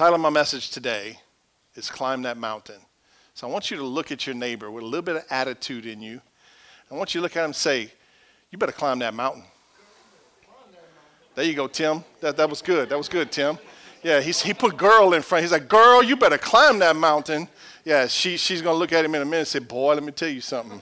title 0.00 0.14
of 0.14 0.22
my 0.22 0.30
message 0.30 0.70
today 0.70 1.18
is 1.74 1.90
Climb 1.90 2.22
That 2.22 2.38
Mountain. 2.38 2.80
So 3.34 3.46
I 3.46 3.50
want 3.50 3.70
you 3.70 3.76
to 3.76 3.84
look 3.84 4.10
at 4.10 4.26
your 4.26 4.34
neighbor 4.34 4.70
with 4.70 4.82
a 4.82 4.86
little 4.86 5.02
bit 5.02 5.16
of 5.16 5.24
attitude 5.28 5.84
in 5.84 6.00
you. 6.00 6.22
I 6.90 6.94
want 6.94 7.14
you 7.14 7.20
to 7.20 7.22
look 7.22 7.36
at 7.36 7.40
him 7.40 7.44
and 7.44 7.54
say, 7.54 7.92
You 8.50 8.56
better 8.56 8.72
climb 8.72 9.00
that 9.00 9.12
mountain. 9.12 9.44
There 11.34 11.44
you 11.44 11.52
go, 11.52 11.66
Tim. 11.66 12.02
That, 12.22 12.38
that 12.38 12.48
was 12.48 12.62
good. 12.62 12.88
That 12.88 12.96
was 12.96 13.10
good, 13.10 13.30
Tim. 13.30 13.58
Yeah, 14.02 14.22
he's, 14.22 14.40
he 14.40 14.54
put 14.54 14.78
girl 14.78 15.12
in 15.12 15.20
front. 15.20 15.44
He's 15.44 15.52
like, 15.52 15.68
Girl, 15.68 16.02
you 16.02 16.16
better 16.16 16.38
climb 16.38 16.78
that 16.78 16.96
mountain. 16.96 17.46
Yeah, 17.84 18.06
she, 18.06 18.38
she's 18.38 18.62
going 18.62 18.76
to 18.76 18.78
look 18.78 18.94
at 18.94 19.04
him 19.04 19.14
in 19.14 19.20
a 19.20 19.26
minute 19.26 19.40
and 19.40 19.48
say, 19.48 19.58
Boy, 19.58 19.92
let 19.92 20.02
me 20.02 20.12
tell 20.12 20.30
you 20.30 20.40
something. 20.40 20.80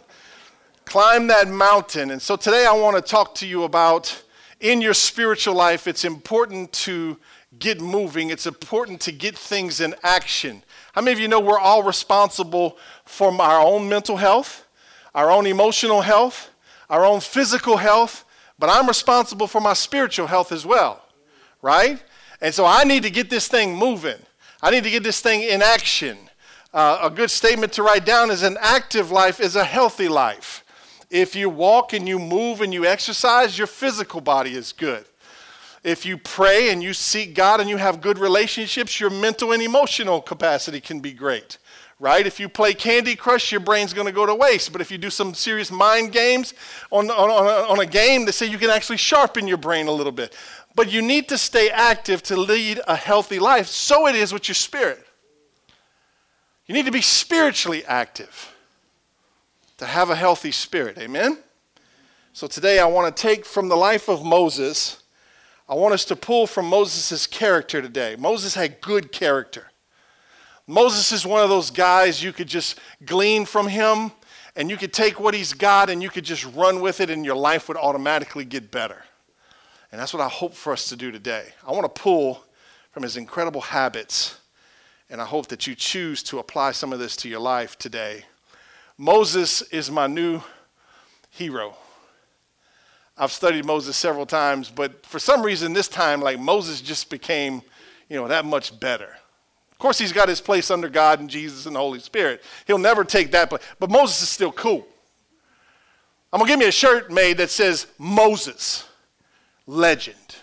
Climb 0.85 1.27
that 1.27 1.48
mountain. 1.48 2.12
And 2.12 2.23
so 2.23 2.37
today 2.37 2.66
I 2.66 2.73
want 2.73 2.95
to 2.95 3.03
talk 3.03 3.35
to 3.35 3.48
you 3.48 3.64
about 3.64 4.23
in 4.61 4.80
your 4.80 4.95
spiritual 4.95 5.55
life, 5.55 5.89
it's 5.89 6.05
important 6.05 6.73
to 6.73 7.19
get 7.59 7.80
moving, 7.80 8.30
it's 8.30 8.46
important 8.46 9.00
to 9.02 9.12
get 9.12 9.36
things 9.36 9.80
in 9.80 9.95
action. 10.02 10.62
How 10.92 11.01
many 11.01 11.12
of 11.12 11.20
you 11.20 11.28
know 11.28 11.41
we're 11.41 11.59
all 11.59 11.83
responsible 11.83 12.78
for 13.05 13.33
our 13.41 13.60
own 13.60 13.88
mental 13.88 14.16
health, 14.16 14.66
our 15.14 15.30
own 15.30 15.46
emotional 15.46 16.02
health, 16.02 16.50
our 16.91 17.05
own 17.05 17.20
physical 17.20 17.77
health, 17.77 18.24
but 18.59 18.69
I'm 18.69 18.86
responsible 18.86 19.47
for 19.47 19.60
my 19.60 19.73
spiritual 19.73 20.27
health 20.27 20.52
as 20.52 20.66
well, 20.66 21.05
right? 21.62 22.02
And 22.41 22.55
so 22.55 22.64
I 22.64 22.84
need 22.84 23.02
to 23.05 23.10
get 23.10 23.30
this 23.30 23.48
thing 23.48 23.77
moving. 23.77 24.19
I 24.62 24.70
need 24.70 24.84
to 24.84 24.91
get 24.91 25.02
this 25.02 25.20
thing 25.20 25.42
in 25.42 25.62
action. 25.62 26.19
Uh, 26.72 26.98
a 27.02 27.11
good 27.11 27.30
statement 27.30 27.72
to 27.75 27.83
write 27.83 28.05
down 28.05 28.30
is 28.30 28.42
an 28.42 28.56
active 28.61 29.11
life 29.11 29.41
is 29.41 29.56
a 29.56 29.64
healthy 29.64 30.09
life. 30.09 30.64
If 31.11 31.34
you 31.34 31.48
walk 31.48 31.92
and 31.92 32.06
you 32.06 32.19
move 32.19 32.61
and 32.61 32.75
you 32.75 32.84
exercise, 32.84 33.56
your 33.56 33.66
physical 33.66 34.20
body 34.20 34.55
is 34.55 34.72
good. 34.72 35.05
If 35.84 36.05
you 36.05 36.18
pray 36.18 36.70
and 36.70 36.82
you 36.82 36.92
seek 36.92 37.34
God 37.34 37.60
and 37.60 37.70
you 37.70 37.77
have 37.77 38.00
good 38.00 38.19
relationships, 38.19 38.98
your 38.98 39.10
mental 39.10 39.52
and 39.52 39.62
emotional 39.62 40.20
capacity 40.20 40.80
can 40.80 41.00
be 41.00 41.12
great, 41.12 41.59
right? 42.00 42.27
If 42.27 42.41
you 42.41 42.48
play 42.48 42.75
Candy 42.75 43.14
Crush, 43.14 43.53
your 43.53 43.61
brain's 43.61 43.92
going 43.92 44.06
to 44.06 44.12
go 44.12 44.27
to 44.27 44.34
waste. 44.34 44.72
But 44.72 44.80
if 44.80 44.91
you 44.91 44.98
do 44.98 45.11
some 45.11 45.34
serious 45.34 45.70
mind 45.70 46.12
games 46.12 46.55
on, 46.91 47.11
on, 47.11 47.30
on, 47.30 47.47
a, 47.47 47.72
on 47.72 47.80
a 47.80 47.86
game, 47.86 48.25
they 48.25 48.33
say 48.33 48.47
you 48.47 48.58
can 48.58 48.70
actually 48.70 48.97
sharpen 48.97 49.47
your 49.47 49.56
brain 49.56 49.86
a 49.86 49.92
little 49.92 50.12
bit. 50.12 50.34
But 50.75 50.92
you 50.92 51.00
need 51.00 51.28
to 51.28 51.38
stay 51.38 51.70
active 51.70 52.22
to 52.25 52.36
lead 52.36 52.81
a 52.86 52.97
healthy 52.97 53.38
life. 53.38 53.66
So 53.69 54.06
it 54.08 54.14
is 54.14 54.33
with 54.33 54.48
your 54.48 54.55
spirit. 54.55 55.05
You 56.66 56.75
need 56.75 56.84
to 56.84 56.92
be 56.92 57.00
spiritually 57.00 57.84
active 57.86 58.55
to 59.78 59.86
have 59.86 60.10
a 60.10 60.16
healthy 60.16 60.53
spirit. 60.53 60.98
Amen? 60.98 61.38
So 62.33 62.47
today 62.47 62.78
I 62.78 62.84
want 62.84 63.16
to 63.16 63.22
take 63.22 63.47
from 63.47 63.69
the 63.69 63.77
life 63.77 64.08
of 64.08 64.25
Moses, 64.25 65.03
I 65.69 65.74
want 65.74 65.92
us 65.92 66.05
to 66.06 66.16
pull 66.16 66.47
from 66.47 66.66
Moses' 66.66 67.27
character 67.27 67.83
today. 67.83 68.16
Moses 68.19 68.55
had 68.55 68.80
good 68.80 69.12
character. 69.12 69.66
Moses 70.66 71.12
is 71.12 71.27
one 71.27 71.42
of 71.42 71.50
those 71.50 71.70
guys 71.70 72.22
you 72.22 72.33
could 72.33 72.48
just 72.48 72.78
glean 73.05 73.44
from 73.44 73.69
him 73.69 74.12
and 74.56 74.70
you 74.70 74.77
could 74.77 74.92
take 74.92 75.20
what 75.20 75.34
he's 75.34 75.52
got 75.52 75.91
and 75.91 76.02
you 76.02 76.10
could 76.10 76.25
just 76.25 76.44
run 76.55 76.80
with 76.80 77.00
it 77.00 77.10
and 77.10 77.25
your 77.25 77.36
life 77.36 77.69
would 77.69 77.77
automatically 77.77 78.44
get 78.44 78.70
better. 78.70 79.02
And 79.92 80.00
that's 80.00 80.12
what 80.12 80.22
I 80.22 80.28
hope 80.28 80.55
for 80.55 80.72
us 80.72 80.88
to 80.88 80.97
do 80.97 81.10
today. 81.10 81.47
I 81.66 81.72
want 81.72 81.84
to 81.84 82.00
pull 82.00 82.44
from 82.91 83.03
his 83.03 83.16
incredible 83.16 83.60
habits 83.60 84.38
and 85.10 85.20
I 85.20 85.25
hope 85.25 85.48
that 85.48 85.66
you 85.66 85.75
choose 85.75 86.22
to 86.25 86.38
apply 86.38 86.72
some 86.72 86.92
of 86.92 86.98
this 86.98 87.16
to 87.16 87.28
your 87.28 87.41
life 87.41 87.78
today. 87.78 88.25
Moses 88.97 89.62
is 89.62 89.91
my 89.91 90.06
new 90.06 90.42
hero. 91.30 91.77
I've 93.19 93.33
studied 93.33 93.64
Moses 93.64 93.97
several 93.97 94.27
times, 94.27 94.70
but 94.70 95.05
for 95.05 95.19
some 95.19 95.42
reason 95.42 95.72
this 95.72 95.88
time, 95.88 96.20
like 96.20 96.38
Moses 96.38 96.80
just 96.80 97.11
became, 97.11 97.62
you 98.08 98.16
know, 98.16 98.28
that 98.28 98.44
much 98.44 98.78
better. 98.78 99.16
Of 99.72 99.78
course, 99.78 99.98
he's 99.98 100.12
got 100.12 100.28
his 100.28 100.41
place 100.41 100.70
under 100.70 100.88
God 100.88 101.19
and 101.19 101.28
Jesus 101.28 101.66
and 101.66 101.75
the 101.75 101.80
Holy 101.80 101.98
Spirit. 101.98 102.42
He'll 102.66 102.78
never 102.78 103.05
take 103.05 103.33
that 103.33 103.48
place, 103.48 103.62
but 103.80 103.91
Moses 103.91 104.22
is 104.22 104.28
still 104.28 104.52
cool. 104.52 104.86
I'm 106.33 106.38
gonna 106.38 106.48
give 106.48 106.59
me 106.60 106.66
a 106.66 106.72
shirt 106.72 107.10
made 107.10 107.38
that 107.38 107.50
says 107.50 107.87
Moses, 107.98 108.87
legend, 109.66 110.37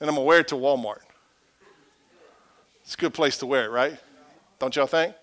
and 0.00 0.08
I'm 0.08 0.14
gonna 0.14 0.24
wear 0.24 0.40
it 0.40 0.48
to 0.48 0.54
Walmart. 0.54 1.00
It's 2.82 2.94
a 2.94 2.98
good 2.98 3.14
place 3.14 3.36
to 3.38 3.46
wear 3.46 3.66
it, 3.66 3.70
right? 3.70 3.98
Don't 4.58 4.74
y'all 4.74 4.86
think? 4.86 5.14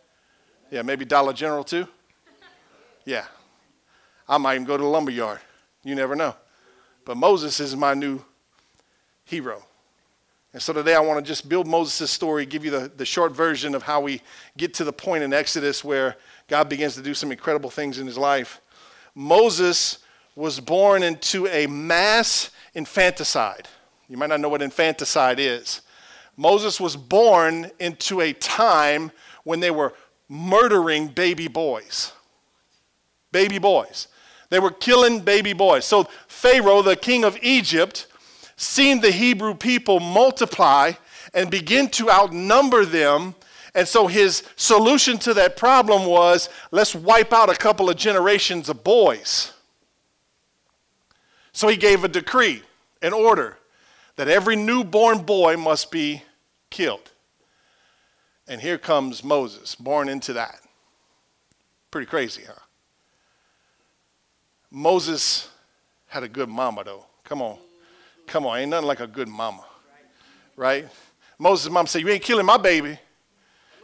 Yeah, 0.69 0.83
maybe 0.83 1.05
Dollar 1.05 1.33
General 1.33 1.63
too? 1.63 1.87
Yeah. 3.05 3.25
I 4.27 4.37
might 4.37 4.55
even 4.55 4.65
go 4.65 4.77
to 4.77 4.83
the 4.83 4.89
lumber 4.89 5.11
yard. 5.11 5.39
You 5.87 5.95
never 5.95 6.17
know. 6.17 6.35
But 7.05 7.15
Moses 7.15 7.61
is 7.61 7.73
my 7.73 7.93
new 7.93 8.19
hero. 9.23 9.63
And 10.51 10.61
so 10.61 10.73
today 10.73 10.95
I 10.95 10.99
want 10.99 11.23
to 11.23 11.25
just 11.25 11.47
build 11.47 11.65
Moses' 11.65 12.11
story, 12.11 12.45
give 12.45 12.65
you 12.65 12.71
the, 12.71 12.91
the 12.97 13.05
short 13.05 13.31
version 13.31 13.73
of 13.73 13.83
how 13.83 14.01
we 14.01 14.21
get 14.57 14.73
to 14.73 14.83
the 14.83 14.91
point 14.91 15.23
in 15.23 15.31
Exodus 15.31 15.85
where 15.85 16.17
God 16.49 16.67
begins 16.67 16.95
to 16.95 17.01
do 17.01 17.13
some 17.13 17.31
incredible 17.31 17.69
things 17.69 17.99
in 17.99 18.05
his 18.05 18.17
life. 18.17 18.59
Moses 19.15 19.99
was 20.35 20.59
born 20.59 21.03
into 21.03 21.47
a 21.47 21.67
mass 21.67 22.49
infanticide. 22.73 23.69
You 24.09 24.17
might 24.17 24.27
not 24.27 24.41
know 24.41 24.49
what 24.49 24.61
infanticide 24.61 25.39
is. 25.39 25.83
Moses 26.35 26.81
was 26.81 26.97
born 26.97 27.71
into 27.79 28.19
a 28.19 28.33
time 28.33 29.09
when 29.45 29.61
they 29.61 29.71
were 29.71 29.93
murdering 30.27 31.07
baby 31.07 31.47
boys. 31.47 32.11
Baby 33.31 33.57
boys. 33.57 34.09
They 34.49 34.59
were 34.59 34.71
killing 34.71 35.21
baby 35.21 35.53
boys. 35.53 35.85
So 35.85 36.05
Pharaoh, 36.27 36.81
the 36.81 36.95
king 36.95 37.23
of 37.23 37.37
Egypt, 37.41 38.07
seen 38.55 39.01
the 39.01 39.11
Hebrew 39.11 39.53
people 39.53 39.99
multiply 39.99 40.93
and 41.33 41.51
begin 41.51 41.89
to 41.89 42.09
outnumber 42.09 42.85
them. 42.85 43.35
And 43.75 43.87
so 43.87 44.07
his 44.07 44.43
solution 44.55 45.17
to 45.19 45.33
that 45.35 45.57
problem 45.57 46.05
was 46.05 46.49
let's 46.71 46.95
wipe 46.95 47.33
out 47.33 47.49
a 47.49 47.55
couple 47.55 47.89
of 47.89 47.97
generations 47.97 48.69
of 48.69 48.83
boys. 48.83 49.53
So 51.51 51.67
he 51.67 51.77
gave 51.77 52.03
a 52.03 52.07
decree, 52.07 52.61
an 53.01 53.13
order, 53.13 53.57
that 54.15 54.27
every 54.27 54.55
newborn 54.55 55.19
boy 55.19 55.57
must 55.57 55.91
be 55.91 56.23
killed. 56.69 57.11
And 58.47 58.61
here 58.61 58.77
comes 58.77 59.23
Moses, 59.23 59.75
born 59.75 60.07
into 60.07 60.33
that. 60.33 60.61
Pretty 61.91 62.07
crazy, 62.07 62.43
huh? 62.47 62.53
Moses 64.77 65.49
had 66.05 66.21
a 66.21 66.27
good 66.27 66.47
mama, 66.47 66.83
though. 66.83 67.03
Come 67.23 67.41
on. 67.41 67.57
Come 68.27 68.45
on. 68.45 68.59
Ain't 68.59 68.69
nothing 68.69 68.85
like 68.85 68.99
a 68.99 69.07
good 69.07 69.27
mama. 69.27 69.65
Right? 70.55 70.87
Moses' 71.39 71.71
mom 71.71 71.87
said, 71.87 72.03
You 72.03 72.09
ain't 72.09 72.21
killing 72.21 72.45
my 72.45 72.57
baby. 72.57 72.99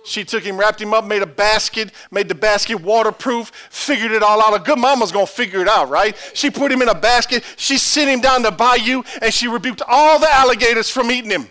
She 0.06 0.24
took 0.24 0.44
him, 0.44 0.56
wrapped 0.56 0.80
him 0.80 0.94
up, 0.94 1.06
made 1.06 1.24
a 1.24 1.28
basket, 1.28 1.92
made 2.12 2.28
the 2.28 2.36
basket 2.36 2.76
waterproof, 2.76 3.52
figured 3.72 4.12
it 4.12 4.22
all 4.22 4.40
out. 4.40 4.54
A 4.54 4.64
good 4.64 4.78
mama's 4.78 5.12
gonna 5.12 5.26
figure 5.26 5.62
it 5.62 5.68
out, 5.68 5.90
right? 5.90 6.16
She 6.36 6.52
put 6.52 6.72
him 6.72 6.84
in 6.84 6.90
a 6.90 6.96
basket, 6.96 7.44
she 7.58 7.80
sent 7.80 8.12
him 8.12 8.20
down 8.20 8.44
the 8.44 8.52
bayou, 8.52 9.02
and 9.22 9.34
she 9.34 9.48
rebuked 9.48 9.82
all 9.88 10.20
the 10.20 10.32
alligators 10.32 10.92
from 10.92 11.10
eating 11.10 11.32
him. 11.32 11.50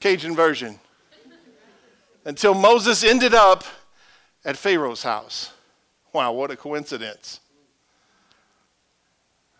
Cajun 0.00 0.34
version 0.36 0.78
until 2.26 2.52
Moses 2.52 3.02
ended 3.02 3.32
up 3.32 3.64
at 4.44 4.58
Pharaoh's 4.58 5.04
house. 5.04 5.52
Wow, 6.12 6.32
what 6.32 6.50
a 6.50 6.56
coincidence. 6.56 7.40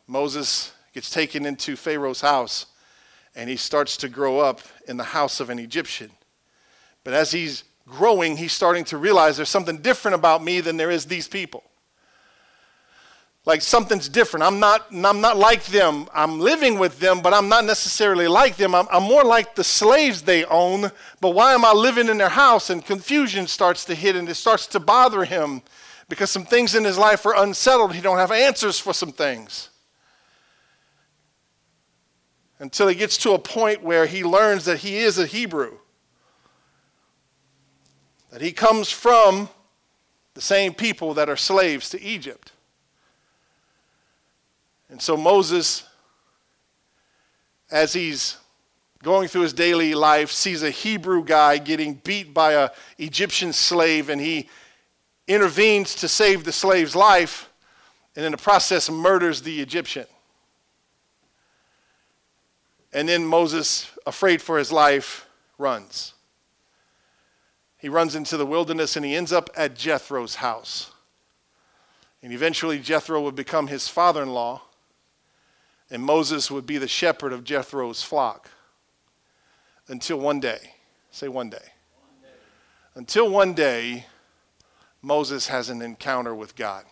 Moses 0.08 0.72
gets 0.92 1.10
taken 1.10 1.46
into 1.46 1.76
Pharaoh's 1.76 2.20
house 2.20 2.66
and 3.36 3.48
he 3.48 3.56
starts 3.56 3.96
to 3.98 4.08
grow 4.08 4.40
up 4.40 4.60
in 4.88 4.96
the 4.96 5.04
house 5.04 5.38
of 5.38 5.50
an 5.50 5.60
Egyptian. 5.60 6.10
But 7.04 7.14
as 7.14 7.30
he's 7.30 7.62
growing, 7.86 8.36
he's 8.36 8.52
starting 8.52 8.84
to 8.86 8.98
realize 8.98 9.36
there's 9.36 9.48
something 9.48 9.78
different 9.78 10.16
about 10.16 10.42
me 10.42 10.60
than 10.60 10.76
there 10.76 10.90
is 10.90 11.04
these 11.04 11.28
people 11.28 11.62
like 13.48 13.62
something's 13.62 14.10
different. 14.10 14.44
I'm 14.44 14.60
not, 14.60 14.92
I'm 14.92 15.22
not 15.22 15.38
like 15.38 15.64
them. 15.64 16.06
I'm 16.12 16.38
living 16.38 16.78
with 16.78 17.00
them, 17.00 17.22
but 17.22 17.32
I'm 17.32 17.48
not 17.48 17.64
necessarily 17.64 18.28
like 18.28 18.58
them. 18.58 18.74
I'm, 18.74 18.86
I'm 18.92 19.04
more 19.04 19.24
like 19.24 19.54
the 19.54 19.64
slaves 19.64 20.20
they 20.20 20.44
own. 20.44 20.90
But 21.22 21.30
why 21.30 21.54
am 21.54 21.64
I 21.64 21.72
living 21.72 22.08
in 22.08 22.18
their 22.18 22.28
house? 22.28 22.68
And 22.68 22.84
confusion 22.84 23.46
starts 23.46 23.86
to 23.86 23.94
hit 23.94 24.16
and 24.16 24.28
it 24.28 24.34
starts 24.34 24.66
to 24.68 24.80
bother 24.80 25.24
him 25.24 25.62
because 26.10 26.30
some 26.30 26.44
things 26.44 26.74
in 26.74 26.84
his 26.84 26.98
life 26.98 27.24
are 27.24 27.42
unsettled. 27.42 27.94
He 27.94 28.02
don't 28.02 28.18
have 28.18 28.32
answers 28.32 28.78
for 28.78 28.92
some 28.92 29.12
things. 29.12 29.70
Until 32.60 32.88
he 32.88 32.94
gets 32.94 33.16
to 33.18 33.32
a 33.32 33.38
point 33.38 33.82
where 33.82 34.06
he 34.06 34.24
learns 34.24 34.64
that 34.64 34.78
he 34.78 34.98
is 34.98 35.18
a 35.18 35.26
Hebrew. 35.26 35.78
That 38.30 38.40
he 38.40 38.52
comes 38.52 38.90
from 38.90 39.48
the 40.34 40.40
same 40.40 40.74
people 40.74 41.14
that 41.14 41.28
are 41.28 41.36
slaves 41.36 41.90
to 41.90 42.00
Egypt. 42.00 42.52
And 44.90 45.00
so 45.00 45.16
Moses, 45.16 45.84
as 47.70 47.92
he's 47.92 48.36
going 49.02 49.28
through 49.28 49.42
his 49.42 49.52
daily 49.52 49.94
life, 49.94 50.30
sees 50.30 50.62
a 50.62 50.70
Hebrew 50.70 51.24
guy 51.24 51.58
getting 51.58 51.94
beat 51.94 52.34
by 52.34 52.54
an 52.54 52.70
Egyptian 52.98 53.52
slave, 53.52 54.08
and 54.10 54.20
he 54.20 54.48
intervenes 55.26 55.94
to 55.96 56.08
save 56.08 56.44
the 56.44 56.52
slave's 56.52 56.96
life, 56.96 57.50
and 58.16 58.24
in 58.24 58.32
the 58.32 58.38
process 58.38 58.90
murders 58.90 59.42
the 59.42 59.60
Egyptian. 59.60 60.06
And 62.92 63.08
then 63.08 63.24
Moses, 63.24 63.90
afraid 64.06 64.40
for 64.40 64.58
his 64.58 64.72
life, 64.72 65.26
runs. 65.58 66.14
He 67.78 67.88
runs 67.88 68.14
into 68.14 68.36
the 68.36 68.46
wilderness 68.46 68.96
and 68.96 69.04
he 69.04 69.14
ends 69.14 69.32
up 69.32 69.50
at 69.56 69.76
Jethro's 69.76 70.36
house. 70.36 70.92
And 72.22 72.32
eventually, 72.32 72.80
Jethro 72.80 73.22
would 73.22 73.36
become 73.36 73.68
his 73.68 73.86
father 73.86 74.22
in 74.22 74.30
law, 74.30 74.62
and 75.88 76.02
Moses 76.02 76.50
would 76.50 76.66
be 76.66 76.76
the 76.76 76.88
shepherd 76.88 77.32
of 77.32 77.44
Jethro's 77.44 78.02
flock. 78.02 78.50
Until 79.86 80.18
one 80.18 80.40
day, 80.40 80.74
say 81.12 81.28
one 81.28 81.48
day. 81.48 81.58
one 81.58 82.22
day. 82.22 82.28
Until 82.96 83.30
one 83.30 83.54
day, 83.54 84.06
Moses 85.00 85.46
has 85.46 85.70
an 85.70 85.80
encounter 85.80 86.34
with 86.34 86.56
God. 86.56 86.84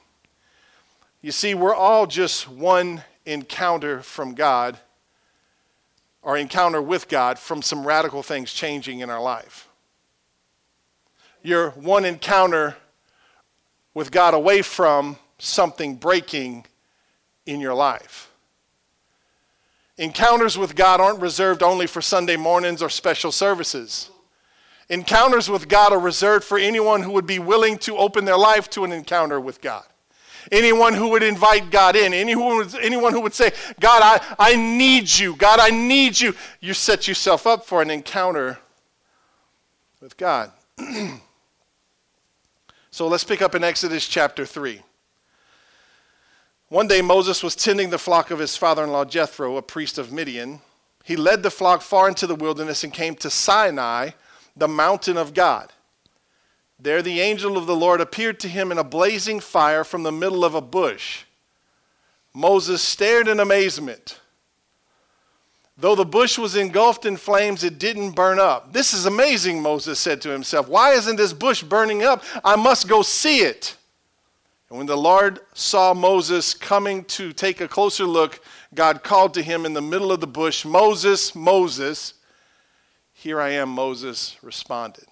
You 1.20 1.32
see, 1.32 1.54
we're 1.54 1.74
all 1.74 2.06
just 2.06 2.48
one 2.48 3.02
encounter 3.24 4.00
from 4.02 4.34
God, 4.34 4.78
or 6.26 6.36
encounter 6.36 6.82
with 6.82 7.06
God 7.06 7.38
from 7.38 7.62
some 7.62 7.86
radical 7.86 8.20
things 8.20 8.52
changing 8.52 8.98
in 8.98 9.08
our 9.08 9.22
life. 9.22 9.68
You're 11.40 11.70
one 11.70 12.04
encounter 12.04 12.76
with 13.94 14.10
God 14.10 14.34
away 14.34 14.62
from 14.62 15.18
something 15.38 15.94
breaking 15.94 16.66
in 17.46 17.60
your 17.60 17.74
life. 17.74 18.28
Encounters 19.98 20.58
with 20.58 20.74
God 20.74 21.00
aren't 21.00 21.20
reserved 21.20 21.62
only 21.62 21.86
for 21.86 22.02
Sunday 22.02 22.36
mornings 22.36 22.82
or 22.82 22.90
special 22.90 23.30
services. 23.30 24.10
Encounters 24.88 25.48
with 25.48 25.68
God 25.68 25.92
are 25.92 26.00
reserved 26.00 26.44
for 26.44 26.58
anyone 26.58 27.02
who 27.02 27.12
would 27.12 27.26
be 27.28 27.38
willing 27.38 27.78
to 27.78 27.96
open 27.96 28.24
their 28.24 28.36
life 28.36 28.68
to 28.70 28.82
an 28.82 28.90
encounter 28.90 29.40
with 29.40 29.60
God. 29.60 29.84
Anyone 30.52 30.94
who 30.94 31.08
would 31.08 31.22
invite 31.22 31.70
God 31.70 31.96
in, 31.96 32.14
anyone, 32.14 32.68
anyone 32.80 33.12
who 33.12 33.20
would 33.20 33.34
say, 33.34 33.52
God, 33.80 34.02
I, 34.02 34.52
I 34.52 34.56
need 34.56 35.18
you. 35.18 35.36
God, 35.36 35.60
I 35.60 35.70
need 35.70 36.20
you. 36.20 36.34
You 36.60 36.74
set 36.74 37.08
yourself 37.08 37.46
up 37.46 37.66
for 37.66 37.82
an 37.82 37.90
encounter 37.90 38.58
with 40.00 40.16
God. 40.16 40.52
so 42.90 43.08
let's 43.08 43.24
pick 43.24 43.42
up 43.42 43.54
in 43.54 43.64
Exodus 43.64 44.06
chapter 44.06 44.46
3. 44.46 44.82
One 46.68 46.88
day 46.88 47.00
Moses 47.00 47.42
was 47.42 47.54
tending 47.54 47.90
the 47.90 47.98
flock 47.98 48.30
of 48.30 48.38
his 48.38 48.56
father 48.56 48.84
in 48.84 48.90
law 48.90 49.04
Jethro, 49.04 49.56
a 49.56 49.62
priest 49.62 49.98
of 49.98 50.12
Midian. 50.12 50.60
He 51.04 51.16
led 51.16 51.42
the 51.44 51.50
flock 51.50 51.82
far 51.82 52.08
into 52.08 52.26
the 52.26 52.34
wilderness 52.34 52.82
and 52.82 52.92
came 52.92 53.14
to 53.16 53.30
Sinai 53.30 54.10
the 54.56 54.66
mountain 54.66 55.16
of 55.16 55.34
God. 55.34 55.72
There 56.78 57.02
the 57.02 57.20
angel 57.20 57.56
of 57.56 57.66
the 57.66 57.76
Lord 57.76 58.00
appeared 58.00 58.38
to 58.40 58.48
him 58.48 58.70
in 58.70 58.78
a 58.78 58.84
blazing 58.84 59.40
fire 59.40 59.84
from 59.84 60.02
the 60.02 60.12
middle 60.12 60.44
of 60.44 60.54
a 60.54 60.60
bush. 60.60 61.24
Moses 62.34 62.82
stared 62.82 63.28
in 63.28 63.40
amazement. 63.40 64.20
Though 65.78 65.94
the 65.94 66.04
bush 66.04 66.38
was 66.38 66.56
engulfed 66.56 67.04
in 67.04 67.16
flames, 67.16 67.64
it 67.64 67.78
didn't 67.78 68.12
burn 68.12 68.38
up. 68.38 68.72
This 68.72 68.94
is 68.94 69.06
amazing, 69.06 69.60
Moses 69.60 69.98
said 69.98 70.22
to 70.22 70.30
himself. 70.30 70.68
Why 70.68 70.92
isn't 70.92 71.16
this 71.16 71.32
bush 71.32 71.62
burning 71.62 72.02
up? 72.02 72.24
I 72.44 72.56
must 72.56 72.88
go 72.88 73.02
see 73.02 73.40
it. 73.40 73.76
And 74.68 74.78
when 74.78 74.86
the 74.86 74.96
Lord 74.96 75.40
saw 75.54 75.94
Moses 75.94 76.54
coming 76.54 77.04
to 77.04 77.32
take 77.32 77.60
a 77.60 77.68
closer 77.68 78.04
look, 78.04 78.40
God 78.74 79.02
called 79.02 79.34
to 79.34 79.42
him 79.42 79.64
in 79.64 79.74
the 79.74 79.82
middle 79.82 80.12
of 80.12 80.20
the 80.20 80.26
bush, 80.26 80.64
Moses, 80.64 81.34
Moses. 81.34 82.14
Here 83.12 83.40
I 83.40 83.50
am, 83.50 83.68
Moses 83.68 84.36
responded. 84.42 85.04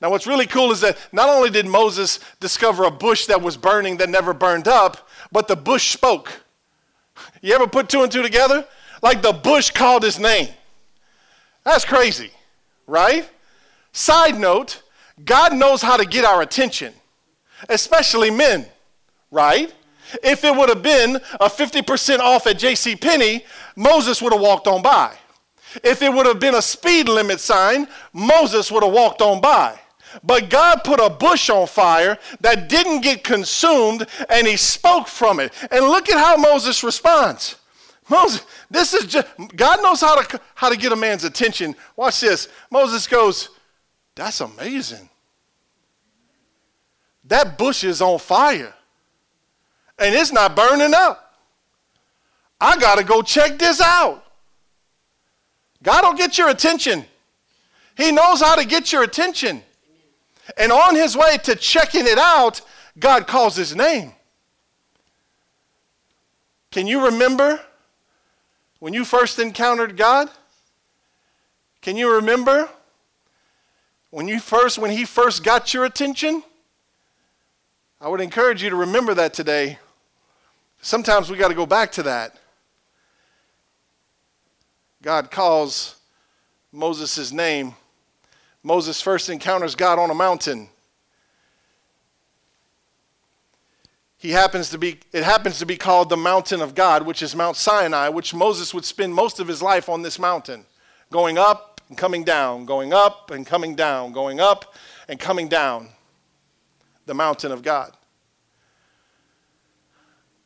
Now, 0.00 0.10
what's 0.10 0.26
really 0.26 0.46
cool 0.46 0.70
is 0.70 0.80
that 0.82 0.96
not 1.12 1.28
only 1.28 1.50
did 1.50 1.66
Moses 1.66 2.20
discover 2.38 2.84
a 2.84 2.90
bush 2.90 3.26
that 3.26 3.42
was 3.42 3.56
burning 3.56 3.96
that 3.96 4.08
never 4.08 4.32
burned 4.32 4.68
up, 4.68 5.08
but 5.32 5.48
the 5.48 5.56
bush 5.56 5.90
spoke. 5.90 6.42
You 7.42 7.54
ever 7.54 7.66
put 7.66 7.88
two 7.88 8.02
and 8.02 8.12
two 8.12 8.22
together? 8.22 8.64
Like 9.02 9.22
the 9.22 9.32
bush 9.32 9.70
called 9.70 10.04
his 10.04 10.18
name. 10.18 10.48
That's 11.64 11.84
crazy, 11.84 12.30
right? 12.86 13.28
Side 13.92 14.38
note 14.38 14.82
God 15.24 15.54
knows 15.54 15.82
how 15.82 15.96
to 15.96 16.04
get 16.04 16.24
our 16.24 16.42
attention, 16.42 16.94
especially 17.68 18.30
men, 18.30 18.66
right? 19.30 19.72
If 20.22 20.44
it 20.44 20.54
would 20.54 20.68
have 20.68 20.82
been 20.82 21.16
a 21.40 21.48
50% 21.48 22.20
off 22.20 22.46
at 22.46 22.58
J.C. 22.58 22.96
Penney, 22.96 23.44
Moses 23.76 24.22
would 24.22 24.32
have 24.32 24.40
walked 24.40 24.66
on 24.66 24.80
by. 24.80 25.14
If 25.84 26.00
it 26.02 26.12
would 26.12 26.24
have 26.24 26.40
been 26.40 26.54
a 26.54 26.62
speed 26.62 27.08
limit 27.08 27.40
sign, 27.40 27.88
Moses 28.12 28.72
would 28.72 28.82
have 28.82 28.92
walked 28.92 29.20
on 29.20 29.40
by. 29.40 29.78
But 30.22 30.50
God 30.50 30.82
put 30.84 31.00
a 31.00 31.10
bush 31.10 31.50
on 31.50 31.66
fire 31.66 32.18
that 32.40 32.68
didn't 32.68 33.00
get 33.00 33.24
consumed 33.24 34.06
and 34.28 34.46
he 34.46 34.56
spoke 34.56 35.08
from 35.08 35.40
it. 35.40 35.52
And 35.70 35.84
look 35.86 36.08
at 36.08 36.18
how 36.18 36.36
Moses 36.36 36.82
responds. 36.82 37.56
Moses, 38.08 38.42
this 38.70 38.94
is 38.94 39.06
just, 39.06 39.26
God 39.54 39.82
knows 39.82 40.00
how 40.00 40.20
to, 40.20 40.40
how 40.54 40.68
to 40.68 40.76
get 40.76 40.92
a 40.92 40.96
man's 40.96 41.24
attention. 41.24 41.74
Watch 41.96 42.20
this. 42.20 42.48
Moses 42.70 43.06
goes, 43.06 43.50
That's 44.14 44.40
amazing. 44.40 45.08
That 47.24 47.58
bush 47.58 47.84
is 47.84 48.00
on 48.00 48.18
fire 48.18 48.72
and 49.98 50.14
it's 50.14 50.32
not 50.32 50.56
burning 50.56 50.94
up. 50.94 51.34
I 52.60 52.76
got 52.78 52.96
to 52.98 53.04
go 53.04 53.22
check 53.22 53.58
this 53.58 53.80
out. 53.80 54.24
God 55.82 56.04
will 56.04 56.14
get 56.14 56.38
your 56.38 56.48
attention. 56.48 57.04
He 57.96 58.12
knows 58.12 58.40
how 58.40 58.56
to 58.56 58.64
get 58.64 58.92
your 58.92 59.02
attention. 59.02 59.62
And 60.56 60.72
on 60.72 60.94
his 60.94 61.16
way 61.16 61.38
to 61.44 61.54
checking 61.54 62.06
it 62.06 62.18
out, 62.18 62.60
God 62.98 63.26
calls 63.26 63.56
his 63.56 63.76
name. 63.76 64.12
Can 66.70 66.86
you 66.86 67.06
remember 67.06 67.60
when 68.78 68.94
you 68.94 69.04
first 69.04 69.38
encountered 69.38 69.96
God? 69.96 70.30
Can 71.80 71.96
you 71.96 72.14
remember 72.14 72.68
when 74.10 74.28
you 74.28 74.40
first 74.40 74.78
when 74.78 74.90
he 74.90 75.04
first 75.04 75.44
got 75.44 75.72
your 75.72 75.84
attention? 75.84 76.42
I 78.00 78.08
would 78.08 78.20
encourage 78.20 78.62
you 78.62 78.70
to 78.70 78.76
remember 78.76 79.14
that 79.14 79.34
today. 79.34 79.78
Sometimes 80.80 81.30
we 81.30 81.36
got 81.36 81.48
to 81.48 81.54
go 81.54 81.66
back 81.66 81.90
to 81.92 82.02
that. 82.04 82.36
God 85.02 85.30
calls 85.30 85.96
Moses' 86.72 87.32
name. 87.32 87.74
Moses 88.68 89.00
first 89.00 89.30
encounters 89.30 89.74
God 89.74 89.98
on 89.98 90.10
a 90.10 90.14
mountain. 90.14 90.68
He 94.18 94.32
happens 94.32 94.68
to 94.68 94.78
be, 94.78 95.00
it 95.10 95.24
happens 95.24 95.58
to 95.60 95.64
be 95.64 95.78
called 95.78 96.10
the 96.10 96.18
mountain 96.18 96.60
of 96.60 96.74
God, 96.74 97.06
which 97.06 97.22
is 97.22 97.34
Mount 97.34 97.56
Sinai, 97.56 98.10
which 98.10 98.34
Moses 98.34 98.74
would 98.74 98.84
spend 98.84 99.14
most 99.14 99.40
of 99.40 99.48
his 99.48 99.62
life 99.62 99.88
on 99.88 100.02
this 100.02 100.18
mountain, 100.18 100.66
going 101.10 101.38
up 101.38 101.80
and 101.88 101.96
coming 101.96 102.24
down, 102.24 102.66
going 102.66 102.92
up 102.92 103.30
and 103.30 103.46
coming 103.46 103.74
down, 103.74 104.12
going 104.12 104.38
up 104.38 104.74
and 105.08 105.18
coming 105.18 105.48
down. 105.48 105.88
The 107.06 107.14
mountain 107.14 107.52
of 107.52 107.62
God. 107.62 107.96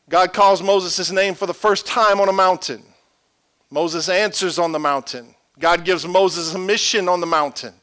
God 0.09 0.33
calls 0.33 0.63
Moses' 0.63 1.11
name 1.11 1.35
for 1.35 1.47
the 1.47 1.55
first 1.55 1.89
time 1.89 2.21
on 2.21 2.29
a 2.29 2.33
mountain. 2.33 2.85
Moses 3.69 4.09
answers 4.09 4.61
on 4.61 4.71
the 4.71 4.79
mountain. 4.79 5.35
God 5.59 5.85
gives 5.85 6.07
Moses 6.07 6.55
a 6.55 6.59
mission 6.61 7.09
on 7.09 7.21
the 7.21 7.27
mountain. 7.27 7.75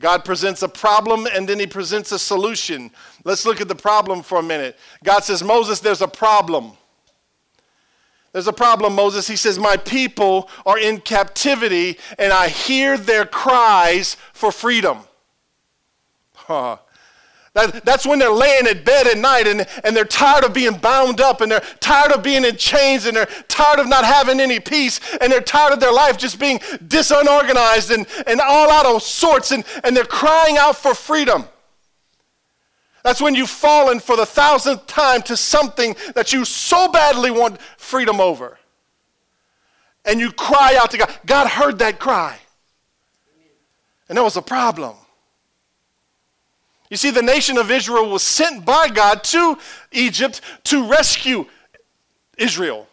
God 0.00 0.24
presents 0.24 0.62
a 0.62 0.68
problem 0.68 1.26
and 1.26 1.48
then 1.48 1.58
he 1.58 1.66
presents 1.66 2.12
a 2.12 2.18
solution. 2.18 2.90
Let's 3.24 3.44
look 3.44 3.60
at 3.60 3.68
the 3.68 3.74
problem 3.74 4.22
for 4.22 4.38
a 4.38 4.42
minute. 4.42 4.78
God 5.02 5.24
says, 5.24 5.42
Moses, 5.42 5.80
there's 5.80 6.02
a 6.02 6.08
problem. 6.08 6.72
There's 8.32 8.46
a 8.46 8.52
problem, 8.52 8.94
Moses. 8.94 9.26
He 9.26 9.36
says, 9.36 9.58
My 9.58 9.76
people 9.76 10.48
are 10.64 10.78
in 10.78 11.00
captivity 11.00 11.98
and 12.18 12.32
I 12.32 12.48
hear 12.48 12.96
their 12.96 13.26
cries 13.26 14.16
for 14.32 14.52
freedom. 14.52 14.98
Huh. 16.48 16.78
That, 17.58 17.84
that's 17.84 18.06
when 18.06 18.20
they're 18.20 18.30
laying 18.30 18.68
in 18.68 18.84
bed 18.84 19.08
at 19.08 19.18
night 19.18 19.48
and, 19.48 19.66
and 19.82 19.96
they're 19.96 20.04
tired 20.04 20.44
of 20.44 20.52
being 20.52 20.78
bound 20.78 21.20
up 21.20 21.40
and 21.40 21.50
they're 21.50 21.64
tired 21.80 22.12
of 22.12 22.22
being 22.22 22.44
in 22.44 22.56
chains 22.56 23.04
and 23.04 23.16
they're 23.16 23.26
tired 23.48 23.80
of 23.80 23.88
not 23.88 24.04
having 24.04 24.38
any 24.38 24.60
peace 24.60 25.00
and 25.20 25.32
they're 25.32 25.40
tired 25.40 25.72
of 25.72 25.80
their 25.80 25.92
life 25.92 26.16
just 26.16 26.38
being 26.38 26.60
disorganized 26.86 27.90
and, 27.90 28.06
and 28.28 28.40
all 28.40 28.70
out 28.70 28.86
of 28.86 29.02
sorts 29.02 29.50
and, 29.50 29.64
and 29.82 29.96
they're 29.96 30.04
crying 30.04 30.56
out 30.56 30.76
for 30.76 30.94
freedom. 30.94 31.46
That's 33.02 33.20
when 33.20 33.34
you've 33.34 33.50
fallen 33.50 33.98
for 33.98 34.16
the 34.16 34.26
thousandth 34.26 34.86
time 34.86 35.22
to 35.22 35.36
something 35.36 35.96
that 36.14 36.32
you 36.32 36.44
so 36.44 36.92
badly 36.92 37.32
want 37.32 37.60
freedom 37.76 38.20
over. 38.20 38.56
And 40.04 40.20
you 40.20 40.30
cry 40.30 40.78
out 40.80 40.92
to 40.92 40.98
God. 40.98 41.12
God 41.26 41.48
heard 41.48 41.80
that 41.80 41.98
cry. 41.98 42.38
And 44.08 44.16
there 44.16 44.22
was 44.22 44.36
a 44.36 44.42
problem. 44.42 44.94
You 46.90 46.96
see, 46.96 47.10
the 47.10 47.22
nation 47.22 47.58
of 47.58 47.70
Israel 47.70 48.08
was 48.08 48.22
sent 48.22 48.64
by 48.64 48.88
God 48.88 49.22
to 49.24 49.58
Egypt 49.92 50.40
to 50.64 50.88
rescue 50.88 51.46
Israel. 52.36 52.86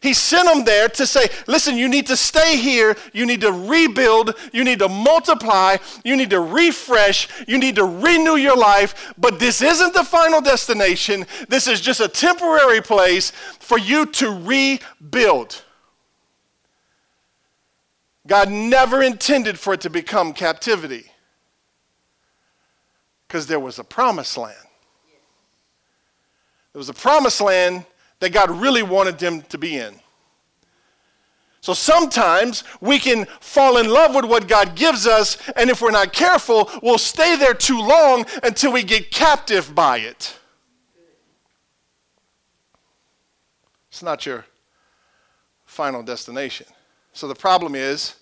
He 0.00 0.12
sent 0.12 0.46
them 0.46 0.64
there 0.64 0.90
to 0.90 1.06
say, 1.06 1.28
listen, 1.46 1.78
you 1.78 1.88
need 1.88 2.08
to 2.08 2.16
stay 2.16 2.58
here. 2.58 2.94
You 3.14 3.24
need 3.24 3.40
to 3.40 3.50
rebuild. 3.50 4.34
You 4.52 4.62
need 4.62 4.80
to 4.80 4.88
multiply. 4.88 5.78
You 6.04 6.14
need 6.14 6.28
to 6.28 6.40
refresh. 6.40 7.26
You 7.48 7.56
need 7.56 7.76
to 7.76 7.86
renew 7.86 8.36
your 8.36 8.54
life. 8.56 9.14
But 9.16 9.38
this 9.38 9.62
isn't 9.62 9.94
the 9.94 10.04
final 10.04 10.42
destination. 10.42 11.24
This 11.48 11.66
is 11.66 11.80
just 11.80 12.00
a 12.00 12.08
temporary 12.08 12.82
place 12.82 13.30
for 13.30 13.78
you 13.78 14.04
to 14.04 14.30
rebuild. 14.30 15.62
God 18.26 18.50
never 18.50 19.02
intended 19.02 19.58
for 19.58 19.72
it 19.72 19.80
to 19.80 19.90
become 19.90 20.34
captivity 20.34 21.10
because 23.34 23.48
there 23.48 23.58
was 23.58 23.80
a 23.80 23.84
promised 23.84 24.38
land. 24.38 24.54
There 26.72 26.78
was 26.78 26.88
a 26.88 26.94
promised 26.94 27.40
land 27.40 27.84
that 28.20 28.30
God 28.30 28.48
really 28.48 28.84
wanted 28.84 29.18
them 29.18 29.42
to 29.48 29.58
be 29.58 29.76
in. 29.76 29.96
So 31.60 31.74
sometimes 31.74 32.62
we 32.80 33.00
can 33.00 33.26
fall 33.40 33.78
in 33.78 33.90
love 33.90 34.14
with 34.14 34.26
what 34.26 34.46
God 34.46 34.76
gives 34.76 35.08
us, 35.08 35.36
and 35.56 35.68
if 35.68 35.82
we're 35.82 35.90
not 35.90 36.12
careful, 36.12 36.70
we'll 36.80 36.96
stay 36.96 37.34
there 37.34 37.54
too 37.54 37.80
long 37.80 38.24
until 38.44 38.70
we 38.70 38.84
get 38.84 39.10
captive 39.10 39.74
by 39.74 39.98
it. 39.98 40.38
It's 43.88 44.04
not 44.04 44.24
your 44.24 44.44
final 45.64 46.04
destination. 46.04 46.68
So 47.12 47.26
the 47.26 47.34
problem 47.34 47.74
is, 47.74 48.14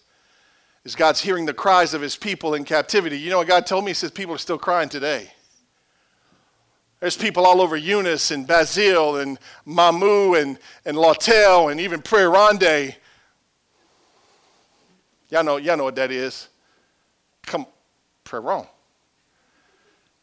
is 0.84 0.94
God's 0.94 1.20
hearing 1.20 1.46
the 1.46 1.54
cries 1.54 1.94
of 1.94 2.02
his 2.02 2.16
people 2.16 2.54
in 2.54 2.64
captivity. 2.64 3.18
You 3.18 3.30
know 3.30 3.38
what 3.38 3.48
God 3.48 3.66
told 3.66 3.84
me? 3.84 3.90
He 3.90 3.94
says 3.94 4.10
people 4.10 4.34
are 4.34 4.38
still 4.38 4.58
crying 4.58 4.88
today. 4.88 5.30
There's 7.00 7.16
people 7.16 7.46
all 7.46 7.60
over 7.60 7.76
Eunice 7.76 8.30
and 8.30 8.46
Basile 8.46 9.16
and 9.16 9.38
Mamou 9.66 10.40
and, 10.40 10.58
and 10.84 10.96
Lawtell 10.96 11.68
and 11.68 11.80
even 11.80 12.00
Prairie 12.00 12.28
Ronde 12.28 12.96
Y'all 15.32 15.42
know, 15.42 15.56
y'all 15.56 15.78
know 15.78 15.84
what 15.84 15.94
that 15.94 16.10
is. 16.10 16.50
Come, 17.46 17.66
wrong. 18.30 18.66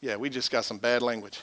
Yeah, 0.02 0.18
we 0.18 0.30
just 0.30 0.52
got 0.52 0.66
some 0.66 0.78
bad 0.78 1.02
language. 1.02 1.40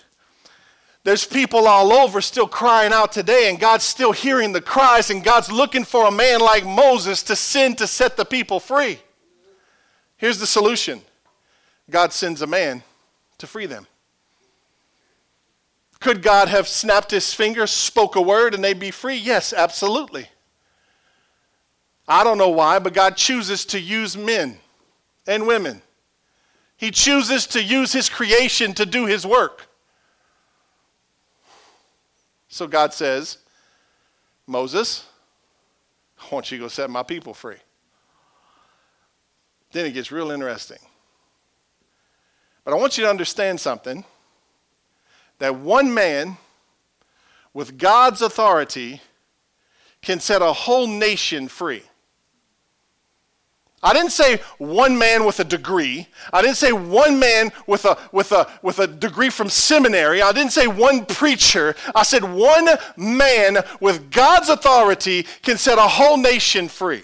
There's 1.02 1.24
people 1.24 1.66
all 1.66 1.92
over 1.92 2.20
still 2.20 2.46
crying 2.46 2.92
out 2.92 3.10
today, 3.10 3.50
and 3.50 3.58
God's 3.58 3.82
still 3.82 4.12
hearing 4.12 4.52
the 4.52 4.60
cries, 4.60 5.10
and 5.10 5.22
God's 5.22 5.50
looking 5.50 5.82
for 5.82 6.06
a 6.06 6.12
man 6.12 6.40
like 6.40 6.64
Moses 6.64 7.24
to 7.24 7.34
send 7.34 7.78
to 7.78 7.88
set 7.88 8.16
the 8.16 8.24
people 8.24 8.60
free. 8.60 9.00
Here's 10.16 10.38
the 10.38 10.46
solution 10.46 11.00
God 11.90 12.12
sends 12.12 12.42
a 12.42 12.46
man 12.46 12.82
to 13.38 13.46
free 13.46 13.66
them. 13.66 13.86
Could 16.00 16.22
God 16.22 16.48
have 16.48 16.68
snapped 16.68 17.10
his 17.10 17.32
fingers, 17.32 17.70
spoke 17.70 18.16
a 18.16 18.22
word, 18.22 18.54
and 18.54 18.62
they'd 18.62 18.78
be 18.78 18.90
free? 18.90 19.16
Yes, 19.16 19.52
absolutely. 19.52 20.28
I 22.08 22.22
don't 22.22 22.38
know 22.38 22.50
why, 22.50 22.78
but 22.78 22.94
God 22.94 23.16
chooses 23.16 23.64
to 23.66 23.80
use 23.80 24.16
men 24.16 24.58
and 25.26 25.46
women. 25.46 25.82
He 26.76 26.90
chooses 26.90 27.46
to 27.48 27.62
use 27.62 27.92
His 27.92 28.08
creation 28.08 28.74
to 28.74 28.86
do 28.86 29.06
His 29.06 29.26
work. 29.26 29.66
So 32.48 32.66
God 32.66 32.92
says, 32.92 33.38
Moses, 34.46 35.04
I 36.20 36.34
want 36.34 36.50
you 36.50 36.58
to 36.58 36.64
go 36.64 36.68
set 36.68 36.88
my 36.88 37.02
people 37.02 37.34
free. 37.34 37.56
Then 39.76 39.84
it 39.84 39.92
gets 39.92 40.10
real 40.10 40.30
interesting. 40.30 40.78
But 42.64 42.72
I 42.72 42.76
want 42.78 42.96
you 42.96 43.04
to 43.04 43.10
understand 43.10 43.60
something 43.60 44.06
that 45.38 45.54
one 45.54 45.92
man 45.92 46.38
with 47.52 47.76
God's 47.76 48.22
authority 48.22 49.02
can 50.00 50.18
set 50.18 50.40
a 50.40 50.50
whole 50.50 50.86
nation 50.86 51.46
free. 51.46 51.82
I 53.82 53.92
didn't 53.92 54.12
say 54.12 54.40
one 54.56 54.96
man 54.96 55.26
with 55.26 55.40
a 55.40 55.44
degree. 55.44 56.08
I 56.32 56.40
didn't 56.40 56.56
say 56.56 56.72
one 56.72 57.18
man 57.18 57.52
with 57.66 57.84
a, 57.84 57.98
with, 58.12 58.32
a, 58.32 58.50
with 58.62 58.78
a 58.78 58.86
degree 58.86 59.28
from 59.28 59.50
seminary. 59.50 60.22
I 60.22 60.32
didn't 60.32 60.52
say 60.52 60.66
one 60.66 61.04
preacher. 61.04 61.76
I 61.94 62.02
said 62.02 62.24
one 62.24 62.66
man 62.96 63.58
with 63.82 64.10
God's 64.10 64.48
authority 64.48 65.26
can 65.42 65.58
set 65.58 65.76
a 65.76 65.82
whole 65.82 66.16
nation 66.16 66.66
free. 66.66 67.02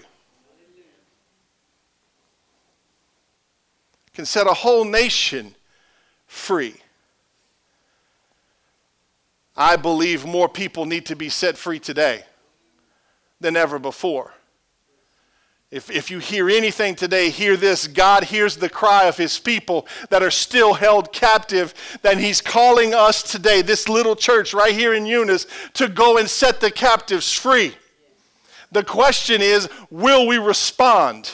Can 4.13 4.25
set 4.25 4.47
a 4.47 4.53
whole 4.53 4.85
nation 4.85 5.55
free. 6.27 6.75
I 9.55 9.75
believe 9.75 10.25
more 10.25 10.49
people 10.49 10.85
need 10.85 11.05
to 11.07 11.15
be 11.15 11.29
set 11.29 11.57
free 11.57 11.79
today 11.79 12.23
than 13.39 13.55
ever 13.55 13.79
before. 13.79 14.33
If, 15.73 15.89
if 15.89 16.11
you 16.11 16.19
hear 16.19 16.51
anything 16.51 16.93
today, 16.93 17.31
hear 17.31 17.57
this 17.57 17.87
God 17.87 18.25
hears 18.25 18.57
the 18.57 18.69
cry 18.69 19.05
of 19.05 19.17
his 19.17 19.39
people 19.39 19.87
that 20.11 20.21
are 20.21 20.29
still 20.29 20.75
held 20.75 21.11
captive. 21.11 21.73
That 22.03 22.19
he's 22.19 22.41
calling 22.41 22.93
us 22.93 23.23
today, 23.23 23.63
this 23.63 23.89
little 23.89 24.15
church 24.15 24.53
right 24.53 24.73
here 24.73 24.93
in 24.93 25.07
Eunice, 25.07 25.47
to 25.73 25.87
go 25.89 26.17
and 26.17 26.29
set 26.29 26.61
the 26.61 26.69
captives 26.69 27.33
free. 27.33 27.73
The 28.71 28.83
question 28.83 29.41
is 29.41 29.67
will 29.89 30.27
we 30.27 30.37
respond? 30.37 31.31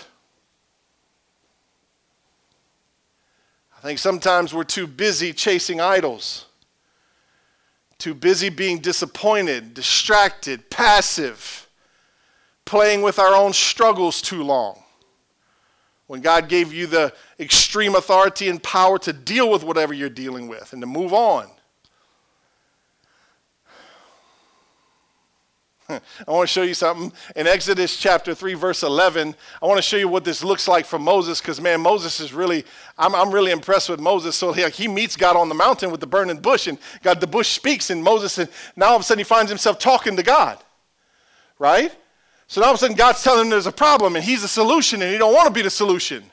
I 3.79 3.81
think 3.81 3.97
sometimes 3.99 4.53
we're 4.53 4.65
too 4.65 4.87
busy 4.87 5.31
chasing 5.31 5.79
idols, 5.79 6.47
too 7.97 8.13
busy 8.13 8.49
being 8.49 8.79
disappointed, 8.79 9.73
distracted, 9.73 10.69
passive 10.69 11.65
playing 12.65 13.01
with 13.01 13.19
our 13.19 13.33
own 13.33 13.53
struggles 13.53 14.21
too 14.21 14.43
long. 14.43 14.83
When 16.07 16.19
God 16.19 16.49
gave 16.49 16.73
you 16.73 16.87
the 16.87 17.13
extreme 17.39 17.95
authority 17.95 18.49
and 18.49 18.61
power 18.61 18.99
to 18.99 19.13
deal 19.13 19.49
with 19.49 19.63
whatever 19.63 19.93
you're 19.93 20.09
dealing 20.09 20.49
with 20.49 20.73
and 20.73 20.81
to 20.81 20.85
move 20.85 21.13
on. 21.13 21.47
I 26.27 26.31
want 26.31 26.47
to 26.47 26.53
show 26.53 26.61
you 26.61 26.75
something. 26.75 27.11
In 27.35 27.47
Exodus 27.47 27.97
chapter 27.97 28.35
3, 28.35 28.53
verse 28.53 28.83
11, 28.83 29.33
I 29.61 29.65
want 29.65 29.79
to 29.79 29.81
show 29.81 29.97
you 29.97 30.07
what 30.07 30.23
this 30.23 30.43
looks 30.43 30.67
like 30.67 30.85
for 30.85 30.99
Moses 30.99 31.41
because, 31.41 31.59
man, 31.59 31.81
Moses 31.81 32.19
is 32.19 32.31
really, 32.31 32.63
I'm, 32.97 33.15
I'm 33.15 33.31
really 33.31 33.51
impressed 33.51 33.89
with 33.89 33.99
Moses. 33.99 34.35
So 34.35 34.53
he, 34.53 34.67
he 34.69 34.87
meets 34.87 35.15
God 35.15 35.35
on 35.35 35.49
the 35.49 35.55
mountain 35.55 35.89
with 35.89 35.99
the 35.99 36.07
burning 36.07 36.37
bush, 36.37 36.67
and 36.67 36.77
God, 37.01 37.19
the 37.19 37.27
bush 37.27 37.49
speaks, 37.49 37.89
and 37.89 38.03
Moses, 38.03 38.37
and 38.37 38.49
now 38.75 38.89
all 38.89 38.95
of 38.97 39.01
a 39.01 39.03
sudden 39.03 39.19
he 39.19 39.23
finds 39.23 39.49
himself 39.49 39.79
talking 39.79 40.15
to 40.15 40.23
God, 40.23 40.59
right? 41.57 41.95
So 42.47 42.61
now 42.61 42.67
all 42.67 42.73
of 42.73 42.77
a 42.77 42.79
sudden, 42.79 42.95
God's 42.95 43.23
telling 43.23 43.45
him 43.45 43.49
there's 43.49 43.67
a 43.67 43.71
problem 43.71 44.15
and 44.15 44.23
he's 44.23 44.41
the 44.43 44.47
solution 44.47 45.01
and 45.01 45.11
he 45.11 45.17
don't 45.17 45.33
want 45.33 45.47
to 45.47 45.53
be 45.53 45.61
the 45.61 45.69
solution. 45.69 46.23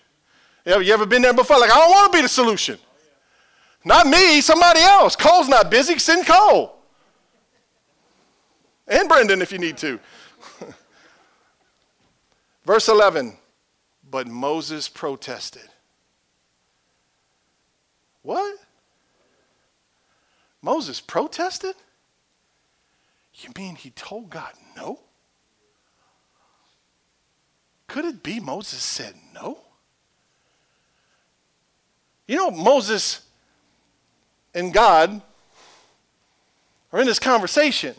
You 0.66 0.72
ever, 0.72 0.82
you 0.82 0.92
ever 0.92 1.06
been 1.06 1.22
there 1.22 1.34
before? 1.34 1.58
Like, 1.58 1.70
I 1.70 1.76
don't 1.76 1.90
want 1.90 2.12
to 2.12 2.18
be 2.18 2.22
the 2.22 2.28
solution. 2.28 2.78
Not 3.84 4.06
me, 4.06 4.40
somebody 4.40 4.80
else. 4.80 5.14
Cole's 5.14 5.48
not 5.48 5.70
busy, 5.70 5.98
send 5.98 6.26
Cole. 6.26 6.75
And 8.88 9.08
Brendan 9.08 9.42
if 9.42 9.52
you 9.52 9.58
need 9.58 9.76
to. 9.78 9.98
Verse 12.64 12.88
11, 12.88 13.36
but 14.10 14.26
Moses 14.26 14.88
protested. 14.88 15.68
What? 18.22 18.58
Moses 20.62 21.00
protested? 21.00 21.74
You 23.34 23.50
mean 23.56 23.76
he 23.76 23.90
told 23.90 24.30
God 24.30 24.52
no? 24.76 25.00
Could 27.86 28.04
it 28.04 28.22
be 28.22 28.40
Moses 28.40 28.82
said 28.82 29.14
no? 29.34 29.58
You 32.26 32.36
know, 32.36 32.50
Moses 32.50 33.22
and 34.54 34.72
God 34.72 35.22
are 36.92 37.00
in 37.00 37.06
this 37.06 37.20
conversation. 37.20 37.94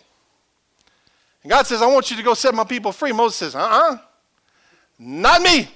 And 1.48 1.52
God 1.54 1.66
says, 1.66 1.82
I 1.82 1.86
want 1.86 2.12
you 2.12 2.18
to 2.18 2.24
go 2.24 2.34
set 2.34 2.54
my 2.54 2.66
people 2.66 2.92
free. 2.92 3.14
Moses 3.14 3.38
says, 3.38 3.56
uh 3.56 3.60
uh-uh, 3.60 3.94
uh 3.94 3.98
not 5.00 5.42
me. 5.42 5.70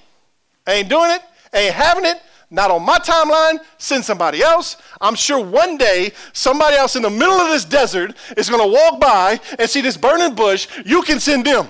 Ain't 0.67 0.89
doing 0.89 1.11
it, 1.11 1.21
ain't 1.53 1.73
having 1.73 2.03
it, 2.03 2.21
not 2.49 2.71
on 2.71 2.83
my 2.83 2.99
timeline. 2.99 3.57
Send 3.77 4.03
somebody 4.03 4.43
else. 4.43 4.75
I'm 4.99 5.15
sure 5.15 5.39
one 5.39 5.77
day 5.77 6.11
somebody 6.33 6.75
else 6.75 6.97
in 6.97 7.03
the 7.03 7.09
middle 7.09 7.35
of 7.35 7.47
this 7.51 7.63
desert 7.63 8.17
is 8.35 8.49
going 8.49 8.61
to 8.61 8.67
walk 8.67 8.99
by 8.99 9.39
and 9.57 9.69
see 9.69 9.79
this 9.79 9.95
burning 9.95 10.35
bush. 10.35 10.67
You 10.85 11.03
can 11.03 11.21
send 11.21 11.45
them, 11.45 11.69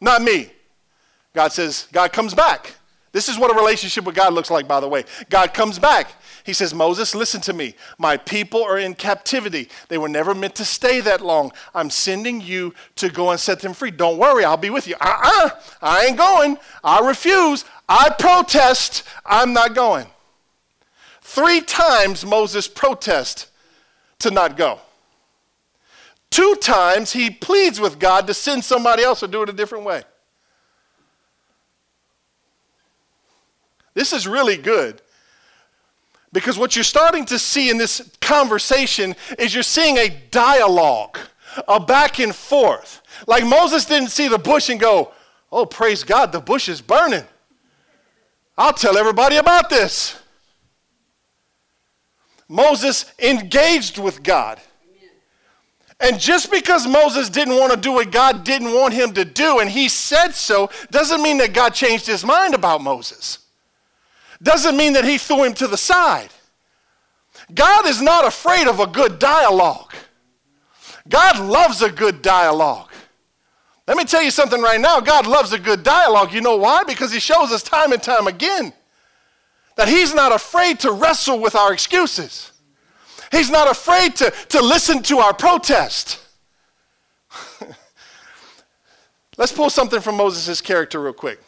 not 0.00 0.20
me. 0.20 0.50
God 1.34 1.52
says, 1.52 1.86
God 1.92 2.12
comes 2.12 2.34
back. 2.34 2.74
This 3.12 3.28
is 3.28 3.38
what 3.38 3.52
a 3.52 3.54
relationship 3.54 4.02
with 4.04 4.16
God 4.16 4.32
looks 4.32 4.50
like, 4.50 4.66
by 4.66 4.80
the 4.80 4.88
way. 4.88 5.04
God 5.30 5.54
comes 5.54 5.78
back. 5.78 6.14
He 6.44 6.52
says, 6.52 6.74
Moses, 6.74 7.14
listen 7.14 7.40
to 7.42 7.52
me. 7.52 7.74
My 7.98 8.16
people 8.16 8.62
are 8.62 8.78
in 8.78 8.94
captivity. 8.94 9.68
They 9.88 9.98
were 9.98 10.08
never 10.08 10.34
meant 10.34 10.54
to 10.56 10.64
stay 10.64 11.00
that 11.00 11.20
long. 11.20 11.52
I'm 11.74 11.90
sending 11.90 12.40
you 12.40 12.74
to 12.96 13.08
go 13.08 13.30
and 13.30 13.38
set 13.38 13.60
them 13.60 13.74
free. 13.74 13.90
Don't 13.90 14.18
worry, 14.18 14.44
I'll 14.44 14.56
be 14.56 14.70
with 14.70 14.88
you. 14.88 14.96
Uh 15.00 15.06
uh-uh, 15.06 15.46
uh 15.46 15.50
I 15.80 16.06
ain't 16.06 16.18
going. 16.18 16.58
I 16.82 17.06
refuse. 17.06 17.64
I 17.88 18.10
protest. 18.18 19.04
I'm 19.24 19.52
not 19.52 19.74
going. 19.74 20.06
Three 21.20 21.60
times 21.60 22.26
Moses 22.26 22.66
protests 22.66 23.50
to 24.18 24.30
not 24.30 24.56
go. 24.56 24.80
Two 26.30 26.56
times 26.60 27.12
he 27.12 27.30
pleads 27.30 27.78
with 27.78 27.98
God 27.98 28.26
to 28.26 28.34
send 28.34 28.64
somebody 28.64 29.02
else 29.02 29.22
or 29.22 29.26
do 29.26 29.42
it 29.42 29.48
a 29.48 29.52
different 29.52 29.84
way. 29.84 30.02
This 33.94 34.12
is 34.12 34.26
really 34.26 34.56
good. 34.56 35.02
Because 36.32 36.58
what 36.58 36.74
you're 36.74 36.82
starting 36.82 37.24
to 37.26 37.38
see 37.38 37.68
in 37.68 37.76
this 37.76 38.10
conversation 38.20 39.14
is 39.38 39.52
you're 39.52 39.62
seeing 39.62 39.98
a 39.98 40.08
dialogue, 40.30 41.18
a 41.68 41.78
back 41.78 42.18
and 42.18 42.34
forth. 42.34 43.02
Like 43.26 43.44
Moses 43.44 43.84
didn't 43.84 44.08
see 44.08 44.28
the 44.28 44.38
bush 44.38 44.68
and 44.68 44.80
go, 44.80 45.12
Oh, 45.50 45.66
praise 45.66 46.02
God, 46.02 46.32
the 46.32 46.40
bush 46.40 46.70
is 46.70 46.80
burning. 46.80 47.24
I'll 48.56 48.72
tell 48.72 48.96
everybody 48.96 49.36
about 49.36 49.68
this. 49.68 50.18
Moses 52.48 53.12
engaged 53.18 53.98
with 53.98 54.22
God. 54.22 54.60
And 56.00 56.18
just 56.18 56.50
because 56.50 56.86
Moses 56.86 57.28
didn't 57.28 57.56
want 57.56 57.72
to 57.72 57.78
do 57.78 57.92
what 57.92 58.10
God 58.10 58.44
didn't 58.44 58.74
want 58.74 58.92
him 58.92 59.12
to 59.12 59.24
do, 59.24 59.60
and 59.60 59.70
he 59.70 59.88
said 59.88 60.32
so, 60.32 60.68
doesn't 60.90 61.22
mean 61.22 61.38
that 61.38 61.52
God 61.52 61.74
changed 61.74 62.06
his 62.06 62.24
mind 62.24 62.54
about 62.54 62.82
Moses. 62.82 63.38
Doesn't 64.42 64.76
mean 64.76 64.94
that 64.94 65.04
he 65.04 65.18
threw 65.18 65.44
him 65.44 65.54
to 65.54 65.68
the 65.68 65.76
side. 65.76 66.30
God 67.54 67.86
is 67.86 68.00
not 68.00 68.26
afraid 68.26 68.66
of 68.66 68.80
a 68.80 68.86
good 68.86 69.18
dialogue. 69.18 69.92
God 71.08 71.38
loves 71.38 71.82
a 71.82 71.90
good 71.90 72.22
dialogue. 72.22 72.90
Let 73.86 73.96
me 73.96 74.04
tell 74.04 74.22
you 74.22 74.30
something 74.30 74.62
right 74.62 74.80
now. 74.80 75.00
God 75.00 75.26
loves 75.26 75.52
a 75.52 75.58
good 75.58 75.82
dialogue. 75.82 76.32
You 76.32 76.40
know 76.40 76.56
why? 76.56 76.84
Because 76.84 77.12
he 77.12 77.20
shows 77.20 77.50
us 77.52 77.62
time 77.62 77.92
and 77.92 78.02
time 78.02 78.26
again 78.26 78.72
that 79.76 79.88
he's 79.88 80.14
not 80.14 80.32
afraid 80.32 80.80
to 80.80 80.92
wrestle 80.92 81.40
with 81.40 81.56
our 81.56 81.72
excuses. 81.72 82.52
He's 83.30 83.50
not 83.50 83.70
afraid 83.70 84.16
to, 84.16 84.30
to 84.50 84.60
listen 84.60 85.02
to 85.04 85.18
our 85.18 85.32
protest. 85.34 86.20
Let's 89.38 89.52
pull 89.52 89.70
something 89.70 90.00
from 90.00 90.16
Moses' 90.16 90.60
character 90.60 91.00
real 91.00 91.14
quick. 91.14 91.40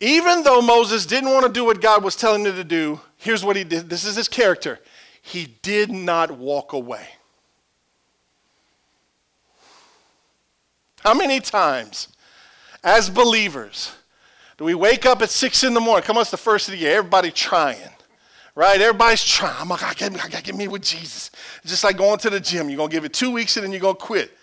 Even 0.00 0.42
though 0.42 0.60
Moses 0.60 1.06
didn't 1.06 1.30
want 1.30 1.46
to 1.46 1.52
do 1.52 1.64
what 1.64 1.80
God 1.80 2.04
was 2.04 2.14
telling 2.14 2.44
him 2.44 2.54
to 2.54 2.64
do, 2.64 3.00
here's 3.16 3.44
what 3.44 3.56
he 3.56 3.64
did. 3.64 3.90
This 3.90 4.04
is 4.04 4.16
his 4.16 4.28
character. 4.28 4.78
He 5.20 5.46
did 5.62 5.90
not 5.90 6.30
walk 6.30 6.72
away. 6.72 7.06
How 11.00 11.14
many 11.14 11.40
times, 11.40 12.08
as 12.84 13.10
believers, 13.10 13.92
do 14.56 14.64
we 14.64 14.74
wake 14.74 15.06
up 15.06 15.22
at 15.22 15.30
six 15.30 15.64
in 15.64 15.74
the 15.74 15.80
morning? 15.80 16.04
Come 16.04 16.16
on, 16.16 16.22
it's 16.22 16.30
the 16.30 16.36
first 16.36 16.68
of 16.68 16.72
the 16.72 16.78
year. 16.78 16.96
Everybody 16.96 17.30
trying 17.30 17.90
right? 18.58 18.80
Everybody's 18.80 19.22
trying. 19.22 19.54
I'm 19.56 19.68
like, 19.68 19.84
I 19.84 19.94
gotta, 19.94 20.42
get 20.42 20.56
me 20.56 20.66
with 20.66 20.82
Jesus. 20.82 21.30
It's 21.62 21.70
just 21.70 21.84
like 21.84 21.96
going 21.96 22.18
to 22.18 22.28
the 22.28 22.40
gym. 22.40 22.68
You're 22.68 22.76
gonna 22.76 22.90
give 22.90 23.04
it 23.04 23.12
two 23.12 23.30
weeks 23.30 23.56
and 23.56 23.62
then 23.62 23.70
you're 23.70 23.80
gonna 23.80 23.94
quit. 23.94 24.36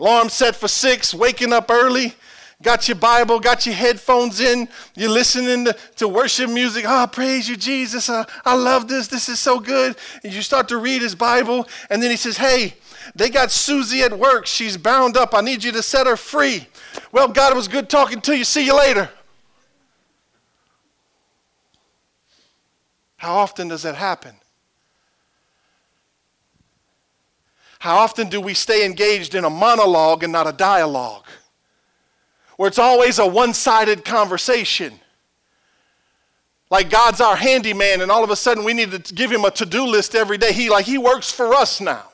Alarm 0.00 0.28
set 0.28 0.56
for 0.56 0.68
six, 0.68 1.14
waking 1.14 1.52
up 1.52 1.70
early, 1.70 2.14
got 2.62 2.88
your 2.88 2.96
Bible, 2.96 3.38
got 3.38 3.64
your 3.64 3.74
headphones 3.74 4.40
in, 4.40 4.68
you're 4.96 5.10
listening 5.10 5.66
to, 5.66 5.76
to 5.96 6.08
worship 6.08 6.50
music. 6.50 6.84
Oh, 6.86 7.06
praise 7.10 7.48
you, 7.48 7.56
Jesus. 7.56 8.08
Uh, 8.08 8.24
I 8.44 8.54
love 8.54 8.88
this. 8.88 9.06
This 9.06 9.28
is 9.28 9.38
so 9.38 9.60
good. 9.60 9.96
And 10.24 10.32
you 10.32 10.42
start 10.42 10.68
to 10.68 10.78
read 10.78 11.02
his 11.02 11.14
Bible, 11.14 11.68
and 11.90 12.02
then 12.02 12.10
he 12.10 12.16
says, 12.16 12.36
Hey, 12.36 12.74
they 13.14 13.30
got 13.30 13.52
Susie 13.52 14.02
at 14.02 14.18
work. 14.18 14.46
She's 14.46 14.76
bound 14.76 15.16
up. 15.16 15.34
I 15.34 15.42
need 15.42 15.62
you 15.62 15.72
to 15.72 15.82
set 15.82 16.06
her 16.06 16.16
free. 16.16 16.66
Well, 17.12 17.28
God, 17.28 17.52
it 17.52 17.56
was 17.56 17.68
good 17.68 17.88
talking 17.88 18.20
to 18.22 18.36
you. 18.36 18.44
See 18.44 18.64
you 18.64 18.76
later. 18.76 19.10
How 23.16 23.36
often 23.36 23.68
does 23.68 23.82
that 23.82 23.94
happen? 23.94 24.34
How 27.84 27.98
often 27.98 28.30
do 28.30 28.40
we 28.40 28.54
stay 28.54 28.86
engaged 28.86 29.34
in 29.34 29.44
a 29.44 29.50
monologue 29.50 30.22
and 30.22 30.32
not 30.32 30.46
a 30.46 30.52
dialogue? 30.52 31.26
Where 32.56 32.66
it's 32.66 32.78
always 32.78 33.18
a 33.18 33.26
one 33.26 33.52
sided 33.52 34.06
conversation. 34.06 34.98
Like 36.70 36.88
God's 36.88 37.20
our 37.20 37.36
handyman, 37.36 38.00
and 38.00 38.10
all 38.10 38.24
of 38.24 38.30
a 38.30 38.36
sudden 38.36 38.64
we 38.64 38.72
need 38.72 38.90
to 38.92 39.12
give 39.12 39.30
him 39.30 39.44
a 39.44 39.50
to 39.50 39.66
do 39.66 39.84
list 39.84 40.14
every 40.14 40.38
day. 40.38 40.54
He, 40.54 40.70
like, 40.70 40.86
he 40.86 40.96
works 40.96 41.30
for 41.30 41.52
us 41.52 41.78
now. 41.78 42.10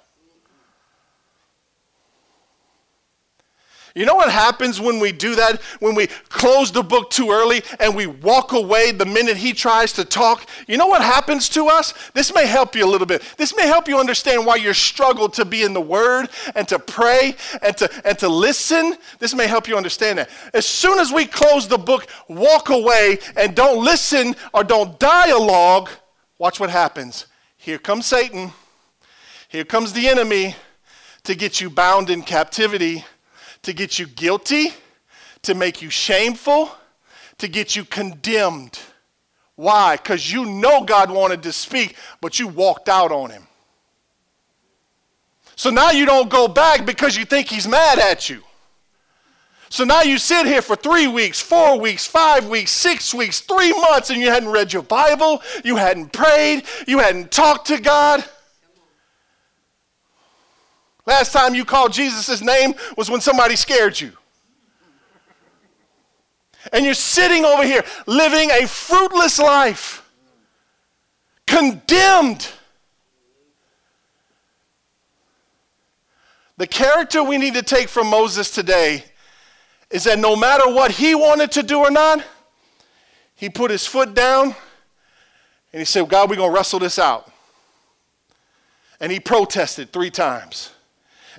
You 3.94 4.06
know 4.06 4.14
what 4.14 4.30
happens 4.30 4.80
when 4.80 5.00
we 5.00 5.10
do 5.10 5.34
that? 5.34 5.60
When 5.80 5.94
we 5.94 6.06
close 6.28 6.70
the 6.70 6.82
book 6.82 7.10
too 7.10 7.30
early 7.30 7.62
and 7.80 7.96
we 7.96 8.06
walk 8.06 8.52
away 8.52 8.92
the 8.92 9.06
minute 9.06 9.36
he 9.36 9.52
tries 9.52 9.92
to 9.94 10.04
talk? 10.04 10.46
You 10.68 10.76
know 10.76 10.86
what 10.86 11.02
happens 11.02 11.48
to 11.50 11.66
us? 11.66 11.92
This 12.14 12.32
may 12.32 12.46
help 12.46 12.74
you 12.74 12.84
a 12.84 12.90
little 12.90 13.06
bit. 13.06 13.22
This 13.36 13.56
may 13.56 13.66
help 13.66 13.88
you 13.88 13.98
understand 13.98 14.46
why 14.46 14.56
you 14.56 14.72
struggle 14.72 15.28
to 15.30 15.44
be 15.44 15.62
in 15.62 15.72
the 15.72 15.80
Word 15.80 16.28
and 16.54 16.68
to 16.68 16.78
pray 16.78 17.34
and 17.62 17.76
to, 17.78 17.90
and 18.04 18.18
to 18.20 18.28
listen. 18.28 18.96
This 19.18 19.34
may 19.34 19.46
help 19.46 19.66
you 19.66 19.76
understand 19.76 20.18
that. 20.18 20.30
As 20.54 20.66
soon 20.66 20.98
as 20.98 21.12
we 21.12 21.26
close 21.26 21.66
the 21.66 21.78
book, 21.78 22.06
walk 22.28 22.68
away, 22.68 23.18
and 23.36 23.56
don't 23.56 23.84
listen 23.84 24.36
or 24.54 24.62
don't 24.62 24.98
dialogue, 24.98 25.90
watch 26.38 26.60
what 26.60 26.70
happens. 26.70 27.26
Here 27.56 27.78
comes 27.78 28.06
Satan. 28.06 28.52
Here 29.48 29.64
comes 29.64 29.92
the 29.92 30.06
enemy 30.06 30.54
to 31.24 31.34
get 31.34 31.60
you 31.60 31.68
bound 31.70 32.08
in 32.08 32.22
captivity 32.22 33.04
to 33.62 33.72
get 33.72 33.98
you 33.98 34.06
guilty, 34.06 34.72
to 35.42 35.54
make 35.54 35.82
you 35.82 35.90
shameful, 35.90 36.70
to 37.38 37.48
get 37.48 37.76
you 37.76 37.84
condemned. 37.84 38.78
Why? 39.56 39.96
Because 39.96 40.32
you 40.32 40.46
know 40.46 40.84
God 40.84 41.10
wanted 41.10 41.42
to 41.42 41.52
speak, 41.52 41.96
but 42.20 42.38
you 42.38 42.48
walked 42.48 42.88
out 42.88 43.12
on 43.12 43.30
him. 43.30 43.46
So 45.56 45.68
now 45.68 45.90
you 45.90 46.06
don't 46.06 46.30
go 46.30 46.48
back 46.48 46.86
because 46.86 47.16
you 47.16 47.26
think 47.26 47.48
he's 47.48 47.68
mad 47.68 47.98
at 47.98 48.30
you. 48.30 48.42
So 49.68 49.84
now 49.84 50.02
you 50.02 50.18
sit 50.18 50.46
here 50.46 50.62
for 50.62 50.74
three 50.74 51.06
weeks, 51.06 51.40
four 51.40 51.78
weeks, 51.78 52.04
five 52.04 52.48
weeks, 52.48 52.72
six 52.72 53.14
weeks, 53.14 53.40
three 53.40 53.72
months, 53.72 54.10
and 54.10 54.20
you 54.20 54.28
hadn't 54.28 54.48
read 54.48 54.72
your 54.72 54.82
Bible, 54.82 55.42
you 55.62 55.76
hadn't 55.76 56.12
prayed, 56.12 56.64
you 56.88 56.98
hadn't 56.98 57.30
talked 57.30 57.68
to 57.68 57.80
God. 57.80 58.24
Last 61.06 61.32
time 61.32 61.54
you 61.54 61.64
called 61.64 61.92
Jesus' 61.92 62.42
name 62.42 62.74
was 62.96 63.10
when 63.10 63.20
somebody 63.20 63.56
scared 63.56 64.00
you. 64.00 64.12
And 66.72 66.84
you're 66.84 66.94
sitting 66.94 67.44
over 67.44 67.64
here 67.64 67.84
living 68.06 68.50
a 68.50 68.66
fruitless 68.66 69.38
life, 69.38 70.08
condemned. 71.46 72.48
The 76.58 76.66
character 76.66 77.22
we 77.22 77.38
need 77.38 77.54
to 77.54 77.62
take 77.62 77.88
from 77.88 78.08
Moses 78.08 78.50
today 78.50 79.04
is 79.90 80.04
that 80.04 80.18
no 80.18 80.36
matter 80.36 80.70
what 80.70 80.90
he 80.90 81.14
wanted 81.14 81.50
to 81.52 81.62
do 81.62 81.78
or 81.78 81.90
not, 81.90 82.22
he 83.34 83.48
put 83.48 83.70
his 83.70 83.86
foot 83.86 84.14
down 84.14 84.54
and 85.72 85.80
he 85.80 85.84
said, 85.84 86.08
God, 86.08 86.28
we're 86.28 86.36
going 86.36 86.50
to 86.50 86.54
wrestle 86.54 86.78
this 86.78 86.98
out. 86.98 87.30
And 89.00 89.10
he 89.10 89.18
protested 89.18 89.92
three 89.92 90.10
times. 90.10 90.72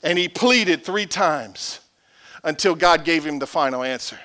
And 0.04 0.18
he 0.18 0.28
pleaded 0.28 0.84
three 0.84 1.06
times 1.06 1.80
until 2.44 2.76
God 2.76 3.06
gave 3.06 3.26
him 3.26 3.40
the 3.40 3.48
final 3.48 3.84
answer. 3.84 4.20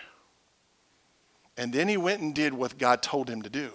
And 1.56 1.72
then 1.72 1.88
he 1.88 1.96
went 1.96 2.20
and 2.20 2.34
did 2.34 2.54
what 2.54 2.78
God 2.78 3.02
told 3.02 3.28
him 3.28 3.42
to 3.42 3.50
do. 3.50 3.70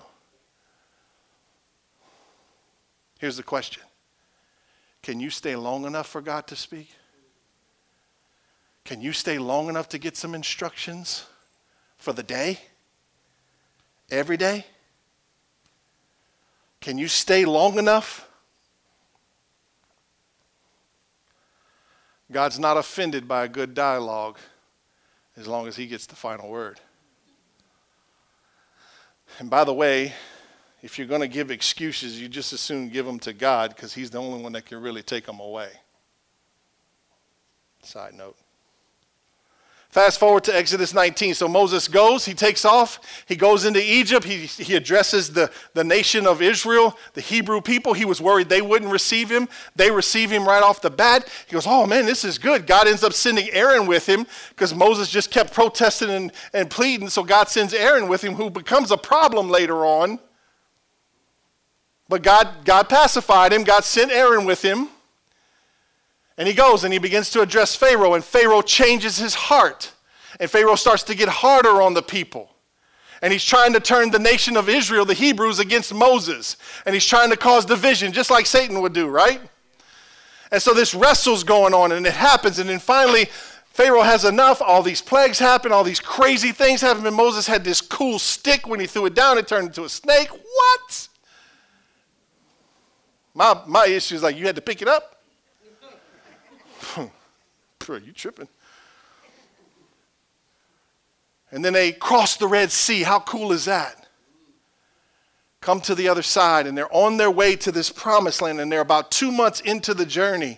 Here's 3.20 3.38
the 3.38 3.44
question 3.44 3.84
Can 5.04 5.20
you 5.20 5.30
stay 5.30 5.56
long 5.56 5.86
enough 5.86 6.08
for 6.08 6.22
God 6.22 6.48
to 6.48 6.56
speak? 6.56 6.90
Can 8.84 9.00
you 9.00 9.14
stay 9.14 9.38
long 9.38 9.70
enough 9.70 9.90
to 9.90 10.00
get 10.00 10.18
some 10.18 10.34
instructions 10.34 11.26
for 11.98 12.14
the 12.14 12.24
day? 12.24 12.60
Every 14.10 14.38
day? 14.38 14.66
Can 16.82 16.98
you 16.98 17.08
stay 17.08 17.46
long 17.46 17.78
enough 17.78 18.28
God's 22.32 22.60
not 22.60 22.78
offended 22.78 23.28
by 23.28 23.44
a 23.44 23.48
good 23.48 23.74
dialogue 23.74 24.38
as 25.36 25.48
long 25.48 25.68
as 25.68 25.76
he 25.76 25.88
gets 25.88 26.06
the 26.06 26.16
final 26.16 26.50
word. 26.50 26.80
And 29.40 29.50
by 29.50 29.64
the 29.64 29.74
way, 29.74 30.14
if 30.82 30.98
you're 30.98 31.08
going 31.08 31.22
to 31.22 31.28
give 31.28 31.52
excuses, 31.52 32.20
you 32.20 32.28
just 32.28 32.54
as 32.54 32.60
soon 32.60 32.90
give 32.90 33.06
them 33.06 33.20
to 33.20 33.34
God 33.34 33.76
because 33.76 33.94
he's 33.94 34.10
the 34.10 34.20
only 34.20 34.42
one 34.42 34.54
that 34.54 34.66
can 34.66 34.82
really 34.82 35.04
take 35.04 35.26
them 35.26 35.40
away. 35.40 35.70
Side 37.84 38.14
note. 38.14 38.38
Fast 39.92 40.20
forward 40.20 40.46
to 40.46 40.56
Exodus 40.56 40.94
19. 40.94 41.34
So 41.34 41.50
Moses 41.50 41.90
goes, 41.90 42.24
he 42.24 42.34
takes 42.34 42.64
off, 42.64 43.24
he 43.28 43.36
goes 43.36 43.66
into 43.66 43.84
Egypt, 43.84 44.26
he, 44.26 44.46
he 44.46 44.76
addresses 44.76 45.34
the, 45.34 45.52
the 45.74 45.84
nation 45.84 46.26
of 46.26 46.42
Israel, 46.42 46.98
the 47.14 47.20
Hebrew 47.20 47.60
people. 47.60 47.92
He 47.92 48.06
was 48.06 48.22
worried 48.22 48.48
they 48.48 48.62
wouldn't 48.62 48.90
receive 48.90 49.30
him. 49.30 49.50
They 49.76 49.92
receive 49.92 50.32
him 50.32 50.48
right 50.48 50.64
off 50.64 50.82
the 50.82 50.90
bat. 50.90 51.28
He 51.46 51.52
goes, 51.52 51.68
Oh 51.68 51.86
man, 51.86 52.06
this 52.06 52.24
is 52.24 52.38
good. 52.38 52.66
God 52.66 52.88
ends 52.88 53.04
up 53.04 53.12
sending 53.12 53.50
Aaron 53.52 53.86
with 53.86 54.08
him 54.08 54.26
because 54.50 54.74
Moses 54.74 55.10
just 55.10 55.30
kept 55.30 55.54
protesting 55.54 56.10
and, 56.10 56.32
and 56.54 56.70
pleading. 56.70 57.10
So 57.10 57.22
God 57.22 57.50
sends 57.50 57.74
Aaron 57.74 58.08
with 58.08 58.24
him, 58.24 58.36
who 58.36 58.50
becomes 58.50 58.92
a 58.92 58.98
problem 58.98 59.50
later 59.50 59.86
on. 59.86 60.20
But 62.08 62.24
God, 62.24 62.48
God 62.64 62.88
pacified 62.88 63.52
him, 63.52 63.66
God 63.66 63.84
sent 63.84 64.10
Aaron 64.12 64.46
with 64.46 64.62
him. 64.62 64.88
And 66.42 66.48
he 66.48 66.56
goes 66.56 66.84
and 66.84 66.92
he 66.92 66.98
begins 66.98 67.30
to 67.30 67.42
address 67.42 67.76
Pharaoh, 67.76 68.16
and 68.16 68.26
Pharaoh 68.26 68.64
changes 68.64 69.16
his 69.16 69.36
heart. 69.36 69.92
And 70.40 70.50
Pharaoh 70.50 70.74
starts 70.74 71.04
to 71.04 71.14
get 71.14 71.30
harder 71.30 71.84
on 71.84 71.94
the 71.94 72.02
people. 72.02 72.50
And 73.22 73.32
he's 73.32 73.46
trying 73.46 73.74
to 73.74 73.80
turn 73.80 74.10
the 74.10 74.18
nation 74.18 74.58
of 74.58 74.68
Israel, 74.68 75.06
the 75.06 75.14
Hebrews, 75.14 75.60
against 75.60 75.94
Moses. 75.94 76.58
And 76.88 76.96
he's 76.96 77.06
trying 77.06 77.30
to 77.30 77.38
cause 77.38 77.64
division, 77.64 78.12
just 78.12 78.32
like 78.32 78.48
Satan 78.48 78.82
would 78.82 78.92
do, 78.92 79.08
right? 79.08 79.40
And 80.52 80.60
so 80.60 80.74
this 80.74 80.96
wrestle's 80.96 81.44
going 81.44 81.76
on, 81.76 81.92
and 81.92 82.08
it 82.08 82.14
happens, 82.14 82.58
and 82.58 82.68
then 82.68 82.80
finally, 82.80 83.26
Pharaoh 83.66 84.02
has 84.02 84.26
enough. 84.26 84.64
All 84.64 84.82
these 84.82 85.00
plagues 85.00 85.38
happen, 85.38 85.72
all 85.72 85.84
these 85.84 86.00
crazy 86.00 86.52
things 86.52 86.82
happen. 86.82 87.06
And 87.06 87.16
Moses 87.16 87.46
had 87.46 87.64
this 87.64 87.82
cool 87.82 88.18
stick. 88.18 88.68
When 88.68 88.80
he 88.80 88.88
threw 88.88 89.06
it 89.06 89.14
down, 89.14 89.38
it 89.38 89.48
turned 89.48 89.68
into 89.68 89.84
a 89.84 89.90
snake. 89.90 90.30
What? 90.32 91.08
My, 93.36 93.62
my 93.68 93.86
issue 93.86 94.16
is 94.16 94.24
like, 94.24 94.36
you 94.38 94.48
had 94.48 94.56
to 94.56 94.62
pick 94.64 94.82
it 94.82 94.88
up? 94.88 95.21
Bro, 97.86 97.98
you 97.98 98.12
tripping. 98.12 98.48
And 101.52 101.64
then 101.66 101.74
they 101.74 101.92
cross 101.92 102.38
the 102.38 102.48
Red 102.48 102.72
Sea. 102.72 103.04
How 103.04 103.20
cool 103.20 103.52
is 103.52 103.66
that? 103.66 104.08
Come 105.60 105.82
to 105.82 105.96
the 105.96 106.08
other 106.08 106.24
side, 106.24 106.66
and 106.66 106.78
they're 106.78 106.94
on 106.94 107.18
their 107.18 107.30
way 107.30 107.56
to 107.58 107.72
this 107.72 107.92
promised 107.92 108.42
land, 108.42 108.60
and 108.60 108.72
they're 108.72 108.82
about 108.82 109.12
two 109.12 109.32
months 109.32 109.60
into 109.62 109.94
the 109.94 110.06
journey. 110.06 110.58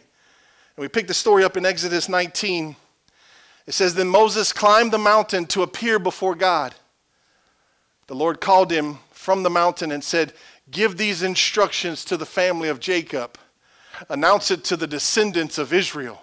And 0.76 0.82
we 0.82 0.88
pick 0.88 1.08
the 1.08 1.14
story 1.14 1.44
up 1.44 1.58
in 1.58 1.66
Exodus 1.66 2.08
19. 2.08 2.76
It 3.66 3.74
says, 3.74 3.96
Then 3.96 4.08
Moses 4.08 4.54
climbed 4.54 4.92
the 4.92 4.98
mountain 4.98 5.46
to 5.48 5.64
appear 5.64 6.00
before 6.00 6.36
God. 6.36 6.74
The 8.08 8.16
Lord 8.16 8.40
called 8.40 8.72
him 8.72 9.00
from 9.12 9.44
the 9.44 9.50
mountain 9.50 9.92
and 9.92 10.04
said, 10.04 10.34
Give 10.72 10.96
these 10.96 11.24
instructions 11.24 12.06
to 12.06 12.16
the 12.16 12.26
family 12.26 12.70
of 12.70 12.80
Jacob, 12.80 13.38
announce 14.10 14.52
it 14.52 14.64
to 14.66 14.78
the 14.78 14.88
descendants 14.88 15.58
of 15.58 15.74
Israel. 15.74 16.23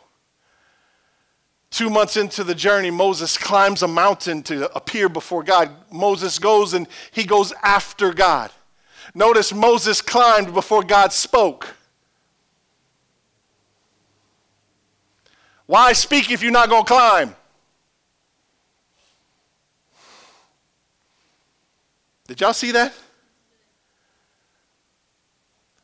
Two 1.70 1.88
months 1.88 2.16
into 2.16 2.42
the 2.42 2.54
journey, 2.54 2.90
Moses 2.90 3.38
climbs 3.38 3.82
a 3.82 3.88
mountain 3.88 4.42
to 4.44 4.74
appear 4.74 5.08
before 5.08 5.44
God. 5.44 5.70
Moses 5.90 6.38
goes 6.38 6.74
and 6.74 6.88
he 7.12 7.24
goes 7.24 7.52
after 7.62 8.12
God. 8.12 8.50
Notice 9.14 9.52
Moses 9.52 10.02
climbed 10.02 10.52
before 10.52 10.82
God 10.82 11.12
spoke. 11.12 11.74
Why 15.66 15.92
speak 15.92 16.32
if 16.32 16.42
you're 16.42 16.50
not 16.50 16.68
going 16.68 16.84
to 16.84 16.88
climb? 16.88 17.36
Did 22.26 22.40
y'all 22.40 22.52
see 22.52 22.72
that? 22.72 22.92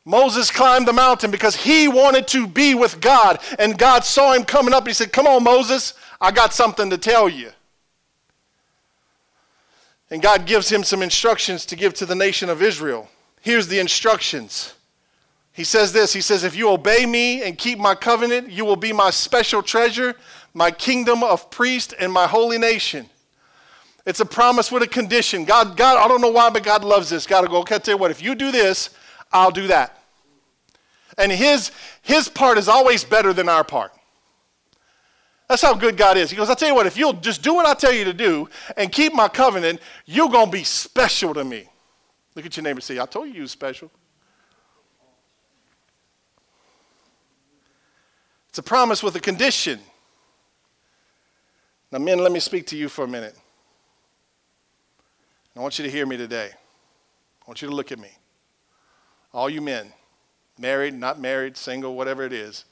Moses 0.07 0.49
climbed 0.51 0.87
the 0.87 0.93
mountain 0.93 1.31
because 1.31 1.53
he 1.53 1.89
wanted 1.89 2.29
to 2.29 2.47
be 2.47 2.73
with 2.73 3.01
God. 3.01 3.41
And 3.59 3.77
God 3.77 4.05
saw 4.05 4.31
him 4.31 4.45
coming 4.45 4.73
up 4.73 4.83
and 4.83 4.87
he 4.87 4.93
said, 4.93 5.11
Come 5.11 5.27
on, 5.27 5.43
Moses, 5.43 5.95
I 6.21 6.31
got 6.31 6.53
something 6.53 6.89
to 6.91 6.97
tell 6.97 7.27
you. 7.27 7.51
And 10.09 10.21
God 10.21 10.45
gives 10.45 10.69
him 10.69 10.85
some 10.85 11.01
instructions 11.01 11.65
to 11.65 11.75
give 11.75 11.93
to 11.95 12.05
the 12.05 12.15
nation 12.15 12.49
of 12.49 12.61
Israel. 12.61 13.09
Here's 13.41 13.67
the 13.67 13.79
instructions. 13.79 14.75
He 15.51 15.65
says 15.65 15.91
this 15.91 16.13
He 16.13 16.21
says, 16.21 16.45
If 16.45 16.55
you 16.55 16.69
obey 16.69 17.05
me 17.05 17.43
and 17.43 17.57
keep 17.57 17.77
my 17.77 17.93
covenant, 17.93 18.49
you 18.49 18.63
will 18.63 18.77
be 18.77 18.93
my 18.93 19.09
special 19.09 19.61
treasure, 19.61 20.15
my 20.53 20.71
kingdom 20.71 21.21
of 21.21 21.51
priests, 21.51 21.93
and 21.99 22.13
my 22.13 22.27
holy 22.27 22.57
nation. 22.57 23.09
It's 24.05 24.21
a 24.21 24.25
promise 24.25 24.71
with 24.71 24.83
a 24.83 24.87
condition. 24.87 25.43
God, 25.43 25.75
God, 25.75 25.97
I 25.97 26.07
don't 26.07 26.21
know 26.21 26.31
why, 26.31 26.49
but 26.49 26.63
God 26.63 26.85
loves 26.85 27.09
this. 27.09 27.27
God 27.27 27.41
will 27.41 27.49
go, 27.49 27.59
okay, 27.59 27.75
I 27.75 27.79
tell 27.79 27.95
you 27.95 27.97
what, 27.97 28.09
if 28.09 28.21
you 28.21 28.35
do 28.35 28.53
this, 28.53 28.91
I'll 29.33 29.51
do 29.51 29.67
that. 29.67 29.96
And 31.17 31.31
his, 31.31 31.71
his 32.03 32.29
part 32.29 32.57
is 32.57 32.67
always 32.67 33.03
better 33.03 33.33
than 33.33 33.49
our 33.49 33.63
part. 33.63 33.91
That's 35.47 35.61
how 35.61 35.73
good 35.73 35.95
God 35.95 36.17
is. 36.17 36.29
He 36.29 36.35
goes, 36.35 36.49
I'll 36.49 36.55
tell 36.55 36.67
you 36.67 36.75
what, 36.75 36.87
if 36.87 36.97
you'll 36.97 37.13
just 37.13 37.41
do 37.41 37.55
what 37.55 37.65
I 37.65 37.73
tell 37.73 37.93
you 37.93 38.03
to 38.03 38.13
do 38.13 38.49
and 38.75 38.91
keep 38.91 39.13
my 39.13 39.27
covenant, 39.27 39.79
you're 40.05 40.29
going 40.29 40.47
to 40.47 40.51
be 40.51 40.63
special 40.63 41.33
to 41.33 41.43
me. 41.43 41.67
Look 42.35 42.45
at 42.45 42.55
your 42.57 42.63
neighbor 42.63 42.77
and 42.77 42.83
say, 42.83 42.99
I 42.99 43.05
told 43.05 43.29
you 43.29 43.33
you 43.33 43.41
were 43.41 43.47
special. 43.47 43.89
It's 48.49 48.59
a 48.59 48.63
promise 48.63 49.01
with 49.01 49.15
a 49.15 49.19
condition. 49.19 49.79
Now, 51.91 51.99
men, 51.99 52.19
let 52.19 52.31
me 52.31 52.39
speak 52.39 52.67
to 52.67 52.77
you 52.77 52.89
for 52.89 53.05
a 53.05 53.07
minute. 53.07 53.35
I 55.55 55.59
want 55.61 55.79
you 55.79 55.85
to 55.85 55.91
hear 55.91 56.05
me 56.05 56.17
today. 56.17 56.49
I 56.51 57.45
want 57.47 57.61
you 57.61 57.69
to 57.69 57.73
look 57.73 57.91
at 57.91 57.99
me. 57.99 58.09
All 59.33 59.49
you 59.49 59.61
men 59.61 59.93
married, 60.59 60.93
not 60.93 61.19
married, 61.19 61.57
single, 61.57 61.95
whatever 61.95 62.23
it 62.23 62.33
is. 62.33 62.65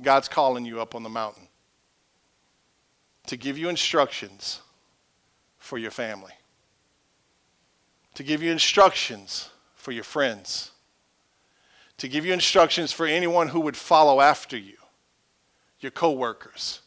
God's 0.00 0.28
calling 0.28 0.64
you 0.64 0.80
up 0.80 0.94
on 0.94 1.02
the 1.02 1.08
mountain 1.08 1.48
to 3.26 3.36
give 3.36 3.58
you 3.58 3.68
instructions 3.68 4.60
for 5.58 5.78
your 5.78 5.90
family, 5.90 6.32
to 8.14 8.22
give 8.22 8.42
you 8.42 8.50
instructions 8.50 9.50
for 9.74 9.92
your 9.92 10.04
friends, 10.04 10.72
to 11.98 12.08
give 12.08 12.24
you 12.24 12.32
instructions 12.32 12.92
for 12.92 13.06
anyone 13.06 13.48
who 13.48 13.60
would 13.60 13.76
follow 13.76 14.20
after 14.20 14.56
you, 14.56 14.76
your 15.80 15.92
coworkers 15.92 16.80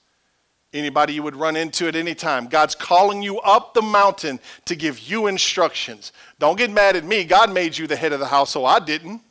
Anybody 0.73 1.13
you 1.13 1.21
would 1.21 1.36
run 1.36 1.55
into 1.55 1.88
at 1.88 1.95
any 1.95 2.15
time. 2.15 2.47
God's 2.47 2.73
calling 2.73 3.21
you 3.21 3.39
up 3.41 3.75
the 3.75 3.81
mountain 3.81 4.39
to 4.65 4.75
give 4.75 4.99
you 4.99 5.27
instructions. 5.27 6.12
Don't 6.39 6.57
get 6.57 6.71
mad 6.71 6.95
at 6.95 7.03
me. 7.03 7.23
God 7.25 7.53
made 7.53 7.77
you 7.77 7.86
the 7.86 7.95
head 7.95 8.12
of 8.12 8.19
the 8.19 8.25
house, 8.25 8.49
so 8.49 8.65
I 8.65 8.79
didn't. 8.79 9.21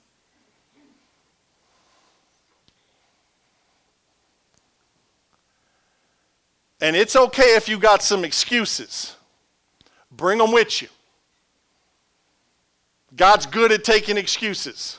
And 6.80 6.96
it's 6.96 7.14
okay 7.14 7.54
if 7.54 7.68
you 7.68 7.78
got 7.78 8.02
some 8.02 8.24
excuses. 8.24 9.16
Bring 10.10 10.38
them 10.38 10.52
with 10.52 10.82
you. 10.82 10.88
God's 13.14 13.46
good 13.46 13.70
at 13.72 13.84
taking 13.84 14.16
excuses. 14.16 14.98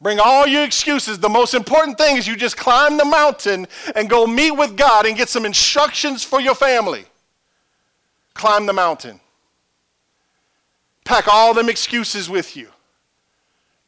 Bring 0.00 0.18
all 0.18 0.46
your 0.46 0.64
excuses. 0.64 1.18
The 1.18 1.28
most 1.28 1.52
important 1.52 1.98
thing 1.98 2.16
is 2.16 2.26
you 2.26 2.34
just 2.34 2.56
climb 2.56 2.96
the 2.96 3.04
mountain 3.04 3.66
and 3.94 4.08
go 4.08 4.26
meet 4.26 4.52
with 4.52 4.76
God 4.76 5.04
and 5.04 5.16
get 5.16 5.28
some 5.28 5.44
instructions 5.44 6.24
for 6.24 6.40
your 6.40 6.54
family. 6.54 7.04
Climb 8.32 8.64
the 8.64 8.72
mountain. 8.72 9.20
Pack 11.04 11.28
all 11.28 11.52
them 11.52 11.68
excuses 11.68 12.30
with 12.30 12.56
you. 12.56 12.68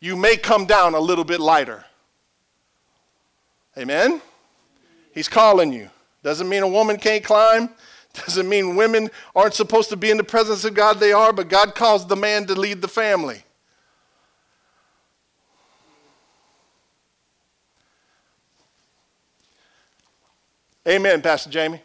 You 0.01 0.17
may 0.17 0.37
come 0.37 0.67
down 0.67 0.95
a 0.95 1.01
little 1.01 1.25
bit 1.25 1.41
lighter. 1.41 1.85
Amen? 3.79 4.21
He's 5.15 5.29
calling 5.29 5.73
you. 5.73 5.89
Doesn't 6.23 6.49
mean 6.49 6.63
a 6.63 6.69
woman 6.69 6.99
can't 6.99 7.25
climb. 7.25 7.71
Doesn't 8.13 8.49
mean 8.49 8.77
women 8.77 9.11
aren't 9.35 9.55
supposed 9.55 9.89
to 9.91 9.97
be 9.97 10.11
in 10.11 10.19
the 10.19 10.25
presence 10.25 10.65
of 10.65 10.75
God. 10.75 11.01
They 11.01 11.13
are, 11.13 11.33
but 11.33 11.49
God 11.49 11.75
calls 11.75 12.07
the 12.07 12.17
man 12.17 12.47
to 12.47 12.55
lead 12.55 12.83
the 12.83 12.89
family. 12.89 13.45
Amen, 20.87 21.23
Pastor 21.23 21.49
Jamie. 21.49 21.81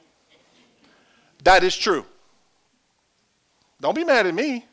That 1.44 1.64
is 1.64 1.76
true. 1.78 2.06
Don't 3.80 3.96
be 3.96 4.04
mad 4.04 4.26
at 4.26 4.34
me. 4.34 4.66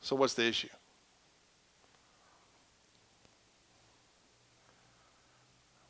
So, 0.00 0.16
what's 0.16 0.34
the 0.34 0.46
issue? 0.46 0.68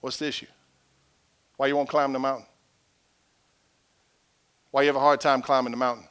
What's 0.00 0.16
the 0.16 0.26
issue? 0.26 0.46
Why 1.56 1.68
you 1.68 1.76
won't 1.76 1.88
climb 1.88 2.12
the 2.12 2.18
mountain? 2.18 2.46
Why 4.70 4.82
you 4.82 4.88
have 4.88 4.96
a 4.96 5.00
hard 5.00 5.20
time 5.20 5.40
climbing 5.40 5.70
the 5.70 5.76
mountain? 5.76 6.06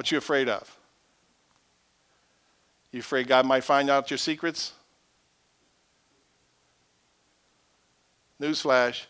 What 0.00 0.10
you 0.10 0.16
afraid 0.16 0.48
of? 0.48 0.78
You 2.90 3.00
afraid 3.00 3.28
God 3.28 3.44
might 3.44 3.64
find 3.64 3.90
out 3.90 4.10
your 4.10 4.16
secrets? 4.16 4.72
Newsflash. 8.40 9.04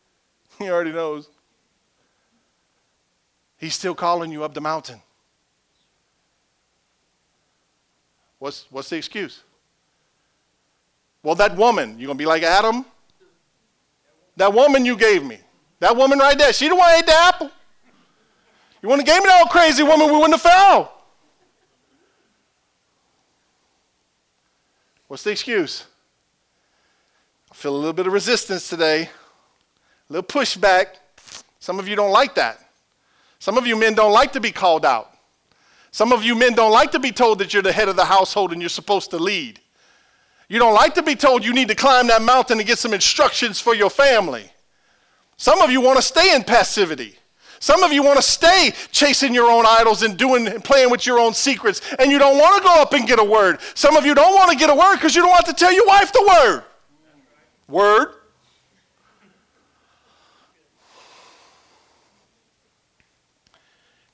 He 0.58 0.70
already 0.70 0.92
knows. 0.92 1.28
He's 3.58 3.74
still 3.74 3.94
calling 3.94 4.32
you 4.32 4.42
up 4.42 4.54
the 4.54 4.62
mountain. 4.62 5.02
What's, 8.38 8.64
what's 8.70 8.88
the 8.88 8.96
excuse? 8.96 9.42
Well, 11.22 11.34
that 11.34 11.54
woman, 11.54 11.98
you're 11.98 12.06
going 12.06 12.16
to 12.16 12.22
be 12.22 12.24
like 12.24 12.44
Adam? 12.44 12.86
That 14.36 14.54
woman 14.54 14.86
you 14.86 14.96
gave 14.96 15.22
me. 15.22 15.38
That 15.80 15.94
woman 15.94 16.18
right 16.18 16.38
there, 16.38 16.54
she 16.54 16.70
the 16.70 16.76
one 16.76 16.94
ate 16.94 17.04
the 17.04 17.12
apple. 17.12 17.50
You 18.82 18.88
wouldn't 18.88 19.06
have 19.06 19.16
gave 19.16 19.22
me 19.22 19.28
that 19.28 19.40
old 19.40 19.50
crazy 19.50 19.82
woman, 19.82 20.06
we 20.06 20.12
wouldn't 20.12 20.32
have 20.32 20.42
fell. 20.42 20.92
What's 25.08 25.24
the 25.24 25.30
excuse? 25.30 25.86
I 27.50 27.54
feel 27.54 27.74
a 27.74 27.76
little 27.76 27.92
bit 27.92 28.06
of 28.06 28.12
resistance 28.12 28.68
today, 28.68 29.02
a 30.08 30.12
little 30.12 30.26
pushback. 30.26 30.86
Some 31.58 31.78
of 31.78 31.88
you 31.88 31.96
don't 31.96 32.12
like 32.12 32.36
that. 32.36 32.58
Some 33.40 33.58
of 33.58 33.66
you 33.66 33.76
men 33.76 33.94
don't 33.94 34.12
like 34.12 34.32
to 34.32 34.40
be 34.40 34.52
called 34.52 34.86
out. 34.86 35.12
Some 35.90 36.12
of 36.12 36.22
you 36.22 36.34
men 36.34 36.54
don't 36.54 36.70
like 36.70 36.92
to 36.92 37.00
be 37.00 37.10
told 37.10 37.40
that 37.40 37.52
you're 37.52 37.62
the 37.62 37.72
head 37.72 37.88
of 37.88 37.96
the 37.96 38.04
household 38.04 38.52
and 38.52 38.62
you're 38.62 38.68
supposed 38.68 39.10
to 39.10 39.18
lead. 39.18 39.60
You 40.48 40.58
don't 40.58 40.74
like 40.74 40.94
to 40.94 41.02
be 41.02 41.16
told 41.16 41.44
you 41.44 41.52
need 41.52 41.68
to 41.68 41.74
climb 41.74 42.06
that 42.06 42.22
mountain 42.22 42.58
and 42.58 42.66
get 42.66 42.78
some 42.78 42.94
instructions 42.94 43.60
for 43.60 43.74
your 43.74 43.90
family. 43.90 44.50
Some 45.36 45.60
of 45.60 45.70
you 45.70 45.80
want 45.80 45.96
to 45.96 46.02
stay 46.02 46.34
in 46.34 46.44
passivity. 46.44 47.16
Some 47.60 47.82
of 47.82 47.92
you 47.92 48.02
want 48.02 48.16
to 48.16 48.22
stay 48.22 48.72
chasing 48.90 49.34
your 49.34 49.50
own 49.50 49.66
idols 49.66 50.02
and 50.02 50.16
doing 50.16 50.48
and 50.48 50.64
playing 50.64 50.90
with 50.90 51.06
your 51.06 51.18
own 51.18 51.34
secrets, 51.34 51.82
and 51.98 52.10
you 52.10 52.18
don't 52.18 52.38
want 52.38 52.56
to 52.56 52.66
go 52.66 52.80
up 52.80 52.94
and 52.94 53.06
get 53.06 53.18
a 53.18 53.24
word. 53.24 53.60
Some 53.74 53.96
of 53.96 54.06
you 54.06 54.14
don't 54.14 54.34
want 54.34 54.50
to 54.50 54.56
get 54.56 54.70
a 54.70 54.74
word 54.74 54.96
because 54.96 55.14
you 55.14 55.20
don't 55.20 55.30
want 55.30 55.44
to 55.44 55.52
tell 55.52 55.72
your 55.72 55.86
wife 55.86 56.10
the 56.10 56.24
word. 56.26 56.64
Word. 57.68 58.14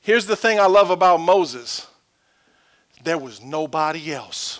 Here's 0.00 0.26
the 0.26 0.37
thing 0.37 0.59
I 0.59 0.66
love 0.66 0.90
about 0.90 1.20
Moses 1.20 1.87
there 3.04 3.18
was 3.18 3.40
nobody 3.40 4.12
else. 4.12 4.59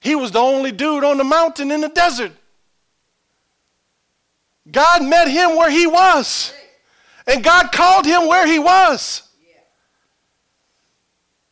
He 0.00 0.16
was 0.16 0.32
the 0.32 0.40
only 0.40 0.72
dude 0.72 1.04
on 1.04 1.16
the 1.16 1.24
mountain 1.24 1.70
in 1.70 1.80
the 1.80 1.88
desert. 1.88 2.32
God 4.70 5.04
met 5.04 5.28
him 5.28 5.56
where 5.56 5.70
he 5.70 5.86
was. 5.86 6.52
And 7.26 7.42
God 7.42 7.72
called 7.72 8.06
him 8.06 8.28
where 8.28 8.46
he 8.46 8.58
was. 8.58 9.22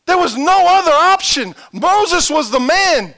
There 0.07 0.19
was 0.19 0.37
no 0.37 0.67
other 0.67 0.93
option. 0.93 1.55
Moses 1.73 2.29
was 2.29 2.51
the 2.51 2.61
man. 2.61 3.15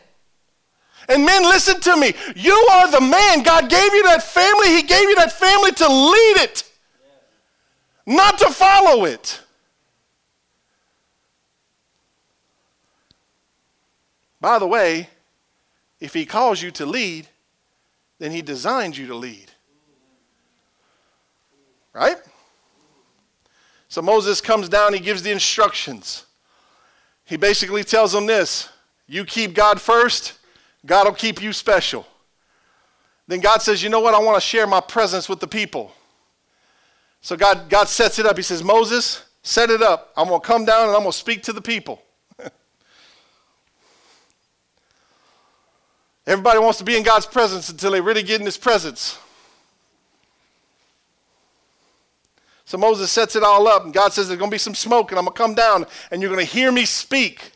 And 1.08 1.24
men, 1.24 1.42
listen 1.42 1.80
to 1.80 1.96
me. 1.96 2.14
You 2.34 2.54
are 2.72 2.90
the 2.90 3.00
man. 3.00 3.42
God 3.42 3.68
gave 3.68 3.92
you 3.92 4.04
that 4.04 4.22
family. 4.22 4.68
He 4.68 4.82
gave 4.82 5.08
you 5.08 5.16
that 5.16 5.32
family 5.32 5.72
to 5.72 5.88
lead 5.88 6.36
it, 6.38 6.64
not 8.06 8.38
to 8.38 8.50
follow 8.50 9.04
it. 9.04 9.40
By 14.40 14.58
the 14.58 14.66
way, 14.66 15.08
if 16.00 16.14
He 16.14 16.26
calls 16.26 16.60
you 16.60 16.70
to 16.72 16.86
lead, 16.86 17.28
then 18.18 18.30
He 18.30 18.42
designed 18.42 18.96
you 18.96 19.06
to 19.08 19.14
lead. 19.14 19.53
Right? 21.94 22.16
So 23.88 24.02
Moses 24.02 24.40
comes 24.40 24.68
down, 24.68 24.92
he 24.92 25.00
gives 25.00 25.22
the 25.22 25.30
instructions. 25.30 26.26
He 27.24 27.36
basically 27.36 27.84
tells 27.84 28.12
them 28.12 28.26
this 28.26 28.68
you 29.06 29.24
keep 29.24 29.54
God 29.54 29.80
first, 29.80 30.34
God 30.84 31.06
will 31.06 31.14
keep 31.14 31.40
you 31.40 31.52
special. 31.52 32.06
Then 33.26 33.40
God 33.40 33.62
says, 33.62 33.82
You 33.82 33.88
know 33.88 34.00
what? 34.00 34.14
I 34.14 34.18
want 34.18 34.36
to 34.36 34.40
share 34.40 34.66
my 34.66 34.80
presence 34.80 35.28
with 35.28 35.40
the 35.40 35.46
people. 35.46 35.92
So 37.20 37.36
God, 37.36 37.70
God 37.70 37.88
sets 37.88 38.18
it 38.18 38.26
up. 38.26 38.36
He 38.36 38.42
says, 38.42 38.62
Moses, 38.62 39.24
set 39.42 39.70
it 39.70 39.80
up. 39.80 40.12
I'm 40.16 40.28
going 40.28 40.40
to 40.40 40.46
come 40.46 40.66
down 40.66 40.88
and 40.88 40.96
I'm 40.96 41.00
going 41.02 41.12
to 41.12 41.16
speak 41.16 41.42
to 41.44 41.54
the 41.54 41.62
people. 41.62 42.02
Everybody 46.26 46.58
wants 46.58 46.78
to 46.78 46.84
be 46.84 46.96
in 46.96 47.02
God's 47.02 47.26
presence 47.26 47.70
until 47.70 47.92
they 47.92 48.00
really 48.00 48.22
get 48.22 48.40
in 48.40 48.46
His 48.46 48.58
presence. 48.58 49.18
So 52.64 52.78
Moses 52.78 53.10
sets 53.10 53.36
it 53.36 53.42
all 53.42 53.68
up, 53.68 53.84
and 53.84 53.92
God 53.92 54.12
says 54.12 54.28
there's 54.28 54.38
going 54.38 54.50
to 54.50 54.54
be 54.54 54.58
some 54.58 54.74
smoke, 54.74 55.12
and 55.12 55.18
I'm 55.18 55.24
going 55.24 55.34
to 55.34 55.42
come 55.42 55.54
down, 55.54 55.86
and 56.10 56.22
you're 56.22 56.32
going 56.34 56.44
to 56.44 56.50
hear 56.50 56.72
me 56.72 56.84
speak. 56.84 57.52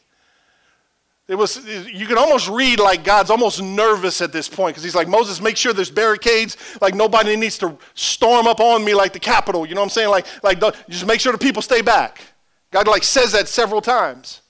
It 1.28 1.36
was, 1.36 1.62
you 1.66 2.06
can 2.06 2.16
almost 2.16 2.48
read 2.48 2.80
like 2.80 3.04
God's 3.04 3.28
almost 3.30 3.62
nervous 3.62 4.22
at 4.22 4.32
this 4.32 4.48
point 4.48 4.74
because 4.74 4.82
he's 4.82 4.94
like, 4.94 5.08
Moses, 5.08 5.42
make 5.42 5.58
sure 5.58 5.74
there's 5.74 5.90
barricades. 5.90 6.56
Like 6.80 6.94
nobody 6.94 7.36
needs 7.36 7.58
to 7.58 7.76
storm 7.94 8.46
up 8.46 8.60
on 8.60 8.82
me 8.82 8.94
like 8.94 9.12
the 9.12 9.20
Capitol. 9.20 9.66
You 9.66 9.74
know 9.74 9.82
what 9.82 9.86
I'm 9.86 9.90
saying? 9.90 10.08
Like, 10.08 10.26
like 10.42 10.58
just 10.88 11.06
make 11.06 11.20
sure 11.20 11.32
the 11.32 11.38
people 11.38 11.60
stay 11.60 11.82
back. 11.82 12.22
God 12.70 12.88
like 12.88 13.04
says 13.04 13.32
that 13.32 13.46
several 13.46 13.82
times. 13.82 14.40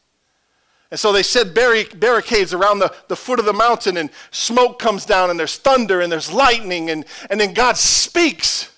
And 0.92 0.98
so 0.98 1.12
they 1.12 1.24
set 1.24 1.52
barricades 1.52 2.54
around 2.54 2.78
the, 2.78 2.94
the 3.08 3.16
foot 3.16 3.38
of 3.38 3.44
the 3.44 3.52
mountain, 3.52 3.98
and 3.98 4.08
smoke 4.30 4.78
comes 4.78 5.04
down, 5.04 5.30
and 5.30 5.38
there's 5.38 5.58
thunder, 5.58 6.00
and 6.00 6.10
there's 6.10 6.32
lightning, 6.32 6.90
and, 6.90 7.04
and 7.28 7.38
then 7.38 7.52
God 7.52 7.76
speaks. 7.76 8.74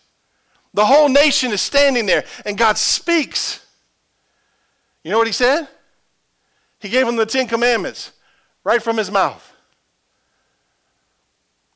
The 0.73 0.85
whole 0.85 1.09
nation 1.09 1.51
is 1.53 1.61
standing 1.61 2.07
there, 2.07 2.25
and 2.47 2.57
God 2.57 2.79
speaks. 2.79 3.65
You 5.03 5.11
know 5.11 5.19
what 5.19 5.27
he 5.27 5.33
said? 5.33 5.67
He 6.79 6.89
gave 6.89 7.07
them 7.07 7.17
the 7.17 7.27
Ten 7.27 7.49
Commandments 7.49 8.13
right 8.65 8.83
from 8.83 8.97
his 8.97 9.11
mouth. 9.11 9.53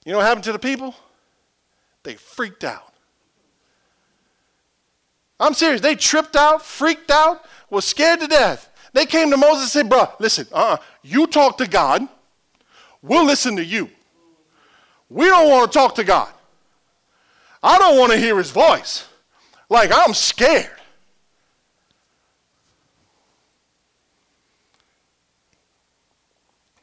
You 0.05 0.13
know 0.13 0.19
what 0.19 0.27
happened 0.27 0.45
to 0.45 0.53
the 0.53 0.59
people? 0.59 0.95
They 2.03 2.15
freaked 2.15 2.65
out. 2.65 2.93
I'm 5.41 5.55
serious. 5.55 5.81
They 5.81 5.95
tripped 5.95 6.37
out, 6.37 6.63
freaked 6.65 7.11
out, 7.11 7.45
was 7.71 7.85
scared 7.85 8.21
to 8.21 8.29
death. 8.29 8.71
They 8.93 9.07
came 9.07 9.31
to 9.31 9.37
Moses 9.37 9.63
and 9.63 9.71
said, 9.71 9.89
Bro, 9.89 10.13
listen, 10.21 10.47
uh-uh, 10.53 10.77
you 11.03 11.27
talk 11.27 11.59
to 11.59 11.67
God, 11.67 12.07
we'll 13.03 13.25
listen 13.25 13.57
to 13.57 13.65
you. 13.65 13.91
We 15.11 15.27
don't 15.27 15.51
want 15.51 15.71
to 15.71 15.79
talk 15.79 15.97
to 15.97 16.05
God. 16.05 16.33
I 17.65 17.79
don't 17.79 17.99
want 17.99 18.13
to 18.13 18.19
hear 18.19 18.37
his 18.37 18.51
voice. 18.51 19.09
Like, 19.71 19.91
I'm 19.91 20.13
scared. 20.13 20.69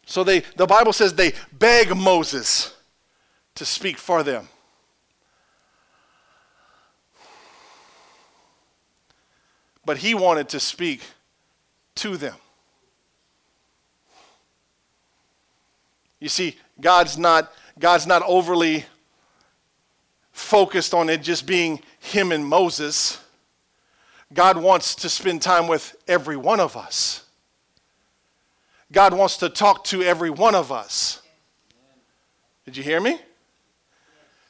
So 0.07 0.23
they, 0.23 0.39
the 0.57 0.65
Bible 0.65 0.91
says 0.91 1.13
they 1.13 1.33
beg 1.53 1.95
Moses 1.95 2.75
to 3.55 3.63
speak 3.63 3.99
for 3.99 4.23
them. 4.23 4.49
But 9.85 9.97
he 9.97 10.15
wanted 10.15 10.49
to 10.49 10.59
speak 10.59 11.01
to 11.95 12.17
them. 12.17 12.35
You 16.19 16.29
see, 16.29 16.55
God's 16.79 17.19
not, 17.19 17.53
God's 17.77 18.07
not 18.07 18.23
overly 18.23 18.85
focused 20.31 20.93
on 20.93 21.09
it 21.09 21.21
just 21.21 21.45
being 21.45 21.81
him 21.99 22.31
and 22.31 22.45
Moses. 22.45 23.19
God 24.33 24.57
wants 24.57 24.95
to 24.95 25.09
spend 25.09 25.41
time 25.41 25.67
with 25.67 25.95
every 26.07 26.37
one 26.37 26.59
of 26.59 26.77
us. 26.77 27.25
God 28.91 29.13
wants 29.13 29.37
to 29.37 29.49
talk 29.49 29.83
to 29.85 30.01
every 30.01 30.29
one 30.29 30.55
of 30.55 30.71
us. 30.71 31.21
Did 32.65 32.77
you 32.77 32.83
hear 32.83 32.99
me? 32.99 33.19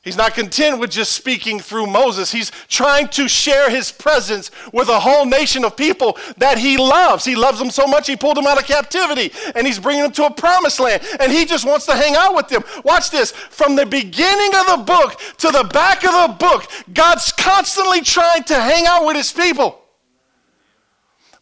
He's 0.03 0.17
not 0.17 0.33
content 0.33 0.79
with 0.79 0.89
just 0.89 1.11
speaking 1.11 1.59
through 1.59 1.85
Moses. 1.85 2.31
He's 2.31 2.51
trying 2.67 3.07
to 3.09 3.27
share 3.27 3.69
his 3.69 3.91
presence 3.91 4.49
with 4.73 4.89
a 4.89 4.99
whole 4.99 5.27
nation 5.27 5.63
of 5.63 5.77
people 5.77 6.17
that 6.37 6.57
he 6.57 6.75
loves. 6.75 7.23
He 7.23 7.35
loves 7.35 7.59
them 7.59 7.69
so 7.69 7.85
much, 7.85 8.07
he 8.07 8.15
pulled 8.15 8.37
them 8.37 8.47
out 8.47 8.59
of 8.59 8.65
captivity 8.65 9.31
and 9.53 9.67
he's 9.67 9.77
bringing 9.77 10.01
them 10.01 10.11
to 10.13 10.25
a 10.25 10.33
promised 10.33 10.79
land. 10.79 11.03
And 11.19 11.31
he 11.31 11.45
just 11.45 11.67
wants 11.67 11.85
to 11.85 11.95
hang 11.95 12.15
out 12.15 12.33
with 12.35 12.47
them. 12.47 12.63
Watch 12.83 13.11
this. 13.11 13.31
From 13.31 13.75
the 13.75 13.85
beginning 13.85 14.55
of 14.55 14.67
the 14.67 14.83
book 14.87 15.21
to 15.37 15.51
the 15.51 15.69
back 15.71 16.03
of 16.03 16.13
the 16.13 16.35
book, 16.39 16.65
God's 16.91 17.31
constantly 17.31 18.01
trying 18.01 18.43
to 18.45 18.55
hang 18.55 18.87
out 18.87 19.05
with 19.05 19.17
his 19.17 19.31
people. 19.31 19.83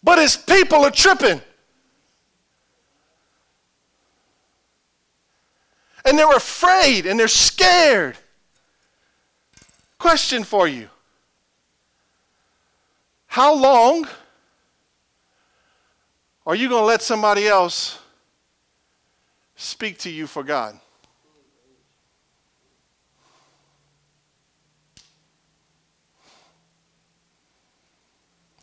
But 0.03 0.19
his 0.19 0.35
people 0.35 0.79
are 0.79 0.91
tripping. 0.91 1.41
And 6.03 6.19
they're 6.19 6.35
afraid 6.35 7.05
and 7.05 7.17
they're 7.17 7.29
scared. 7.29 8.17
Question 9.99 10.45
for 10.45 10.67
you 10.67 10.89
How 13.27 13.53
long 13.53 14.07
are 16.47 16.55
you 16.55 16.69
going 16.69 16.81
to 16.81 16.87
let 16.87 17.01
somebody 17.01 17.47
else 17.47 17.99
speak 19.55 19.99
to 19.99 20.09
you 20.09 20.25
for 20.25 20.41
God? 20.41 20.79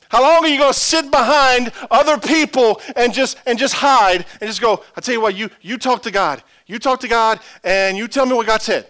How 0.08 0.22
long 0.22 0.44
are 0.44 0.48
you 0.48 0.56
going 0.56 0.72
to 0.72 0.78
sit 0.78 1.10
behind 1.10 1.70
other 1.90 2.16
people 2.16 2.80
and 2.94 3.12
just 3.12 3.36
and 3.44 3.58
just 3.58 3.74
hide 3.74 4.24
and 4.40 4.48
just 4.48 4.62
go, 4.62 4.82
I 4.96 5.02
tell 5.02 5.12
you 5.12 5.20
what, 5.20 5.34
you 5.34 5.50
you 5.60 5.76
talk 5.76 6.02
to 6.04 6.10
God. 6.10 6.42
You 6.66 6.78
talk 6.78 7.00
to 7.00 7.08
God 7.08 7.40
and 7.62 7.98
you 7.98 8.08
tell 8.08 8.24
me 8.24 8.32
what 8.32 8.46
God 8.46 8.62
said. 8.62 8.88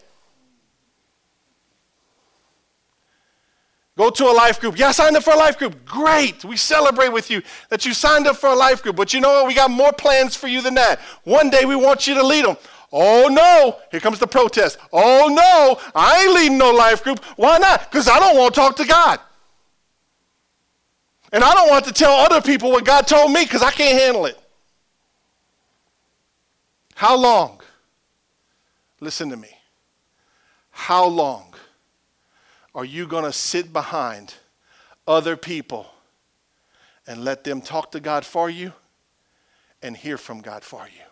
Go 3.97 4.11
to 4.11 4.25
a 4.25 4.33
life 4.33 4.61
group. 4.61 4.79
Yeah, 4.79 4.89
I 4.89 4.93
signed 4.93 5.17
up 5.17 5.23
for 5.23 5.33
a 5.33 5.39
life 5.39 5.59
group. 5.59 5.85
Great. 5.87 6.45
We 6.45 6.57
celebrate 6.59 7.09
with 7.09 7.31
you 7.31 7.41
that 7.71 7.87
you 7.87 7.95
signed 7.95 8.27
up 8.27 8.37
for 8.37 8.51
a 8.51 8.55
life 8.55 8.83
group. 8.83 8.97
But 8.97 9.15
you 9.15 9.21
know 9.21 9.31
what? 9.31 9.47
We 9.47 9.55
got 9.55 9.71
more 9.71 9.93
plans 9.93 10.37
for 10.37 10.49
you 10.49 10.61
than 10.61 10.75
that. 10.75 11.01
One 11.25 11.49
day 11.49 11.65
we 11.65 11.77
want 11.77 12.07
you 12.07 12.15
to 12.15 12.23
lead 12.23 12.45
them. 12.45 12.57
Oh 12.93 13.29
no, 13.29 13.79
here 13.91 14.01
comes 14.01 14.19
the 14.19 14.27
protest. 14.27 14.79
Oh 14.93 15.29
no, 15.29 15.81
I 15.95 16.25
ain't 16.25 16.35
leading 16.35 16.59
no 16.59 16.73
life 16.73 17.03
group. 17.03 17.25
Why 17.37 17.59
not? 17.59 17.91
Because 17.91 18.07
I 18.07 18.19
don't 18.19 18.37
want 18.37 18.55
to 18.55 18.61
talk 18.61 18.77
to 18.77 18.85
God. 18.85 19.19
And 21.33 21.43
I 21.43 21.53
don't 21.55 21.69
want 21.69 21.87
to 21.87 21.93
tell 21.93 22.13
other 22.13 22.41
people 22.41 22.71
what 22.71 22.85
God 22.85 23.07
told 23.07 23.33
me 23.33 23.45
because 23.45 23.63
I 23.63 23.71
can't 23.71 23.99
handle 23.99 24.27
it. 24.27 24.39
How 26.95 27.17
long? 27.17 27.61
Listen 29.01 29.31
to 29.31 29.37
me. 29.37 29.51
How 30.71 31.07
long 31.07 31.46
are 32.77 32.85
you 32.85 33.07
going 33.07 33.25
to 33.25 33.33
sit 33.33 33.73
behind 33.73 34.35
other 35.07 35.35
people 35.35 35.87
and 37.07 37.25
let 37.25 37.43
them 37.43 37.63
talk 37.63 37.91
to 37.93 38.01
God 38.01 38.23
for 38.27 38.51
you 38.51 38.75
and 39.81 39.97
hear 39.97 40.19
from 40.19 40.43
God 40.43 40.63
for 40.63 40.87
you? 40.87 41.03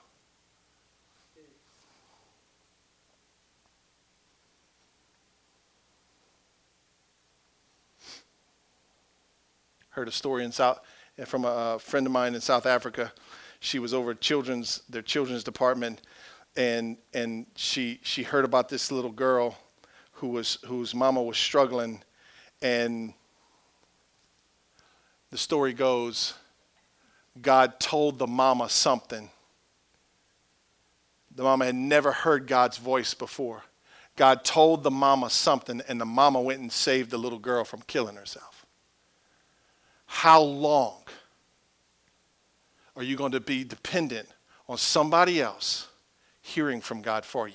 Heard 9.88 10.08
a 10.08 10.12
story 10.12 10.44
in 10.44 10.52
South, 10.52 10.80
from 11.24 11.46
a 11.46 11.78
friend 11.78 12.04
of 12.04 12.12
mine 12.12 12.34
in 12.34 12.42
South 12.42 12.66
Africa. 12.66 13.10
She 13.60 13.78
was 13.78 13.94
over 13.94 14.12
children's 14.12 14.82
their 14.90 15.02
children's 15.02 15.44
department, 15.44 16.02
and 16.56 16.98
and 17.14 17.46
she 17.54 18.00
she 18.02 18.24
heard 18.24 18.44
about 18.44 18.68
this 18.68 18.90
little 18.90 19.12
girl 19.12 19.56
who 20.14 20.28
was 20.28 20.58
whose 20.64 20.94
mama 20.94 21.22
was 21.22 21.36
struggling, 21.36 22.02
and 22.62 23.12
the 25.30 25.38
story 25.38 25.72
goes, 25.72 26.34
God 27.40 27.80
told 27.80 28.18
the 28.18 28.26
mama 28.26 28.68
something. 28.68 29.30
The 31.34 31.42
mama 31.42 31.66
had 31.66 31.74
never 31.74 32.12
heard 32.12 32.46
God's 32.46 32.78
voice 32.78 33.14
before. 33.14 33.64
God 34.16 34.44
told 34.44 34.84
the 34.84 34.90
mama 34.92 35.30
something, 35.30 35.82
and 35.88 36.00
the 36.00 36.04
mama 36.04 36.40
went 36.40 36.60
and 36.60 36.70
saved 36.70 37.10
the 37.10 37.18
little 37.18 37.40
girl 37.40 37.64
from 37.64 37.82
killing 37.88 38.14
herself. 38.14 38.64
How 40.06 40.40
long 40.40 41.02
are 42.96 43.02
you 43.02 43.16
going 43.16 43.32
to 43.32 43.40
be 43.40 43.64
dependent 43.64 44.28
on 44.68 44.78
somebody 44.78 45.40
else 45.40 45.88
hearing 46.40 46.80
from 46.80 47.02
God 47.02 47.24
for 47.24 47.48
you? 47.48 47.54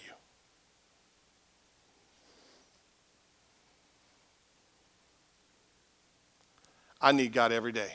I 7.02 7.12
need 7.12 7.34
God 7.34 7.52
every 7.52 7.72
day. 7.72 7.92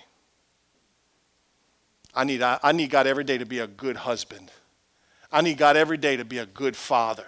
I 2.14 2.24
need, 2.24 2.42
I, 2.42 2.58
I 2.62 2.72
need 2.72 2.90
God 2.90 3.06
every 3.06 3.24
day 3.24 3.38
to 3.38 3.46
be 3.46 3.58
a 3.58 3.66
good 3.66 3.96
husband. 3.96 4.50
I 5.32 5.40
need 5.40 5.58
God 5.58 5.76
every 5.76 5.96
day 5.96 6.16
to 6.16 6.24
be 6.24 6.38
a 6.38 6.46
good 6.46 6.76
father. 6.76 7.26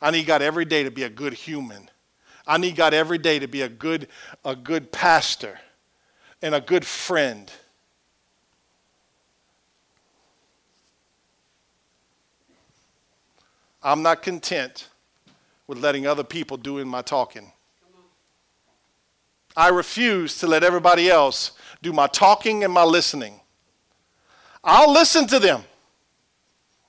I 0.00 0.10
need 0.10 0.26
God 0.26 0.40
every 0.40 0.64
day 0.64 0.84
to 0.84 0.90
be 0.90 1.02
a 1.02 1.10
good 1.10 1.32
human. 1.32 1.90
I 2.46 2.58
need 2.58 2.76
God 2.76 2.94
every 2.94 3.18
day 3.18 3.38
to 3.38 3.48
be 3.48 3.62
a 3.62 3.68
good, 3.68 4.08
a 4.44 4.54
good 4.54 4.92
pastor 4.92 5.58
and 6.42 6.54
a 6.54 6.60
good 6.60 6.86
friend. 6.86 7.50
I'm 13.82 14.02
not 14.02 14.22
content 14.22 14.88
with 15.66 15.78
letting 15.78 16.06
other 16.06 16.24
people 16.24 16.56
do 16.56 16.78
in 16.78 16.88
my 16.88 17.02
talking. 17.02 17.50
I 19.56 19.68
refuse 19.68 20.38
to 20.38 20.46
let 20.46 20.64
everybody 20.64 21.08
else 21.08 21.52
do 21.82 21.92
my 21.92 22.06
talking 22.06 22.64
and 22.64 22.72
my 22.72 22.84
listening. 22.84 23.40
I'll 24.62 24.92
listen 24.92 25.26
to 25.28 25.38
them. 25.38 25.62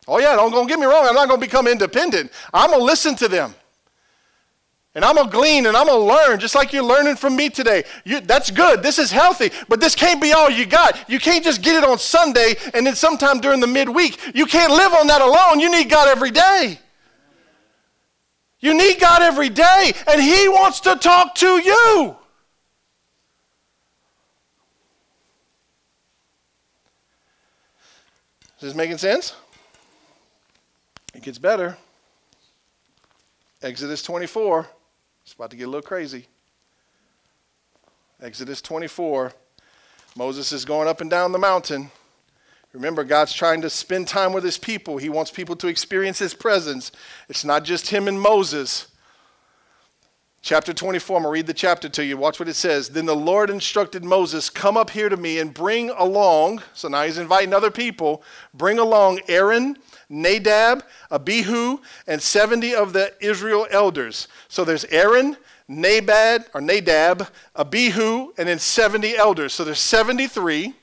Oh, 0.07 0.19
yeah, 0.19 0.35
don't, 0.35 0.51
don't 0.51 0.67
get 0.67 0.79
me 0.79 0.85
wrong. 0.85 1.05
I'm 1.05 1.15
not 1.15 1.27
going 1.27 1.39
to 1.39 1.45
become 1.45 1.67
independent. 1.67 2.31
I'm 2.53 2.69
going 2.69 2.79
to 2.79 2.85
listen 2.85 3.15
to 3.17 3.27
them. 3.27 3.53
And 4.93 5.03
I'm 5.03 5.15
going 5.15 5.27
to 5.27 5.35
glean 5.35 5.65
and 5.65 5.75
I'm 5.75 5.87
going 5.87 5.99
to 5.99 6.05
learn, 6.05 6.39
just 6.39 6.55
like 6.55 6.71
you're 6.71 6.83
learning 6.83 7.17
from 7.17 7.35
me 7.35 7.49
today. 7.49 7.83
You, 8.05 8.21
that's 8.21 8.49
good. 8.49 8.81
This 8.81 8.97
is 8.97 9.11
healthy. 9.11 9.51
But 9.67 9.81
this 9.81 9.93
can't 9.93 10.21
be 10.21 10.31
all 10.31 10.49
you 10.49 10.65
got. 10.65 11.09
You 11.09 11.19
can't 11.19 11.43
just 11.43 11.61
get 11.61 11.75
it 11.75 11.87
on 11.87 11.99
Sunday 11.99 12.55
and 12.73 12.87
then 12.87 12.95
sometime 12.95 13.41
during 13.41 13.59
the 13.59 13.67
midweek. 13.67 14.33
You 14.33 14.45
can't 14.45 14.71
live 14.71 14.93
on 14.93 15.07
that 15.07 15.21
alone. 15.21 15.59
You 15.59 15.69
need 15.69 15.89
God 15.89 16.07
every 16.07 16.31
day. 16.31 16.79
You 18.59 18.73
need 18.73 18.99
God 18.99 19.21
every 19.21 19.49
day, 19.49 19.93
and 20.07 20.19
He 20.19 20.47
wants 20.49 20.79
to 20.81 20.95
talk 20.95 21.35
to 21.35 21.61
you. 21.61 22.15
Is 28.65 28.71
this 28.71 28.77
making 28.77 28.97
sense? 28.97 29.35
It 31.13 31.21
gets 31.21 31.37
better. 31.37 31.77
Exodus 33.61 34.01
24. 34.01 34.67
It's 35.23 35.33
about 35.33 35.51
to 35.51 35.55
get 35.55 35.65
a 35.65 35.67
little 35.67 35.83
crazy. 35.83 36.25
Exodus 38.19 38.63
24. 38.63 39.33
Moses 40.15 40.51
is 40.51 40.65
going 40.65 40.87
up 40.87 40.99
and 40.99 41.11
down 41.11 41.31
the 41.31 41.37
mountain. 41.37 41.91
Remember, 42.73 43.03
God's 43.03 43.33
trying 43.33 43.61
to 43.61 43.69
spend 43.69 44.07
time 44.07 44.33
with 44.33 44.43
his 44.43 44.57
people. 44.57 44.97
He 44.97 45.09
wants 45.09 45.29
people 45.29 45.55
to 45.57 45.67
experience 45.67 46.17
his 46.17 46.33
presence. 46.33 46.91
It's 47.29 47.45
not 47.45 47.65
just 47.65 47.89
him 47.91 48.07
and 48.07 48.19
Moses. 48.19 48.87
Chapter 50.45 50.73
24, 50.73 51.17
I'm 51.17 51.23
going 51.23 51.31
to 51.31 51.33
read 51.33 51.47
the 51.47 51.55
chapter 51.55 51.89
to 51.89 52.05
you. 52.05 52.17
Watch 52.17 52.39
what 52.39 52.47
it 52.47 52.53
says. 52.53 52.89
Then 52.89 53.07
the 53.07 53.15
Lord 53.15 53.49
instructed 53.49 54.05
Moses, 54.05 54.47
Come 54.47 54.77
up 54.77 54.91
here 54.91 55.09
to 55.09 55.17
me 55.17 55.39
and 55.39 55.51
bring 55.51 55.89
along, 55.89 56.61
so 56.75 56.87
now 56.87 57.01
he's 57.01 57.17
inviting 57.17 57.51
other 57.51 57.71
people, 57.71 58.21
bring 58.53 58.77
along 58.77 59.21
Aaron, 59.27 59.75
Nadab, 60.07 60.85
Abihu, 61.09 61.79
and 62.05 62.21
70 62.21 62.75
of 62.75 62.93
the 62.93 63.11
Israel 63.19 63.65
elders. 63.71 64.27
So 64.47 64.63
there's 64.63 64.85
Aaron, 64.85 65.35
Nabad, 65.67 66.45
or 66.53 66.61
Nadab, 66.61 67.27
Abihu, 67.55 68.31
and 68.37 68.47
then 68.47 68.59
70 68.59 69.17
elders. 69.17 69.51
So 69.51 69.63
there's 69.63 69.79
73 69.79 70.75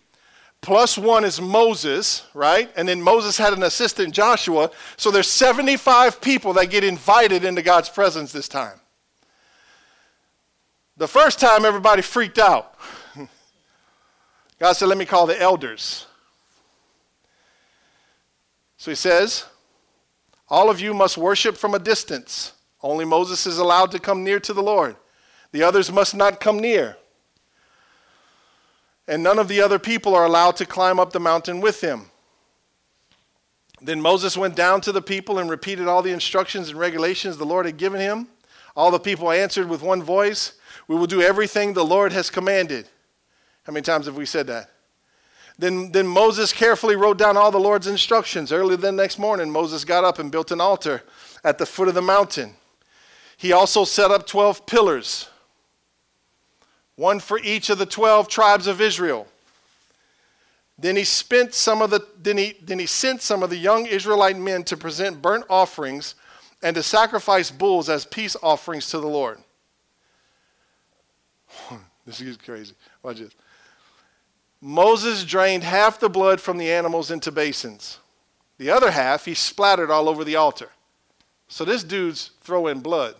plus 0.60 0.98
one 0.98 1.24
is 1.24 1.40
Moses, 1.40 2.26
right? 2.34 2.68
And 2.74 2.88
then 2.88 3.00
Moses 3.00 3.38
had 3.38 3.52
an 3.52 3.62
assistant, 3.62 4.12
Joshua. 4.12 4.72
So 4.96 5.12
there's 5.12 5.30
75 5.30 6.20
people 6.20 6.52
that 6.54 6.66
get 6.66 6.82
invited 6.82 7.44
into 7.44 7.62
God's 7.62 7.88
presence 7.88 8.32
this 8.32 8.48
time. 8.48 8.80
The 10.96 11.08
first 11.08 11.40
time, 11.40 11.64
everybody 11.64 12.02
freaked 12.02 12.38
out. 12.38 12.74
God 14.58 14.72
said, 14.74 14.86
Let 14.86 14.98
me 14.98 15.06
call 15.06 15.26
the 15.26 15.40
elders. 15.40 16.06
So 18.76 18.90
he 18.90 18.94
says, 18.94 19.46
All 20.48 20.68
of 20.68 20.80
you 20.80 20.92
must 20.92 21.16
worship 21.16 21.56
from 21.56 21.74
a 21.74 21.78
distance. 21.78 22.52
Only 22.82 23.04
Moses 23.04 23.46
is 23.46 23.58
allowed 23.58 23.92
to 23.92 23.98
come 23.98 24.24
near 24.24 24.40
to 24.40 24.52
the 24.52 24.62
Lord. 24.62 24.96
The 25.52 25.62
others 25.62 25.92
must 25.92 26.14
not 26.14 26.40
come 26.40 26.58
near. 26.58 26.96
And 29.06 29.22
none 29.22 29.38
of 29.38 29.48
the 29.48 29.60
other 29.60 29.78
people 29.78 30.14
are 30.14 30.24
allowed 30.24 30.56
to 30.56 30.66
climb 30.66 30.98
up 30.98 31.12
the 31.12 31.20
mountain 31.20 31.60
with 31.60 31.80
him. 31.80 32.10
Then 33.80 34.00
Moses 34.00 34.36
went 34.36 34.54
down 34.54 34.80
to 34.82 34.92
the 34.92 35.02
people 35.02 35.38
and 35.38 35.50
repeated 35.50 35.88
all 35.88 36.02
the 36.02 36.12
instructions 36.12 36.70
and 36.70 36.78
regulations 36.78 37.36
the 37.36 37.44
Lord 37.44 37.66
had 37.66 37.76
given 37.76 38.00
him. 38.00 38.28
All 38.76 38.90
the 38.90 39.00
people 39.00 39.30
answered 39.30 39.68
with 39.68 39.82
one 39.82 40.02
voice 40.02 40.54
we 40.88 40.96
will 40.96 41.06
do 41.06 41.22
everything 41.22 41.72
the 41.72 41.84
Lord 41.84 42.12
has 42.12 42.30
commanded. 42.30 42.88
How 43.64 43.72
many 43.72 43.82
times 43.82 44.06
have 44.06 44.16
we 44.16 44.26
said 44.26 44.46
that? 44.48 44.70
Then, 45.58 45.92
then 45.92 46.06
Moses 46.06 46.52
carefully 46.52 46.96
wrote 46.96 47.18
down 47.18 47.36
all 47.36 47.50
the 47.50 47.60
Lord's 47.60 47.86
instructions. 47.86 48.52
Early 48.52 48.76
the 48.76 48.90
next 48.90 49.18
morning, 49.18 49.50
Moses 49.50 49.84
got 49.84 50.04
up 50.04 50.18
and 50.18 50.32
built 50.32 50.50
an 50.50 50.60
altar 50.60 51.02
at 51.44 51.58
the 51.58 51.66
foot 51.66 51.88
of 51.88 51.94
the 51.94 52.02
mountain. 52.02 52.54
He 53.36 53.52
also 53.52 53.84
set 53.84 54.10
up 54.10 54.26
12 54.26 54.66
pillars, 54.66 55.28
one 56.96 57.20
for 57.20 57.38
each 57.40 57.70
of 57.70 57.78
the 57.78 57.86
12 57.86 58.28
tribes 58.28 58.66
of 58.66 58.80
Israel. 58.80 59.26
Then 60.78 60.96
he 60.96 61.04
spent 61.04 61.54
some 61.54 61.82
of 61.82 61.90
the 61.90 62.04
then 62.20 62.38
he 62.38 62.56
then 62.62 62.78
he 62.78 62.86
sent 62.86 63.22
some 63.22 63.42
of 63.42 63.50
the 63.50 63.56
young 63.56 63.86
Israelite 63.86 64.36
men 64.36 64.64
to 64.64 64.76
present 64.76 65.22
burnt 65.22 65.44
offerings 65.48 66.14
and 66.62 66.74
to 66.74 66.82
sacrifice 66.82 67.50
bulls 67.50 67.88
as 67.88 68.04
peace 68.04 68.36
offerings 68.42 68.88
to 68.88 68.98
the 68.98 69.06
Lord. 69.06 69.38
This 72.06 72.20
is 72.20 72.36
crazy. 72.36 72.74
Watch 73.02 73.18
this. 73.18 73.32
Moses 74.60 75.24
drained 75.24 75.64
half 75.64 75.98
the 75.98 76.08
blood 76.08 76.40
from 76.40 76.56
the 76.56 76.70
animals 76.70 77.10
into 77.10 77.32
basins. 77.32 77.98
The 78.58 78.70
other 78.70 78.90
half 78.90 79.24
he 79.24 79.34
splattered 79.34 79.90
all 79.90 80.08
over 80.08 80.24
the 80.24 80.36
altar. 80.36 80.70
So 81.48 81.64
this 81.64 81.82
dude's 81.82 82.30
throwing 82.40 82.80
blood 82.80 83.16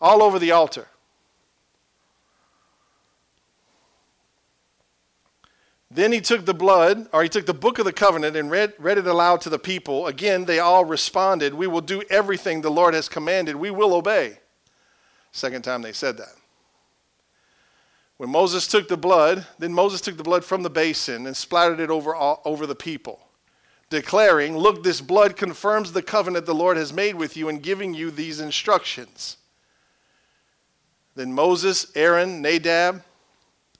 all 0.00 0.22
over 0.22 0.38
the 0.38 0.50
altar. 0.50 0.88
Then 5.90 6.10
he 6.10 6.20
took 6.20 6.46
the 6.46 6.54
blood, 6.54 7.06
or 7.12 7.22
he 7.22 7.28
took 7.28 7.44
the 7.44 7.52
book 7.52 7.78
of 7.78 7.84
the 7.84 7.92
covenant 7.92 8.34
and 8.34 8.50
read, 8.50 8.72
read 8.78 8.96
it 8.96 9.06
aloud 9.06 9.42
to 9.42 9.50
the 9.50 9.58
people. 9.58 10.06
Again, 10.06 10.46
they 10.46 10.58
all 10.58 10.86
responded, 10.86 11.52
We 11.52 11.66
will 11.66 11.82
do 11.82 12.02
everything 12.08 12.62
the 12.62 12.70
Lord 12.70 12.94
has 12.94 13.10
commanded. 13.10 13.56
We 13.56 13.70
will 13.70 13.94
obey. 13.94 14.38
Second 15.32 15.62
time 15.62 15.82
they 15.82 15.92
said 15.92 16.16
that. 16.16 16.34
When 18.22 18.30
Moses 18.30 18.68
took 18.68 18.86
the 18.86 18.96
blood, 18.96 19.48
then 19.58 19.72
Moses 19.72 20.00
took 20.00 20.16
the 20.16 20.22
blood 20.22 20.44
from 20.44 20.62
the 20.62 20.70
basin 20.70 21.26
and 21.26 21.36
splattered 21.36 21.80
it 21.80 21.90
over, 21.90 22.14
all, 22.14 22.40
over 22.44 22.68
the 22.68 22.74
people, 22.76 23.18
declaring, 23.90 24.56
Look, 24.56 24.84
this 24.84 25.00
blood 25.00 25.34
confirms 25.34 25.90
the 25.90 26.02
covenant 26.02 26.46
the 26.46 26.54
Lord 26.54 26.76
has 26.76 26.92
made 26.92 27.16
with 27.16 27.36
you 27.36 27.48
in 27.48 27.58
giving 27.58 27.94
you 27.94 28.12
these 28.12 28.38
instructions. 28.38 29.38
Then 31.16 31.32
Moses, 31.32 31.90
Aaron, 31.96 32.40
Nadab, 32.40 33.02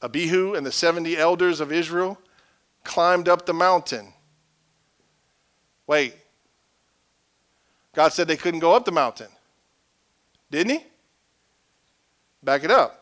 Abihu, 0.02 0.56
and 0.56 0.66
the 0.66 0.72
70 0.72 1.16
elders 1.16 1.60
of 1.60 1.70
Israel 1.70 2.18
climbed 2.82 3.28
up 3.28 3.46
the 3.46 3.54
mountain. 3.54 4.12
Wait. 5.86 6.16
God 7.94 8.12
said 8.12 8.26
they 8.26 8.36
couldn't 8.36 8.58
go 8.58 8.74
up 8.74 8.86
the 8.86 8.90
mountain. 8.90 9.28
Didn't 10.50 10.80
he? 10.80 10.84
Back 12.42 12.64
it 12.64 12.72
up. 12.72 13.01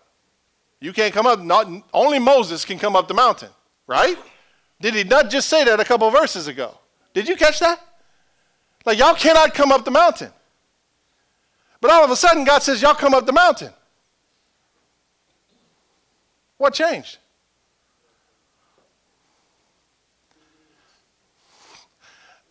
You 0.81 0.93
can't 0.93 1.13
come 1.13 1.27
up, 1.27 1.41
not, 1.41 1.67
only 1.93 2.19
Moses 2.19 2.65
can 2.65 2.79
come 2.79 2.97
up 2.97 3.07
the 3.07 3.15
mountain, 3.15 3.51
right? 3.87 4.17
Did 4.81 4.95
he 4.95 5.05
not 5.05 5.29
just 5.29 5.49
say 5.49 5.65
that 5.65 5.79
a 5.79 5.85
couple 5.85 6.11
verses 6.11 6.49
ago? 6.49 6.77
Did 7.13 7.29
you 7.29 7.37
catch 7.37 7.61
that? 7.61 7.81
Like, 8.87 8.99
y'all 8.99 9.15
cannot 9.15 9.53
come 9.53 9.73
up 9.73 9.85
the 9.85 9.91
mountain. 9.91 10.31
But 11.83 11.91
all 11.91 12.03
of 12.03 12.11
a 12.11 12.17
sudden, 12.17 12.45
God 12.45 12.63
says, 12.63 12.81
y'all 12.81 12.95
come 12.95 13.13
up 13.13 13.27
the 13.27 13.33
mountain. 13.33 13.73
What 16.57 16.73
changed? 16.75 17.19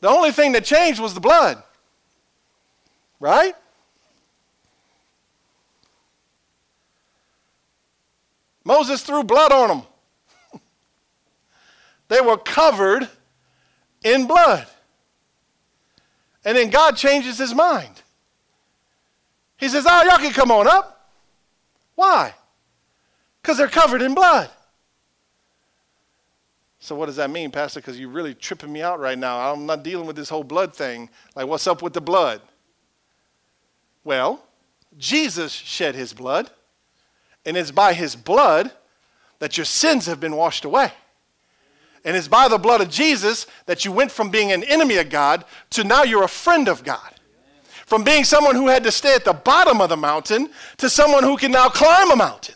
The 0.02 0.10
only 0.10 0.32
thing 0.32 0.52
that 0.54 0.66
changed 0.66 1.00
was 1.00 1.14
the 1.14 1.20
blood. 1.20 1.62
Right? 3.20 3.56
Moses 8.70 9.02
threw 9.02 9.24
blood 9.24 9.52
on 9.52 9.68
them. 9.70 9.82
they 12.08 12.22
were 12.22 12.38
covered 12.38 13.10
in 14.04 14.28
blood. 14.28 14.68
And 16.46 16.56
then 16.56 16.70
God 16.70 16.96
changes 16.96 17.40
his 17.40 17.52
mind. 17.56 18.04
He 19.58 19.70
says, 19.70 19.88
Oh, 19.90 20.04
y'all 20.04 20.20
can 20.20 20.32
come 20.32 20.52
on 20.52 20.68
up. 20.68 21.10
Why? 21.96 22.36
Because 23.42 23.58
they're 23.58 23.68
covered 23.68 24.04
in 24.04 24.14
blood. 24.14 24.52
So, 26.80 26.96
what 26.96 27.08
does 27.08 27.16
that 27.16 27.32
mean, 27.32 27.50
Pastor? 27.50 27.80
Because 27.80 28.00
you're 28.00 28.10
really 28.10 28.36
tripping 28.36 28.72
me 28.72 28.84
out 28.84 29.00
right 29.00 29.18
now. 29.18 29.52
I'm 29.52 29.66
not 29.66 29.82
dealing 29.82 30.06
with 30.06 30.16
this 30.16 30.30
whole 30.30 30.44
blood 30.44 30.76
thing. 30.76 31.10
Like, 31.36 31.48
what's 31.48 31.66
up 31.66 31.82
with 31.82 31.94
the 31.94 32.02
blood? 32.02 32.40
Well, 34.04 34.44
Jesus 34.96 35.52
shed 35.54 35.96
his 35.96 36.14
blood, 36.14 36.52
and 37.46 37.58
it's 37.58 37.72
by 37.72 37.94
his 37.94 38.16
blood 38.16 38.72
that 39.40 39.58
your 39.58 39.66
sins 39.66 40.06
have 40.06 40.20
been 40.20 40.36
washed 40.36 40.66
away. 40.66 40.92
And 42.06 42.16
it's 42.16 42.28
by 42.28 42.48
the 42.48 42.58
blood 42.58 42.82
of 42.82 42.90
Jesus 42.90 43.48
that 43.66 43.84
you 43.84 43.92
went 43.92 44.12
from 44.12 44.30
being 44.30 44.52
an 44.52 44.64
enemy 44.64 44.98
of 44.98 45.10
God 45.10 45.44
to 45.72 45.84
now 45.84 46.04
you're 46.04 46.24
a 46.24 46.30
friend 46.30 46.68
of 46.68 46.84
God. 46.84 47.14
From 47.86 48.04
being 48.04 48.24
someone 48.24 48.56
who 48.56 48.68
had 48.68 48.84
to 48.84 48.92
stay 48.92 49.16
at 49.16 49.26
the 49.26 49.34
bottom 49.34 49.82
of 49.82 49.90
the 49.90 49.98
mountain 49.98 50.50
to 50.78 50.90
someone 50.90 51.24
who 51.24 51.38
can 51.38 51.52
now 51.52 51.70
climb 51.70 52.12
a 52.12 52.16
mountain. 52.16 52.56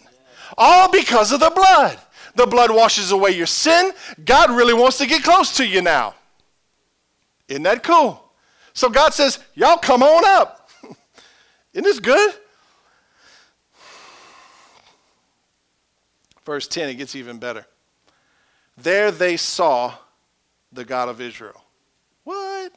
All 0.58 0.92
because 0.92 1.32
of 1.32 1.40
the 1.40 1.50
blood. 1.50 2.00
The 2.36 2.48
blood 2.48 2.72
washes 2.72 3.12
away 3.12 3.32
your 3.32 3.48
sin. 3.48 3.92
God 4.26 4.52
really 4.52 4.74
wants 4.74 4.98
to 5.00 5.08
get 5.08 5.24
close 5.24 5.56
to 5.58 5.68
you 5.68 5.82
now. 5.82 6.16
Isn't 7.48 7.64
that 7.64 7.84
cool? 7.84 8.24
So 8.74 8.90
God 8.90 9.14
says, 9.14 9.40
Y'all 9.56 9.78
come 9.78 10.04
on 10.04 10.24
up. 10.26 10.70
Isn't 11.74 11.84
this 11.84 12.00
good? 12.00 12.34
Verse 16.46 16.68
10, 16.68 16.90
it 16.90 16.96
gets 16.96 17.16
even 17.16 17.38
better. 17.38 17.66
There 18.78 19.12
they 19.12 19.38
saw 19.38 19.94
the 20.72 20.86
God 20.86 21.10
of 21.10 21.22
Israel. 21.22 21.64
What? 22.24 22.74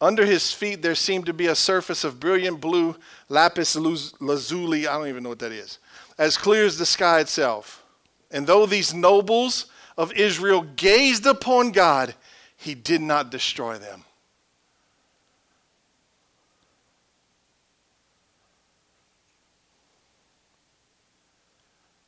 Under 0.00 0.24
his 0.24 0.52
feet 0.52 0.82
there 0.82 0.94
seemed 0.94 1.26
to 1.26 1.32
be 1.32 1.46
a 1.46 1.54
surface 1.54 2.04
of 2.04 2.20
brilliant 2.20 2.60
blue 2.60 2.94
lapis 3.28 3.74
lazuli. 3.76 4.86
I 4.86 4.96
don't 4.96 5.08
even 5.08 5.24
know 5.24 5.30
what 5.30 5.40
that 5.40 5.52
is 5.52 5.78
as 6.18 6.36
clear 6.36 6.66
as 6.66 6.76
the 6.78 6.86
sky 6.86 7.20
itself. 7.20 7.84
And 8.30 8.46
though 8.46 8.66
these 8.66 8.92
nobles 8.92 9.66
of 9.96 10.12
Israel 10.12 10.62
gazed 10.62 11.26
upon 11.26 11.72
God, 11.72 12.14
he 12.56 12.74
did 12.74 13.00
not 13.00 13.30
destroy 13.30 13.78
them. 13.78 14.04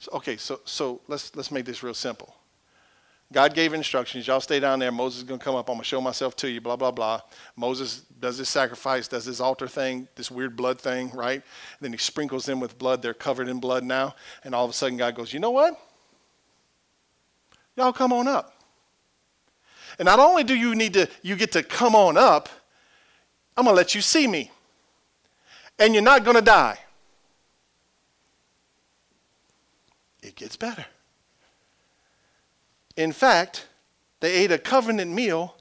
So, 0.00 0.10
okay, 0.14 0.36
so, 0.38 0.60
so 0.64 1.00
let's, 1.08 1.34
let's 1.36 1.52
make 1.52 1.66
this 1.66 1.82
real 1.82 1.94
simple. 1.94 2.34
God 3.32 3.54
gave 3.54 3.74
instructions. 3.74 4.26
Y'all 4.26 4.40
stay 4.40 4.58
down 4.58 4.80
there. 4.80 4.90
Moses 4.90 5.18
is 5.18 5.24
going 5.24 5.38
to 5.38 5.44
come 5.44 5.54
up. 5.54 5.68
I'm 5.68 5.74
going 5.74 5.82
to 5.82 5.88
show 5.88 6.00
myself 6.00 6.34
to 6.36 6.48
you, 6.48 6.60
blah, 6.60 6.74
blah, 6.74 6.90
blah. 6.90 7.20
Moses 7.54 8.00
does 8.18 8.36
this 8.36 8.48
sacrifice, 8.48 9.06
does 9.06 9.24
this 9.24 9.38
altar 9.38 9.68
thing, 9.68 10.08
this 10.16 10.30
weird 10.30 10.56
blood 10.56 10.80
thing, 10.80 11.10
right? 11.10 11.34
And 11.34 11.42
then 11.80 11.92
he 11.92 11.98
sprinkles 11.98 12.44
them 12.44 12.58
with 12.58 12.76
blood. 12.76 13.02
They're 13.02 13.14
covered 13.14 13.48
in 13.48 13.60
blood 13.60 13.84
now. 13.84 14.16
And 14.42 14.52
all 14.52 14.64
of 14.64 14.70
a 14.70 14.74
sudden, 14.74 14.96
God 14.96 15.14
goes, 15.14 15.32
You 15.32 15.38
know 15.38 15.52
what? 15.52 15.80
Y'all 17.76 17.92
come 17.92 18.12
on 18.12 18.26
up. 18.26 18.54
And 19.98 20.06
not 20.06 20.18
only 20.18 20.42
do 20.42 20.54
you 20.54 20.74
need 20.74 20.94
to, 20.94 21.08
you 21.22 21.36
get 21.36 21.52
to 21.52 21.62
come 21.62 21.94
on 21.94 22.16
up, 22.16 22.48
I'm 23.56 23.64
going 23.64 23.74
to 23.74 23.76
let 23.76 23.94
you 23.94 24.00
see 24.00 24.26
me. 24.26 24.50
And 25.78 25.94
you're 25.94 26.02
not 26.02 26.24
going 26.24 26.36
to 26.36 26.42
die. 26.42 26.78
It 30.30 30.36
gets 30.36 30.56
better. 30.56 30.86
In 32.96 33.10
fact, 33.10 33.66
they 34.20 34.32
ate 34.32 34.52
a 34.52 34.58
covenant 34.58 35.10
meal, 35.10 35.56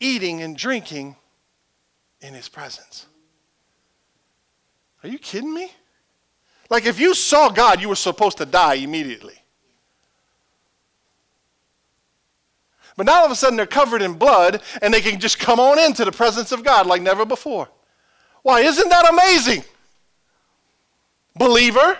eating 0.00 0.40
and 0.40 0.56
drinking 0.56 1.16
in 2.22 2.32
his 2.32 2.48
presence. 2.48 3.04
Are 5.02 5.10
you 5.10 5.18
kidding 5.18 5.52
me? 5.52 5.70
Like 6.70 6.86
if 6.86 6.98
you 6.98 7.12
saw 7.12 7.50
God, 7.50 7.82
you 7.82 7.90
were 7.90 7.94
supposed 7.94 8.38
to 8.38 8.46
die 8.46 8.76
immediately. 8.76 9.34
But 12.96 13.04
now 13.04 13.18
all 13.18 13.26
of 13.26 13.30
a 13.30 13.34
sudden 13.34 13.58
they're 13.58 13.66
covered 13.66 14.00
in 14.00 14.14
blood 14.14 14.62
and 14.80 14.94
they 14.94 15.02
can 15.02 15.20
just 15.20 15.38
come 15.38 15.60
on 15.60 15.78
into 15.78 16.06
the 16.06 16.12
presence 16.12 16.52
of 16.52 16.64
God 16.64 16.86
like 16.86 17.02
never 17.02 17.26
before. 17.26 17.68
Why, 18.42 18.62
isn't 18.62 18.88
that 18.88 19.12
amazing? 19.12 19.62
Believer, 21.34 21.98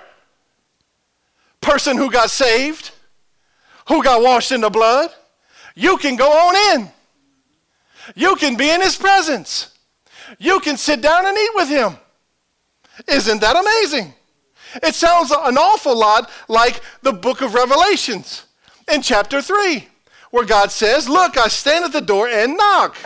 person 1.67 1.97
who 1.97 2.11
got 2.11 2.31
saved, 2.31 2.93
who 3.89 4.03
got 4.03 4.23
washed 4.23 4.53
in 4.53 4.61
the 4.61 4.71
blood, 4.71 5.11
you 5.75 5.97
can 5.97 6.17
go 6.17 6.31
on 6.31 6.81
in. 6.81 6.89
You 8.15 8.37
can 8.37 8.57
be 8.57 8.71
in 8.71 8.81
his 8.81 8.97
presence. 8.97 9.73
You 10.39 10.61
can 10.61 10.77
sit 10.77 11.01
down 11.03 11.27
and 11.27 11.37
eat 11.37 11.51
with 11.55 11.69
him. 11.69 11.97
Isn't 13.09 13.41
that 13.41 13.57
amazing? 13.57 14.15
It 14.83 14.95
sounds 14.95 15.31
an 15.31 15.59
awful 15.59 15.97
lot 15.97 16.31
like 16.49 16.81
the 17.03 17.13
book 17.13 17.43
of 17.43 17.55
Revelations 17.55 18.47
in 18.93 19.03
chapter 19.03 19.43
3, 19.43 19.87
where 20.31 20.45
God 20.45 20.71
says, 20.71 21.09
Look, 21.09 21.37
I 21.37 21.49
stand 21.49 21.85
at 21.85 21.93
the 21.93 22.01
door 22.01 22.29
and 22.29 22.57
knock. 22.57 22.97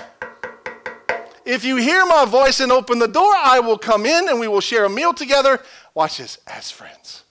If 1.44 1.64
you 1.64 1.76
hear 1.76 2.04
my 2.04 2.26
voice 2.26 2.60
and 2.60 2.70
open 2.70 2.98
the 2.98 3.08
door, 3.08 3.32
I 3.36 3.60
will 3.60 3.78
come 3.78 4.04
in 4.04 4.28
and 4.28 4.38
we 4.38 4.48
will 4.48 4.60
share 4.60 4.84
a 4.84 4.90
meal 4.90 5.14
together. 5.14 5.60
Watch 5.94 6.18
this, 6.18 6.38
as 6.46 6.70
friends. 6.70 7.24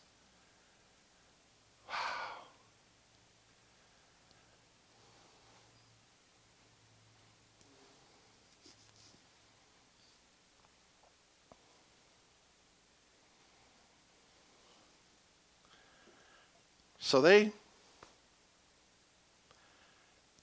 So 17.09 17.21
they 17.21 17.51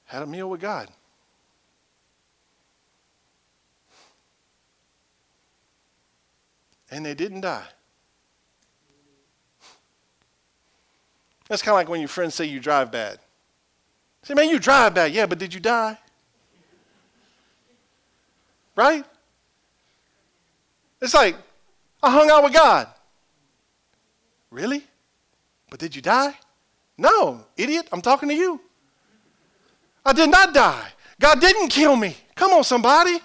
had 0.06 0.22
a 0.22 0.26
meal 0.26 0.50
with 0.50 0.60
God. 0.60 0.88
And 6.90 7.06
they 7.06 7.14
didn't 7.14 7.42
die. 7.42 7.62
That's 11.48 11.62
kind 11.62 11.70
of 11.70 11.76
like 11.76 11.88
when 11.88 12.00
your 12.00 12.08
friends 12.08 12.34
say 12.34 12.46
you 12.46 12.58
drive 12.58 12.90
bad. 12.90 13.20
Say, 14.24 14.34
man, 14.34 14.48
you 14.48 14.58
drive 14.58 14.92
bad. 14.92 15.12
Yeah, 15.12 15.26
but 15.26 15.38
did 15.38 15.54
you 15.54 15.60
die? 15.60 15.96
Right? 18.74 19.04
It's 21.00 21.14
like, 21.14 21.36
I 22.02 22.10
hung 22.10 22.28
out 22.28 22.42
with 22.42 22.54
God. 22.54 22.88
Really? 24.50 24.82
But 25.70 25.78
did 25.78 25.94
you 25.94 26.02
die? 26.02 26.34
No, 26.98 27.44
idiot, 27.56 27.88
I'm 27.92 28.00
talking 28.00 28.28
to 28.28 28.34
you. 28.34 28.60
I 30.04 30.12
did 30.12 30.30
not 30.30 30.54
die. 30.54 30.88
God 31.20 31.40
didn't 31.40 31.68
kill 31.68 31.96
me. 31.96 32.16
Come 32.34 32.52
on, 32.52 32.64
somebody. 32.64 33.18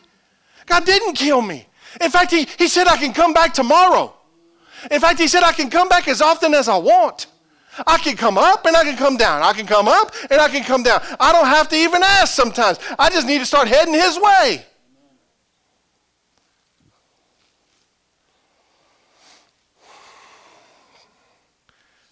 God 0.65 0.85
didn't 0.85 1.13
kill 1.13 1.41
me. 1.41 1.67
In 1.99 2.09
fact, 2.09 2.31
he, 2.31 2.47
he 2.57 2.67
said 2.67 2.87
I 2.87 2.97
can 2.97 3.13
come 3.13 3.33
back 3.33 3.53
tomorrow. 3.53 4.13
In 4.89 4.99
fact, 4.99 5.19
he 5.19 5.27
said 5.27 5.43
I 5.43 5.51
can 5.51 5.69
come 5.69 5.89
back 5.89 6.07
as 6.07 6.21
often 6.21 6.53
as 6.53 6.67
I 6.67 6.77
want. 6.77 7.27
I 7.85 7.97
can 7.97 8.17
come 8.17 8.37
up 8.37 8.65
and 8.65 8.75
I 8.75 8.83
can 8.83 8.97
come 8.97 9.17
down. 9.17 9.43
I 9.43 9.53
can 9.53 9.65
come 9.65 9.87
up 9.87 10.13
and 10.29 10.41
I 10.41 10.49
can 10.49 10.63
come 10.63 10.83
down. 10.83 11.01
I 11.19 11.31
don't 11.31 11.45
have 11.45 11.69
to 11.69 11.75
even 11.75 12.01
ask 12.03 12.33
sometimes. 12.33 12.79
I 12.97 13.09
just 13.09 13.27
need 13.27 13.39
to 13.39 13.45
start 13.45 13.67
heading 13.67 13.93
his 13.93 14.17
way. 14.17 14.65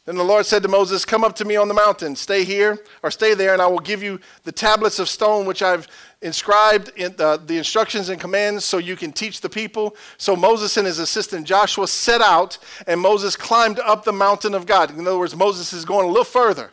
Then 0.09 0.17
the 0.17 0.23
Lord 0.23 0.47
said 0.47 0.63
to 0.63 0.69
Moses, 0.69 1.05
Come 1.05 1.23
up 1.23 1.35
to 1.35 1.45
me 1.45 1.55
on 1.55 1.67
the 1.67 1.75
mountain, 1.75 2.15
stay 2.15 2.43
here, 2.43 2.79
or 3.03 3.11
stay 3.11 3.35
there, 3.35 3.53
and 3.53 3.61
I 3.61 3.67
will 3.67 3.77
give 3.77 4.01
you 4.01 4.19
the 4.43 4.51
tablets 4.51 4.97
of 4.97 5.07
stone 5.07 5.45
which 5.45 5.61
I've 5.61 5.87
inscribed 6.23 6.91
in 6.95 7.15
the, 7.15 7.39
the, 7.45 7.59
instructions 7.59 8.09
and 8.09 8.19
commands 8.19 8.65
so 8.65 8.79
you 8.79 8.95
can 8.95 9.13
teach 9.13 9.39
the 9.39 9.49
people. 9.49 9.95
So 10.17 10.35
Moses 10.35 10.77
and 10.77 10.87
his 10.87 10.97
assistant 10.97 11.45
Joshua 11.45 11.87
set 11.87 12.21
out, 12.21 12.57
and 12.87 12.99
Moses 12.99 13.35
climbed 13.35 13.79
up 13.81 14.03
the 14.03 14.11
mountain 14.11 14.55
of 14.55 14.65
God. 14.65 14.89
In 14.89 14.99
other 15.01 15.19
words, 15.19 15.35
Moses 15.35 15.73
is 15.73 15.85
going 15.85 16.05
a 16.05 16.09
little 16.09 16.23
further. 16.23 16.71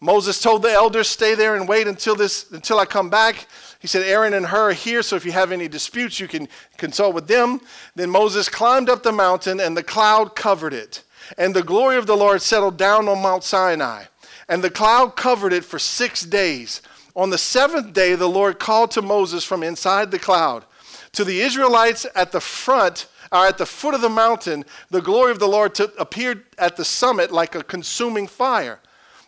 Moses 0.00 0.40
told 0.40 0.62
the 0.62 0.72
elders, 0.72 1.06
Stay 1.06 1.36
there 1.36 1.54
and 1.54 1.68
wait 1.68 1.86
until, 1.86 2.16
this, 2.16 2.50
until 2.50 2.80
I 2.80 2.84
come 2.84 3.08
back. 3.08 3.46
He 3.78 3.86
said, 3.86 4.02
Aaron 4.02 4.34
and 4.34 4.44
Hur 4.44 4.70
are 4.70 4.72
here, 4.72 5.04
so 5.04 5.14
if 5.14 5.24
you 5.24 5.30
have 5.30 5.52
any 5.52 5.68
disputes, 5.68 6.18
you 6.18 6.26
can 6.26 6.48
consult 6.78 7.14
with 7.14 7.28
them. 7.28 7.60
Then 7.94 8.10
Moses 8.10 8.48
climbed 8.48 8.90
up 8.90 9.04
the 9.04 9.12
mountain, 9.12 9.60
and 9.60 9.76
the 9.76 9.84
cloud 9.84 10.34
covered 10.34 10.74
it 10.74 11.04
And 11.36 11.54
the 11.54 11.62
glory 11.62 11.96
of 11.96 12.06
the 12.06 12.16
Lord 12.16 12.42
settled 12.42 12.76
down 12.76 13.08
on 13.08 13.22
Mount 13.22 13.44
Sinai, 13.44 14.04
and 14.48 14.62
the 14.62 14.70
cloud 14.70 15.16
covered 15.16 15.52
it 15.52 15.64
for 15.64 15.78
six 15.78 16.22
days. 16.22 16.82
On 17.14 17.30
the 17.30 17.38
seventh 17.38 17.92
day, 17.92 18.14
the 18.14 18.28
Lord 18.28 18.58
called 18.58 18.90
to 18.92 19.02
Moses 19.02 19.44
from 19.44 19.62
inside 19.62 20.10
the 20.10 20.18
cloud. 20.18 20.64
To 21.12 21.24
the 21.24 21.40
Israelites 21.40 22.06
at 22.14 22.32
the 22.32 22.40
front, 22.40 23.08
or 23.32 23.46
at 23.46 23.58
the 23.58 23.66
foot 23.66 23.94
of 23.94 24.02
the 24.02 24.08
mountain, 24.08 24.64
the 24.90 25.00
glory 25.00 25.32
of 25.32 25.38
the 25.38 25.48
Lord 25.48 25.74
to, 25.76 25.90
appeared 25.98 26.44
at 26.58 26.76
the 26.76 26.84
summit 26.84 27.32
like 27.32 27.54
a 27.54 27.62
consuming 27.62 28.26
fire. 28.26 28.80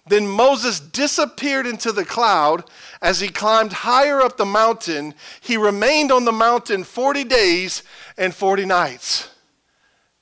Then 0.06 0.26
Moses 0.26 0.80
disappeared 0.80 1.66
into 1.66 1.92
the 1.92 2.04
cloud. 2.04 2.64
As 3.02 3.20
he 3.20 3.28
climbed 3.28 3.72
higher 3.72 4.20
up 4.20 4.36
the 4.36 4.46
mountain, 4.46 5.14
he 5.40 5.56
remained 5.56 6.10
on 6.10 6.24
the 6.24 6.32
mountain 6.32 6.84
40 6.84 7.24
days 7.24 7.82
and 8.16 8.34
40 8.34 8.64
nights. 8.64 9.30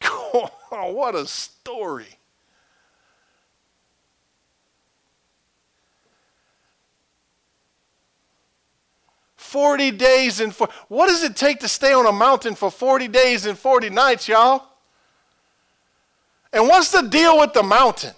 Oh, 0.71 0.93
what 0.93 1.15
a 1.15 1.27
story. 1.27 2.19
Forty 9.37 9.91
days 9.91 10.41
and. 10.41 10.53
What 10.89 11.09
does 11.09 11.23
it 11.23 11.37
take 11.37 11.61
to 11.61 11.69
stay 11.69 11.93
on 11.93 12.07
a 12.07 12.13
mountain 12.13 12.55
for 12.55 12.71
forty 12.71 13.09
days 13.09 13.47
and 13.47 13.59
forty 13.59 13.91
nights, 13.91 14.29
y'all? 14.29 14.65
And 16.53 16.67
what's 16.69 16.91
the 16.91 17.03
deal 17.03 17.39
with 17.39 17.53
the 17.53 17.63
mountain? 17.63 18.15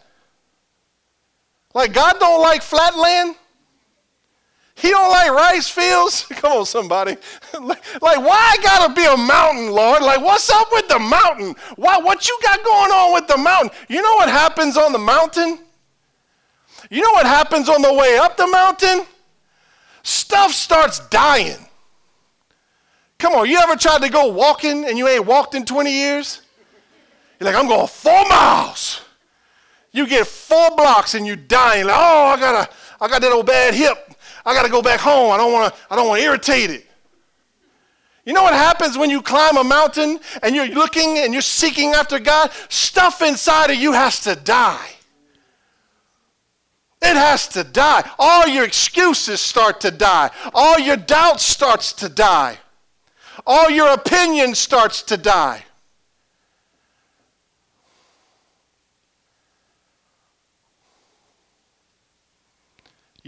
Like 1.75 1.93
God 1.93 2.19
don't 2.19 2.41
like 2.41 2.63
flat 2.63 2.97
land? 2.97 3.35
He 4.81 4.91
don't 4.91 5.11
like 5.11 5.31
rice 5.33 5.69
fields? 5.69 6.25
Come 6.31 6.59
on, 6.59 6.67
somebody. 6.67 7.17
like, 7.61 7.83
why 8.01 8.57
I 8.57 8.57
gotta 8.63 8.95
be 8.95 9.05
a 9.05 9.17
mountain, 9.17 9.73
Lord? 9.73 10.03
Like, 10.03 10.21
what's 10.21 10.49
up 10.51 10.69
with 10.71 10.89
the 10.89 11.01
mountain? 11.01 11.57
Why, 11.75 11.99
what 11.99 12.29
you 12.29 12.39
got 12.43 12.63
going 12.65 12.93
on 12.93 13.13
with 13.13 13.27
the 13.27 13.37
mountain? 13.39 13.71
You 13.89 14.03
know 14.03 14.15
what 14.15 14.29
happens 14.29 14.77
on 14.77 14.93
the 14.93 14.99
mountain? 14.99 15.59
You 16.91 17.03
know 17.03 17.11
what 17.11 17.27
happens 17.27 17.69
on 17.69 17.83
the 17.83 17.93
way 17.93 18.19
up 18.19 18.37
the 18.37 18.47
mountain? 18.47 19.05
Stuff 20.05 20.53
starts 20.53 21.01
dying. 21.09 21.59
Come 23.19 23.35
on, 23.35 23.51
you 23.51 23.59
ever 23.59 23.75
tried 23.75 24.03
to 24.03 24.09
go 24.09 24.29
walking 24.29 24.85
and 24.85 24.97
you 24.97 25.09
ain't 25.09 25.27
walked 25.27 25.57
in 25.57 25.65
20 25.65 25.91
years? 25.91 26.43
You're 27.41 27.51
like, 27.51 27.61
I'm 27.61 27.67
going 27.67 27.89
four 27.89 28.29
miles. 28.29 29.01
You 29.91 30.07
get 30.07 30.29
four 30.29 30.71
blocks 30.77 31.15
and 31.15 31.27
you're 31.27 31.35
dying. 31.35 31.87
Like, 31.87 31.97
oh, 31.97 32.27
I 32.27 32.39
got 32.39 32.69
a, 32.69 32.75
I 33.01 33.09
got 33.09 33.21
that 33.23 33.33
old 33.33 33.47
bad 33.47 33.75
hip. 33.75 34.08
I 34.49 34.55
got 34.55 34.63
to 34.63 34.71
go 34.71 34.81
back 34.81 34.99
home. 34.99 35.31
I 35.31 35.37
don't 35.37 35.53
want 35.53 35.75
to. 35.75 35.81
I 35.91 35.95
don't 35.95 36.09
want 36.09 36.23
to 36.23 36.27
irritate 36.27 36.71
it. 36.71 36.87
You 38.25 38.33
know 38.33 38.43
what 38.43 38.55
happens 38.55 38.97
when 38.97 39.11
you 39.11 39.21
climb 39.21 39.59
a 39.59 39.65
mountain 39.65 40.19
and 40.43 40.57
you're 40.57 40.69
looking 40.69 41.19
and 41.19 41.35
you're 41.35 41.43
seeking 41.43 41.91
after 41.93 42.19
God? 42.19 42.51
Stuff 42.71 43.21
inside 43.21 43.71
of 43.71 43.77
you 43.77 43.93
has 43.93 44.21
to 44.21 44.37
die. 44.37 44.89
It 47.03 47.15
has 47.15 47.47
to 47.49 47.63
die. 47.63 48.11
All 48.19 48.49
your 48.49 48.65
excuses 48.65 49.43
start 49.43 49.83
to 49.83 49.91
die. 49.91 50.31
All 50.55 50.79
your 50.79 50.97
doubts 50.97 51.45
starts 51.45 51.93
to 51.95 52.09
die. 52.09 52.59
All 53.47 53.69
your 53.69 53.93
opinion 53.93 54.55
starts 54.55 55.03
to 55.03 55.19
die. 55.19 55.63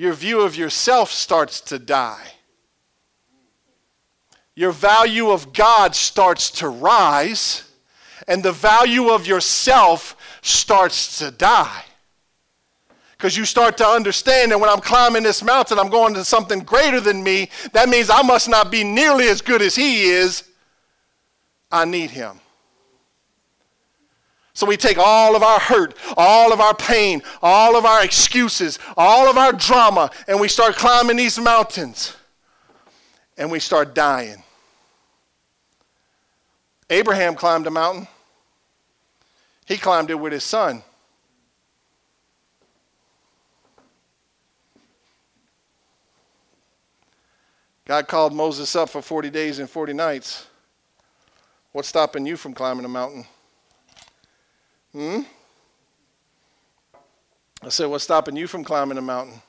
Your 0.01 0.15
view 0.15 0.41
of 0.41 0.57
yourself 0.57 1.11
starts 1.11 1.61
to 1.61 1.79
die. 1.79 2.27
Your 4.55 4.73
value 4.73 5.29
of 5.29 5.53
God 5.53 5.95
starts 5.95 6.51
to 6.53 6.71
rise, 6.71 7.65
and 8.27 8.43
the 8.43 8.51
value 8.51 9.11
of 9.11 9.27
yourself 9.27 10.17
starts 10.41 11.19
to 11.19 11.31
die. 11.31 11.85
Because 13.13 13.37
you 13.37 13.45
start 13.45 13.77
to 13.77 13.87
understand 13.87 14.53
that 14.53 14.59
when 14.59 14.71
I'm 14.71 14.81
climbing 14.81 15.23
this 15.23 15.43
mountain, 15.43 15.79
I'm 15.79 15.91
going 15.91 16.15
to 16.15 16.25
something 16.25 16.61
greater 16.61 17.01
than 17.01 17.23
me. 17.23 17.51
That 17.75 17.91
means 17.91 18.09
I 18.09 18.23
must 18.23 18.49
not 18.49 18.71
be 18.71 18.83
nearly 18.83 19.29
as 19.29 19.43
good 19.43 19.61
as 19.61 19.77
He 19.77 20.05
is. 20.05 20.45
I 21.71 21.85
need 21.85 22.09
Him. 22.09 22.40
So 24.61 24.67
we 24.67 24.77
take 24.77 24.99
all 24.99 25.35
of 25.37 25.43
our 25.43 25.59
hurt, 25.59 25.97
all 26.19 26.53
of 26.53 26.61
our 26.61 26.75
pain, 26.75 27.23
all 27.41 27.77
of 27.77 27.87
our 27.87 28.05
excuses, 28.05 28.79
all 28.95 29.27
of 29.27 29.39
our 29.39 29.55
drama, 29.55 30.11
and 30.29 30.39
we 30.39 30.49
start 30.49 30.77
climbing 30.77 31.17
these 31.17 31.39
mountains 31.39 32.15
and 33.39 33.51
we 33.51 33.59
start 33.59 33.95
dying. 33.95 34.43
Abraham 36.91 37.37
climbed 37.37 37.69
a 37.69 37.71
mountain, 37.71 38.07
he 39.65 39.79
climbed 39.79 40.11
it 40.11 40.17
with 40.17 40.35
his 40.35 40.45
son. 40.45 40.83
God 47.87 48.07
called 48.09 48.35
Moses 48.35 48.77
up 48.77 48.91
for 48.91 49.01
40 49.01 49.31
days 49.31 49.59
and 49.59 49.71
40 49.71 49.95
nights. 49.95 50.47
What's 51.73 51.89
stopping 51.89 52.27
you 52.27 52.37
from 52.37 52.53
climbing 52.53 52.85
a 52.85 52.89
mountain? 52.89 53.25
Hmm? 54.93 55.21
I 57.63 57.69
said, 57.69 57.87
What's 57.87 58.05
stopping 58.05 58.37
you 58.37 58.47
from 58.47 58.65
climbing 58.65 58.99
a 58.99 59.03
mountain? 59.03 59.41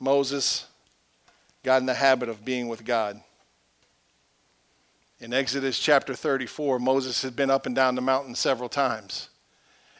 Moses 0.00 0.66
got 1.62 1.80
in 1.80 1.86
the 1.86 1.94
habit 1.94 2.28
of 2.28 2.44
being 2.44 2.68
with 2.68 2.84
God. 2.84 3.20
In 5.18 5.32
Exodus 5.32 5.78
chapter 5.78 6.14
34, 6.14 6.78
Moses 6.78 7.22
had 7.22 7.34
been 7.34 7.50
up 7.50 7.66
and 7.66 7.74
down 7.74 7.94
the 7.94 8.02
mountain 8.02 8.34
several 8.34 8.68
times. 8.68 9.30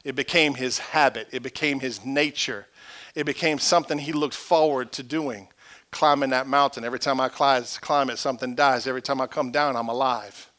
It 0.05 0.15
became 0.15 0.55
his 0.55 0.79
habit, 0.79 1.29
it 1.33 1.43
became 1.43 1.81
his 1.81 2.05
nature, 2.05 2.67
it 3.15 3.25
became 3.25 3.59
something 3.59 3.99
he 3.99 4.13
looked 4.13 4.35
forward 4.35 4.93
to 4.93 5.03
doing 5.03 5.49
climbing 5.97 6.29
that 6.29 6.47
mountain. 6.47 6.85
Every 6.85 6.99
time 6.99 7.23
I 7.23 7.31
climb 7.31 8.11
it, 8.11 8.19
something 8.19 8.55
dies. 8.55 8.87
Every 8.87 9.01
time 9.01 9.19
I 9.19 9.27
come 9.27 9.51
down, 9.51 9.77
I'm 9.77 9.89
alive. 9.89 10.51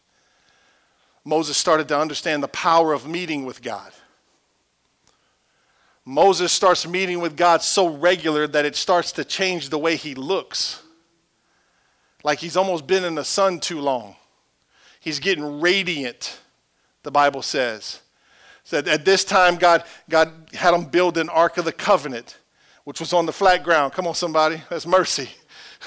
Moses 1.23 1.57
started 1.57 1.87
to 1.89 1.99
understand 1.99 2.41
the 2.41 2.47
power 2.47 2.91
of 2.91 3.07
meeting 3.07 3.45
with 3.45 3.61
God. 3.61 3.91
Moses 6.03 6.51
starts 6.51 6.87
meeting 6.87 7.19
with 7.19 7.37
God 7.37 7.61
so 7.61 7.87
regular 7.87 8.47
that 8.47 8.65
it 8.65 8.75
starts 8.75 9.11
to 9.11 9.23
change 9.23 9.69
the 9.69 9.77
way 9.77 9.95
he 9.95 10.15
looks. 10.15 10.81
Like 12.23 12.39
he's 12.39 12.57
almost 12.57 12.87
been 12.87 13.03
in 13.03 13.13
the 13.13 13.23
sun 13.23 13.59
too 13.59 13.79
long. 13.79 14.15
He's 14.99 15.19
getting 15.19 15.61
radiant, 15.61 16.39
the 17.03 17.11
Bible 17.11 17.43
says. 17.43 18.01
So 18.63 18.79
at 18.79 19.05
this 19.05 19.23
time, 19.23 19.57
God, 19.57 19.83
God 20.09 20.49
had 20.53 20.73
him 20.73 20.85
build 20.85 21.15
an 21.19 21.29
Ark 21.29 21.57
of 21.57 21.65
the 21.65 21.71
Covenant 21.71 22.37
which 22.87 23.01
was 23.01 23.11
on 23.11 23.25
the 23.25 23.33
flat 23.33 23.65
ground. 23.65 23.91
Come 23.91 24.07
on, 24.07 24.15
somebody. 24.15 24.61
That's 24.69 24.87
mercy. 24.87 25.29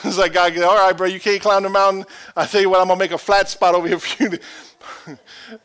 It's 0.05 0.19
like, 0.19 0.35
God, 0.35 0.57
all 0.59 0.77
right, 0.77 0.97
bro, 0.97 1.09
you 1.09 1.19
can't 1.19 1.43
climb 1.43 1.65
the 1.65 1.69
mountain. 1.69 2.05
I 2.37 2.47
tell 2.47 2.61
you 2.61 2.71
what, 2.71 2.81
I'm 2.81 2.87
going 2.87 2.99
to 2.99 3.05
make 3.05 3.11
a 3.11 3.19
flat 3.19 3.49
spot 3.49 3.75
over 3.75 3.89
here 3.89 3.99
for 3.99 4.23
you. 4.23 4.39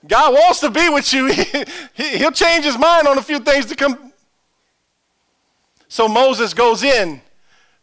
God 0.07 0.33
wants 0.33 0.61
to 0.61 0.71
be 0.71 0.89
with 0.89 1.13
you. 1.13 1.27
He'll 2.17 2.31
change 2.31 2.65
his 2.65 2.75
mind 2.75 3.07
on 3.07 3.19
a 3.19 3.21
few 3.21 3.38
things 3.38 3.67
to 3.67 3.75
come. 3.75 4.11
So 5.88 6.07
Moses 6.07 6.55
goes 6.55 6.81
in 6.81 7.21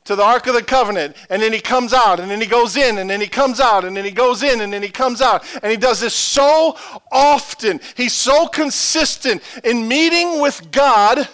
to 0.04 0.16
the 0.16 0.24
Ark 0.24 0.48
of 0.48 0.54
the 0.54 0.64
Covenant, 0.64 1.14
and 1.30 1.40
then 1.40 1.52
he 1.52 1.60
comes 1.60 1.92
out, 1.92 2.18
and 2.18 2.28
then 2.28 2.40
he 2.40 2.46
goes 2.48 2.76
in, 2.76 2.98
and 2.98 3.08
then 3.08 3.20
he 3.20 3.28
comes 3.28 3.60
out, 3.60 3.84
and 3.84 3.96
then 3.96 4.04
he 4.04 4.10
goes 4.10 4.42
in, 4.42 4.62
and 4.62 4.72
then 4.72 4.82
he 4.82 4.88
comes 4.88 5.22
out. 5.22 5.44
And 5.62 5.70
he 5.70 5.76
does 5.76 6.00
this 6.00 6.14
so 6.14 6.76
often. 7.12 7.80
He's 7.96 8.14
so 8.14 8.48
consistent 8.48 9.42
in 9.62 9.86
meeting 9.86 10.40
with 10.40 10.72
God 10.72 11.28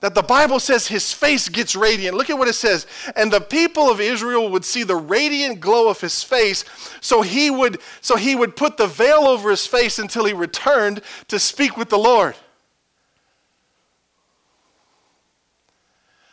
that 0.00 0.14
the 0.14 0.22
Bible 0.22 0.58
says 0.58 0.88
his 0.88 1.12
face 1.12 1.48
gets 1.48 1.76
radiant. 1.76 2.16
Look 2.16 2.30
at 2.30 2.38
what 2.38 2.48
it 2.48 2.54
says. 2.54 2.86
And 3.16 3.30
the 3.30 3.40
people 3.40 3.90
of 3.90 4.00
Israel 4.00 4.48
would 4.50 4.64
see 4.64 4.82
the 4.82 4.96
radiant 4.96 5.60
glow 5.60 5.88
of 5.88 6.00
his 6.00 6.22
face, 6.22 6.64
so 7.00 7.20
he 7.22 7.50
would 7.50 7.80
so 8.00 8.16
he 8.16 8.34
would 8.34 8.56
put 8.56 8.76
the 8.78 8.86
veil 8.86 9.26
over 9.26 9.50
his 9.50 9.66
face 9.66 9.98
until 9.98 10.24
he 10.24 10.32
returned 10.32 11.02
to 11.28 11.38
speak 11.38 11.76
with 11.76 11.90
the 11.90 11.98
Lord. 11.98 12.34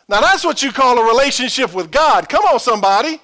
Now 0.10 0.22
that's 0.22 0.46
what 0.46 0.64
you 0.64 0.72
call 0.72 0.98
a 1.00 1.06
relationship 1.06 1.74
with 1.74 1.92
God. 1.92 2.30
Come 2.30 2.46
on 2.46 2.60
somebody. 2.60 3.20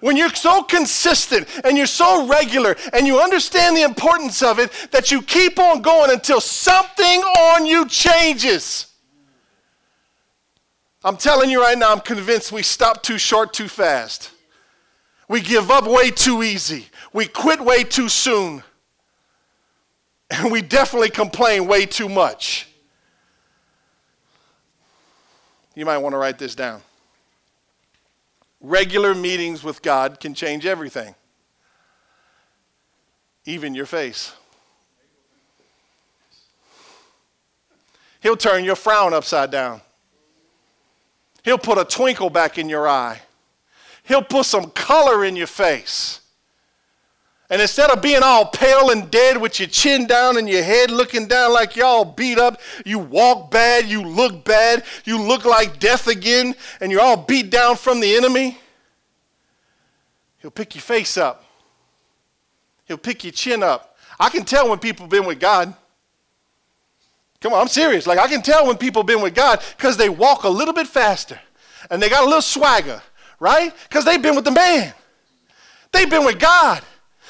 When 0.00 0.16
you're 0.16 0.34
so 0.34 0.62
consistent 0.62 1.46
and 1.62 1.76
you're 1.76 1.86
so 1.86 2.26
regular 2.26 2.74
and 2.94 3.06
you 3.06 3.20
understand 3.20 3.76
the 3.76 3.82
importance 3.82 4.42
of 4.42 4.58
it 4.58 4.72
that 4.92 5.12
you 5.12 5.20
keep 5.20 5.58
on 5.58 5.82
going 5.82 6.10
until 6.10 6.40
something 6.40 7.20
on 7.20 7.66
you 7.66 7.86
changes. 7.86 8.93
I'm 11.04 11.18
telling 11.18 11.50
you 11.50 11.60
right 11.60 11.76
now, 11.76 11.92
I'm 11.92 12.00
convinced 12.00 12.50
we 12.50 12.62
stop 12.62 13.02
too 13.02 13.18
short 13.18 13.52
too 13.52 13.68
fast. 13.68 14.30
We 15.28 15.42
give 15.42 15.70
up 15.70 15.86
way 15.86 16.10
too 16.10 16.42
easy. 16.42 16.86
We 17.12 17.26
quit 17.26 17.60
way 17.60 17.84
too 17.84 18.08
soon. 18.08 18.62
And 20.30 20.50
we 20.50 20.62
definitely 20.62 21.10
complain 21.10 21.66
way 21.66 21.84
too 21.84 22.08
much. 22.08 22.68
You 25.74 25.84
might 25.84 25.98
want 25.98 26.14
to 26.14 26.16
write 26.16 26.38
this 26.38 26.54
down. 26.54 26.80
Regular 28.60 29.14
meetings 29.14 29.62
with 29.62 29.82
God 29.82 30.18
can 30.20 30.32
change 30.32 30.64
everything, 30.64 31.14
even 33.44 33.74
your 33.74 33.84
face. 33.84 34.32
He'll 38.20 38.38
turn 38.38 38.64
your 38.64 38.76
frown 38.76 39.12
upside 39.12 39.50
down. 39.50 39.82
He'll 41.44 41.58
put 41.58 41.78
a 41.78 41.84
twinkle 41.84 42.30
back 42.30 42.58
in 42.58 42.68
your 42.68 42.88
eye. 42.88 43.20
He'll 44.02 44.22
put 44.22 44.46
some 44.46 44.70
color 44.70 45.24
in 45.24 45.36
your 45.36 45.46
face. 45.46 46.20
And 47.50 47.60
instead 47.60 47.90
of 47.90 48.00
being 48.00 48.22
all 48.22 48.46
pale 48.46 48.90
and 48.90 49.10
dead 49.10 49.36
with 49.36 49.60
your 49.60 49.68
chin 49.68 50.06
down 50.06 50.38
and 50.38 50.48
your 50.48 50.62
head 50.62 50.90
looking 50.90 51.28
down 51.28 51.52
like 51.52 51.76
you're 51.76 51.86
all 51.86 52.04
beat 52.04 52.38
up, 52.38 52.60
you 52.86 52.98
walk 52.98 53.50
bad, 53.50 53.86
you 53.86 54.02
look 54.02 54.44
bad, 54.44 54.82
you 55.04 55.20
look 55.20 55.44
like 55.44 55.78
death 55.78 56.08
again, 56.08 56.54
and 56.80 56.90
you're 56.90 57.02
all 57.02 57.18
beat 57.18 57.50
down 57.50 57.76
from 57.76 58.00
the 58.00 58.16
enemy, 58.16 58.58
he'll 60.38 60.50
pick 60.50 60.74
your 60.74 60.82
face 60.82 61.18
up. 61.18 61.44
He'll 62.86 62.98
pick 62.98 63.24
your 63.24 63.32
chin 63.32 63.62
up. 63.62 63.96
I 64.18 64.30
can 64.30 64.44
tell 64.44 64.68
when 64.68 64.78
people 64.78 65.04
have 65.04 65.10
been 65.10 65.26
with 65.26 65.40
God. 65.40 65.74
Come 67.44 67.52
on, 67.52 67.60
I'm 67.60 67.68
serious. 67.68 68.06
Like 68.06 68.18
I 68.18 68.26
can 68.26 68.40
tell 68.40 68.66
when 68.66 68.78
people 68.78 69.02
been 69.02 69.20
with 69.20 69.34
God 69.34 69.62
because 69.76 69.98
they 69.98 70.08
walk 70.08 70.44
a 70.44 70.48
little 70.48 70.72
bit 70.72 70.86
faster 70.86 71.38
and 71.90 72.02
they 72.02 72.08
got 72.08 72.22
a 72.22 72.24
little 72.24 72.40
swagger, 72.40 73.02
right? 73.38 73.70
Because 73.86 74.06
they've 74.06 74.22
been 74.22 74.34
with 74.34 74.46
the 74.46 74.50
man. 74.50 74.94
They've 75.92 76.08
been 76.08 76.24
with 76.24 76.38
God. 76.38 76.82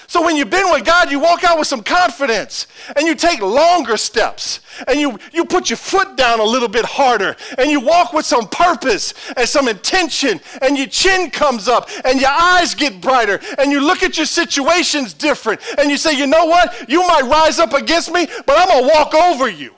So 0.07 0.23
when 0.23 0.37
you've 0.37 0.51
been 0.51 0.71
with 0.71 0.85
God, 0.85 1.11
you 1.11 1.19
walk 1.19 1.43
out 1.43 1.59
with 1.59 1.67
some 1.67 1.83
confidence 1.83 2.69
and 2.95 3.09
you 3.09 3.17
take 3.17 3.41
longer 3.41 3.97
steps 3.97 4.61
and 4.87 5.01
you, 5.01 5.19
you 5.33 5.47
put 5.47 5.69
your 5.69 5.79
foot 5.79 6.17
down 6.17 6.39
a 6.39 6.45
little 6.45 6.69
bit 6.69 6.85
harder 6.85 7.35
and 7.59 7.69
you 7.69 7.81
walk 7.81 8.13
with 8.13 8.25
some 8.25 8.47
purpose 8.47 9.15
and 9.37 9.49
some 9.49 9.67
intention 9.67 10.41
and 10.63 10.79
your 10.79 10.87
chin 10.87 11.29
comes 11.29 11.67
up 11.67 11.91
and 12.05 12.21
your 12.21 12.31
eyes 12.31 12.77
get 12.77 13.01
brighter 13.01 13.41
and 13.59 13.73
you 13.73 13.85
look 13.85 14.05
at 14.05 14.17
your 14.17 14.27
situations 14.27 15.13
different 15.13 15.61
and 15.77 15.91
you 15.91 15.97
say, 15.97 16.17
you 16.17 16.29
know 16.29 16.45
what? 16.45 16.89
You 16.89 17.01
might 17.01 17.25
rise 17.25 17.59
up 17.59 17.73
against 17.73 18.13
me, 18.13 18.29
but 18.47 18.57
I'm 18.57 18.69
going 18.69 18.89
to 18.89 18.95
walk 18.95 19.13
over 19.15 19.49
you. 19.49 19.75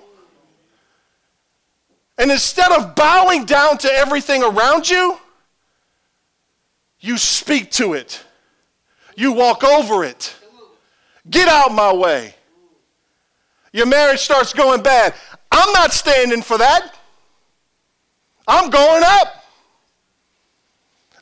And 2.19 2.31
instead 2.31 2.73
of 2.73 2.95
bowing 2.95 3.45
down 3.45 3.79
to 3.79 3.93
everything 3.93 4.43
around 4.43 4.89
you, 4.89 5.19
you 7.01 7.19
speak 7.19 7.71
to 7.73 7.93
it. 7.93 8.25
You 9.17 9.33
walk 9.33 9.65
over 9.65 10.05
it. 10.05 10.35
Get 11.29 11.49
out 11.49 11.73
my 11.73 11.93
way. 11.93 12.35
Your 13.73 13.87
marriage 13.87 14.21
starts 14.21 14.53
going 14.53 14.83
bad. 14.83 15.15
I'm 15.53 15.73
not 15.73 15.93
standing 15.93 16.43
for 16.43 16.59
that. 16.59 16.95
I'm 18.49 18.71
going 18.71 19.03
up. 19.05 19.45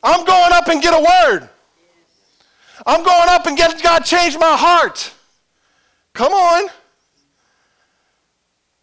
I'm 0.03 0.24
going 0.24 0.53
up 0.53 0.68
and 0.68 0.82
get 0.82 0.95
a 0.95 0.99
word. 0.99 1.49
I'm 2.86 3.03
going 3.03 3.28
up 3.28 3.47
and 3.47 3.57
get 3.57 3.82
God 3.82 4.01
change 4.05 4.36
my 4.38 4.57
heart. 4.57 5.12
Come 6.12 6.32
on. 6.32 6.68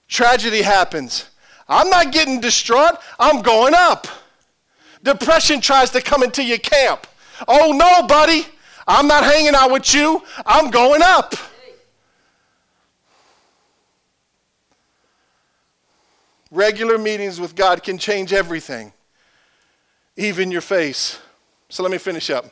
Tragedy 0.07 0.61
happens. 0.61 1.30
I'm 1.71 1.89
not 1.89 2.11
getting 2.11 2.41
distraught. 2.41 2.97
I'm 3.17 3.41
going 3.41 3.73
up. 3.73 4.05
Depression 5.03 5.61
tries 5.61 5.89
to 5.91 6.01
come 6.01 6.21
into 6.21 6.43
your 6.43 6.57
camp. 6.57 7.07
Oh 7.47 7.71
no, 7.71 8.05
buddy. 8.05 8.45
I'm 8.85 9.07
not 9.07 9.23
hanging 9.23 9.55
out 9.55 9.71
with 9.71 9.93
you. 9.93 10.21
I'm 10.45 10.69
going 10.69 11.01
up. 11.01 11.33
Regular 16.51 16.97
meetings 16.97 17.39
with 17.39 17.55
God 17.55 17.81
can 17.81 17.97
change 17.97 18.33
everything, 18.33 18.91
even 20.17 20.51
your 20.51 20.59
face. 20.59 21.19
So 21.69 21.83
let 21.83 21.91
me 21.91 21.97
finish 21.97 22.29
up. 22.29 22.45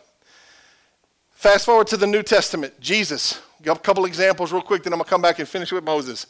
Fast 1.31 1.65
forward 1.65 1.87
to 1.87 1.97
the 1.97 2.07
New 2.07 2.23
Testament. 2.23 2.79
Jesus. 2.79 3.41
A 3.65 3.75
couple 3.75 4.05
examples 4.05 4.53
real 4.53 4.61
quick, 4.61 4.83
then 4.83 4.93
I'm 4.93 4.99
going 4.99 5.03
to 5.03 5.09
come 5.09 5.21
back 5.21 5.39
and 5.39 5.47
finish 5.47 5.73
with 5.73 5.83
Moses. 5.83 6.27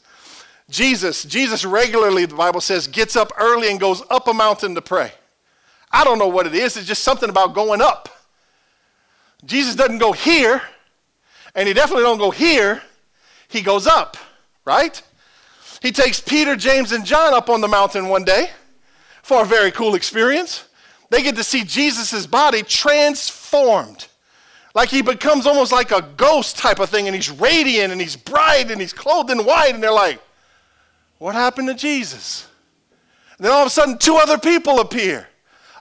Jesus, 0.69 1.23
Jesus 1.23 1.65
regularly, 1.65 2.25
the 2.25 2.35
Bible 2.35 2.61
says, 2.61 2.87
gets 2.87 3.15
up 3.15 3.31
early 3.37 3.69
and 3.71 3.79
goes 3.79 4.03
up 4.09 4.27
a 4.27 4.33
mountain 4.33 4.75
to 4.75 4.81
pray. 4.81 5.11
I 5.91 6.03
don't 6.03 6.19
know 6.19 6.27
what 6.27 6.45
it 6.45 6.53
is. 6.53 6.77
It's 6.77 6.87
just 6.87 7.03
something 7.03 7.29
about 7.29 7.55
going 7.55 7.81
up. 7.81 8.09
Jesus 9.45 9.73
doesn't 9.73 9.97
go 9.97 10.11
here, 10.11 10.61
and 11.55 11.67
he 11.67 11.73
definitely 11.73 12.03
don't 12.03 12.19
go 12.19 12.29
here. 12.29 12.81
He 13.47 13.61
goes 13.61 13.87
up, 13.87 14.17
right? 14.65 15.01
He 15.81 15.91
takes 15.91 16.19
Peter, 16.19 16.55
James, 16.55 16.91
and 16.91 17.05
John 17.05 17.33
up 17.33 17.49
on 17.49 17.61
the 17.61 17.67
mountain 17.67 18.09
one 18.09 18.23
day 18.23 18.51
for 19.23 19.41
a 19.41 19.45
very 19.45 19.71
cool 19.71 19.95
experience. 19.95 20.65
They 21.09 21.23
get 21.23 21.35
to 21.37 21.43
see 21.43 21.63
Jesus' 21.63 22.27
body 22.27 22.61
transformed. 22.61 24.07
Like 24.75 24.89
he 24.89 25.01
becomes 25.01 25.47
almost 25.47 25.71
like 25.71 25.91
a 25.91 26.01
ghost 26.15 26.57
type 26.57 26.79
of 26.79 26.89
thing, 26.89 27.07
and 27.07 27.15
he's 27.15 27.31
radiant 27.31 27.91
and 27.91 27.99
he's 27.99 28.15
bright 28.15 28.69
and 28.69 28.79
he's 28.79 28.93
clothed 28.93 29.31
in 29.31 29.39
white, 29.45 29.73
and 29.73 29.81
they're 29.81 29.91
like, 29.91 30.21
what 31.19 31.35
happened 31.35 31.67
to 31.67 31.75
Jesus? 31.75 32.47
And 33.37 33.45
then 33.45 33.53
all 33.53 33.61
of 33.61 33.67
a 33.67 33.69
sudden, 33.69 33.97
two 33.97 34.15
other 34.15 34.37
people 34.37 34.79
appear. 34.79 35.27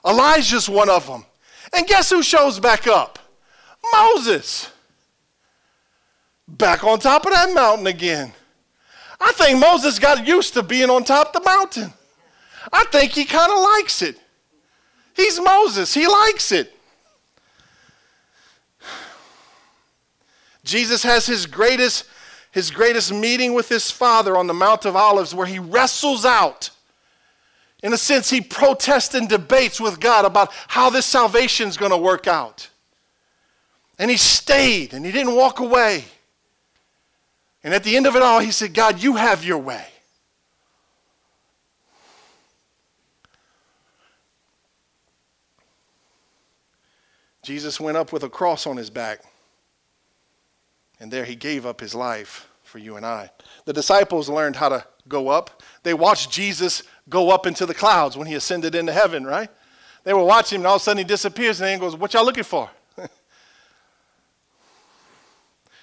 Elijah's 0.05 0.69
one 0.69 0.89
of 0.89 1.07
them. 1.07 1.25
And 1.73 1.87
guess 1.87 2.09
who 2.09 2.21
shows 2.21 2.59
back 2.59 2.87
up? 2.87 3.19
Moses. 3.93 4.71
Back 6.47 6.83
on 6.83 6.99
top 6.99 7.25
of 7.25 7.31
that 7.31 7.53
mountain 7.53 7.87
again. 7.87 8.33
I 9.19 9.31
think 9.33 9.59
Moses 9.59 9.99
got 9.99 10.25
used 10.25 10.53
to 10.53 10.63
being 10.63 10.89
on 10.89 11.03
top 11.03 11.35
of 11.35 11.43
the 11.43 11.49
mountain. 11.49 11.93
I 12.71 12.85
think 12.85 13.11
he 13.11 13.25
kind 13.25 13.51
of 13.51 13.59
likes 13.59 14.01
it. 14.01 14.19
He's 15.15 15.39
Moses, 15.39 15.93
he 15.93 16.07
likes 16.07 16.51
it. 16.51 16.73
Jesus 20.63 21.03
has 21.03 21.25
his 21.25 21.45
greatest 21.45 22.05
his 22.51 22.71
greatest 22.71 23.13
meeting 23.13 23.53
with 23.53 23.69
his 23.69 23.91
father 23.91 24.35
on 24.35 24.47
the 24.47 24.53
Mount 24.53 24.85
of 24.85 24.95
Olives, 24.95 25.35
where 25.35 25.45
he 25.45 25.59
wrestles 25.59 26.25
out. 26.25 26.71
In 27.81 27.93
a 27.93 27.97
sense, 27.97 28.29
he 28.29 28.41
protests 28.41 29.15
and 29.15 29.29
debates 29.29 29.79
with 29.79 29.99
God 29.99 30.25
about 30.25 30.51
how 30.67 30.89
this 30.89 31.05
salvation 31.05 31.69
is 31.69 31.77
going 31.77 31.91
to 31.91 31.97
work 31.97 32.27
out. 32.27 32.69
And 33.97 34.09
he 34.09 34.17
stayed 34.17 34.93
and 34.93 35.05
he 35.05 35.11
didn't 35.11 35.35
walk 35.35 35.59
away. 35.59 36.05
And 37.63 37.73
at 37.73 37.83
the 37.83 37.95
end 37.95 38.07
of 38.07 38.15
it 38.15 38.21
all, 38.21 38.39
he 38.39 38.51
said, 38.51 38.73
God, 38.73 39.01
you 39.01 39.15
have 39.15 39.43
your 39.43 39.57
way. 39.57 39.85
Jesus 47.43 47.79
went 47.79 47.97
up 47.97 48.13
with 48.13 48.23
a 48.23 48.29
cross 48.29 48.67
on 48.67 48.77
his 48.77 48.89
back. 48.89 49.21
And 50.99 51.11
there 51.11 51.25
he 51.25 51.35
gave 51.35 51.65
up 51.65 51.79
his 51.79 51.95
life 51.95 52.49
for 52.63 52.77
you 52.77 52.97
and 52.97 53.05
I. 53.05 53.31
The 53.65 53.73
disciples 53.73 54.29
learned 54.29 54.55
how 54.57 54.69
to 54.69 54.85
go 55.07 55.29
up. 55.29 55.63
They 55.83 55.93
watched 55.93 56.31
Jesus 56.31 56.83
go 57.09 57.29
up 57.31 57.47
into 57.47 57.65
the 57.65 57.73
clouds 57.73 58.15
when 58.15 58.27
he 58.27 58.35
ascended 58.35 58.75
into 58.75 58.93
heaven, 58.93 59.25
right? 59.25 59.49
They 60.03 60.13
were 60.13 60.23
watching 60.23 60.57
him, 60.57 60.61
and 60.61 60.67
all 60.67 60.75
of 60.75 60.81
a 60.81 60.83
sudden 60.83 60.99
he 60.99 61.03
disappears, 61.03 61.59
and 61.59 61.67
then 61.67 61.77
he 61.77 61.79
goes, 61.79 61.95
What 61.95 62.13
y'all 62.13 62.25
looking 62.25 62.43
for? 62.43 62.69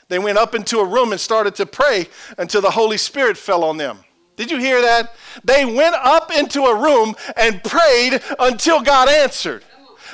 they 0.08 0.18
went 0.18 0.38
up 0.38 0.54
into 0.54 0.78
a 0.78 0.84
room 0.84 1.12
and 1.12 1.20
started 1.20 1.54
to 1.56 1.66
pray 1.66 2.08
until 2.38 2.60
the 2.60 2.70
Holy 2.70 2.96
Spirit 2.96 3.36
fell 3.36 3.64
on 3.64 3.76
them. 3.76 3.98
Did 4.36 4.50
you 4.50 4.58
hear 4.58 4.82
that? 4.82 5.14
They 5.44 5.64
went 5.64 5.94
up 5.94 6.30
into 6.30 6.62
a 6.64 6.80
room 6.80 7.14
and 7.36 7.62
prayed 7.64 8.20
until 8.38 8.82
God 8.82 9.08
answered. 9.08 9.64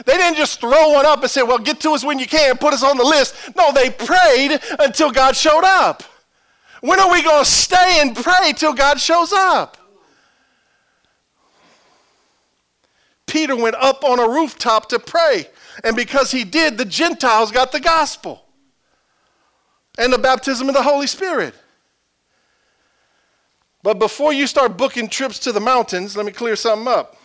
They 0.04 0.16
didn't 0.16 0.36
just 0.36 0.60
throw 0.60 0.90
one 0.90 1.06
up 1.06 1.22
and 1.22 1.30
say, 1.30 1.42
Well, 1.42 1.58
get 1.58 1.80
to 1.80 1.90
us 1.90 2.04
when 2.04 2.18
you 2.18 2.26
can, 2.26 2.56
put 2.56 2.74
us 2.74 2.82
on 2.82 2.96
the 2.96 3.04
list. 3.04 3.34
No, 3.56 3.72
they 3.72 3.90
prayed 3.90 4.58
until 4.78 5.10
God 5.10 5.36
showed 5.36 5.64
up. 5.64 6.02
When 6.80 6.98
are 6.98 7.10
we 7.10 7.22
going 7.22 7.44
to 7.44 7.50
stay 7.50 8.00
and 8.00 8.16
pray 8.16 8.52
till 8.56 8.72
God 8.72 9.00
shows 9.00 9.32
up? 9.32 9.76
Peter 13.26 13.56
went 13.56 13.76
up 13.76 14.04
on 14.04 14.18
a 14.18 14.28
rooftop 14.28 14.88
to 14.90 14.98
pray. 14.98 15.46
And 15.84 15.96
because 15.96 16.30
he 16.30 16.44
did, 16.44 16.76
the 16.76 16.84
Gentiles 16.84 17.50
got 17.50 17.72
the 17.72 17.80
gospel 17.80 18.44
and 19.96 20.12
the 20.12 20.18
baptism 20.18 20.68
of 20.68 20.74
the 20.74 20.82
Holy 20.82 21.06
Spirit. 21.06 21.54
But 23.82 23.98
before 23.98 24.32
you 24.32 24.46
start 24.46 24.76
booking 24.76 25.08
trips 25.08 25.38
to 25.40 25.52
the 25.52 25.60
mountains, 25.60 26.16
let 26.16 26.26
me 26.26 26.32
clear 26.32 26.56
something 26.56 26.88
up. 26.88 27.16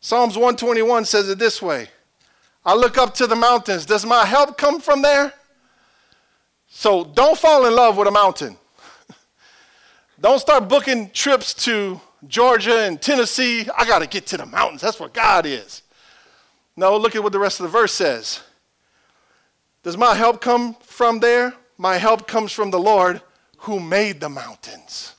Psalms 0.00 0.34
121 0.34 1.04
says 1.04 1.28
it 1.28 1.38
this 1.38 1.60
way 1.60 1.88
I 2.64 2.74
look 2.74 2.98
up 2.98 3.14
to 3.14 3.26
the 3.26 3.36
mountains. 3.36 3.86
Does 3.86 4.04
my 4.04 4.24
help 4.24 4.58
come 4.58 4.80
from 4.80 5.02
there? 5.02 5.32
So 6.68 7.04
don't 7.04 7.38
fall 7.38 7.66
in 7.66 7.74
love 7.74 7.96
with 7.96 8.08
a 8.08 8.12
mountain. 8.12 8.56
don't 10.20 10.38
start 10.38 10.68
booking 10.68 11.10
trips 11.10 11.52
to 11.64 12.00
Georgia 12.26 12.80
and 12.80 13.00
Tennessee. 13.00 13.66
I 13.76 13.84
got 13.86 14.00
to 14.00 14.06
get 14.06 14.26
to 14.28 14.36
the 14.36 14.46
mountains. 14.46 14.80
That's 14.80 15.00
where 15.00 15.08
God 15.08 15.46
is. 15.46 15.82
No, 16.76 16.96
look 16.96 17.16
at 17.16 17.22
what 17.22 17.32
the 17.32 17.38
rest 17.38 17.60
of 17.60 17.64
the 17.64 17.70
verse 17.70 17.92
says. 17.92 18.40
Does 19.82 19.96
my 19.96 20.14
help 20.14 20.40
come 20.40 20.74
from 20.80 21.20
there? 21.20 21.54
My 21.76 21.96
help 21.96 22.28
comes 22.28 22.52
from 22.52 22.70
the 22.70 22.78
Lord 22.78 23.20
who 23.58 23.80
made 23.80 24.20
the 24.20 24.28
mountains. 24.28 25.14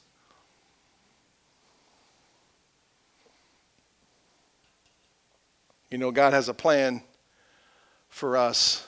You 5.92 5.98
know, 5.98 6.10
God 6.10 6.32
has 6.32 6.48
a 6.48 6.54
plan 6.54 7.04
for 8.08 8.38
us 8.38 8.88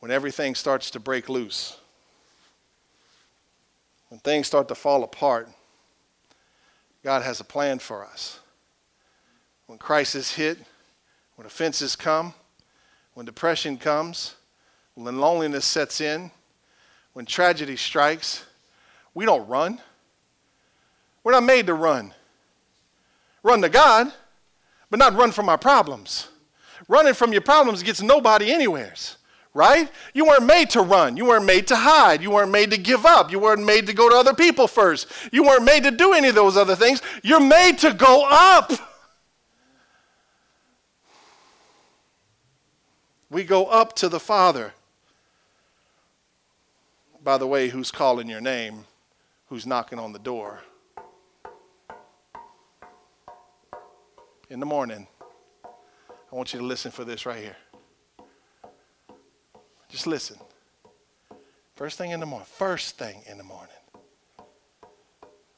when 0.00 0.10
everything 0.10 0.56
starts 0.56 0.90
to 0.90 1.00
break 1.00 1.28
loose, 1.28 1.76
when 4.08 4.18
things 4.18 4.48
start 4.48 4.66
to 4.68 4.74
fall 4.74 5.04
apart. 5.04 5.48
God 7.04 7.22
has 7.22 7.38
a 7.38 7.44
plan 7.44 7.78
for 7.78 8.04
us. 8.04 8.40
When 9.68 9.78
crisis 9.78 10.34
hit, 10.34 10.58
when 11.36 11.46
offenses 11.46 11.94
come, 11.94 12.34
when 13.14 13.24
depression 13.24 13.78
comes, 13.78 14.34
when 14.96 15.18
loneliness 15.18 15.64
sets 15.64 16.00
in, 16.00 16.32
when 17.12 17.24
tragedy 17.24 17.76
strikes, 17.76 18.44
we 19.14 19.24
don't 19.24 19.46
run. 19.46 19.80
We're 21.22 21.32
not 21.32 21.44
made 21.44 21.68
to 21.68 21.74
run. 21.74 22.12
Run 23.44 23.62
to 23.62 23.68
God, 23.68 24.12
but 24.92 24.98
not 24.98 25.14
run 25.14 25.32
from 25.32 25.48
our 25.48 25.56
problems. 25.56 26.28
Running 26.86 27.14
from 27.14 27.32
your 27.32 27.40
problems 27.40 27.82
gets 27.82 28.02
nobody 28.02 28.52
anywheres, 28.52 29.16
right? 29.54 29.90
You 30.12 30.26
weren't 30.26 30.44
made 30.44 30.68
to 30.70 30.82
run. 30.82 31.16
You 31.16 31.24
weren't 31.24 31.46
made 31.46 31.66
to 31.68 31.76
hide. 31.76 32.22
You 32.22 32.30
weren't 32.30 32.50
made 32.50 32.70
to 32.72 32.76
give 32.76 33.06
up. 33.06 33.32
You 33.32 33.38
weren't 33.38 33.64
made 33.64 33.86
to 33.86 33.94
go 33.94 34.10
to 34.10 34.16
other 34.16 34.34
people 34.34 34.68
first. 34.68 35.06
You 35.32 35.44
weren't 35.44 35.64
made 35.64 35.84
to 35.84 35.90
do 35.92 36.12
any 36.12 36.28
of 36.28 36.34
those 36.34 36.58
other 36.58 36.76
things. 36.76 37.00
You're 37.22 37.40
made 37.40 37.78
to 37.78 37.94
go 37.94 38.26
up. 38.28 38.70
We 43.30 43.44
go 43.44 43.64
up 43.64 43.96
to 43.96 44.10
the 44.10 44.20
Father. 44.20 44.74
By 47.24 47.38
the 47.38 47.46
way, 47.46 47.70
who's 47.70 47.90
calling 47.90 48.28
your 48.28 48.42
name? 48.42 48.84
Who's 49.48 49.66
knocking 49.66 49.98
on 49.98 50.12
the 50.12 50.18
door? 50.18 50.60
In 54.52 54.60
the 54.60 54.66
morning, 54.66 55.06
I 55.64 56.36
want 56.36 56.52
you 56.52 56.58
to 56.58 56.66
listen 56.66 56.90
for 56.90 57.04
this 57.04 57.24
right 57.24 57.42
here. 57.42 57.56
Just 59.88 60.06
listen. 60.06 60.36
First 61.74 61.96
thing 61.96 62.10
in 62.10 62.20
the 62.20 62.26
morning, 62.26 62.46
first 62.46 62.98
thing 62.98 63.22
in 63.26 63.38
the 63.38 63.44
morning, 63.44 63.74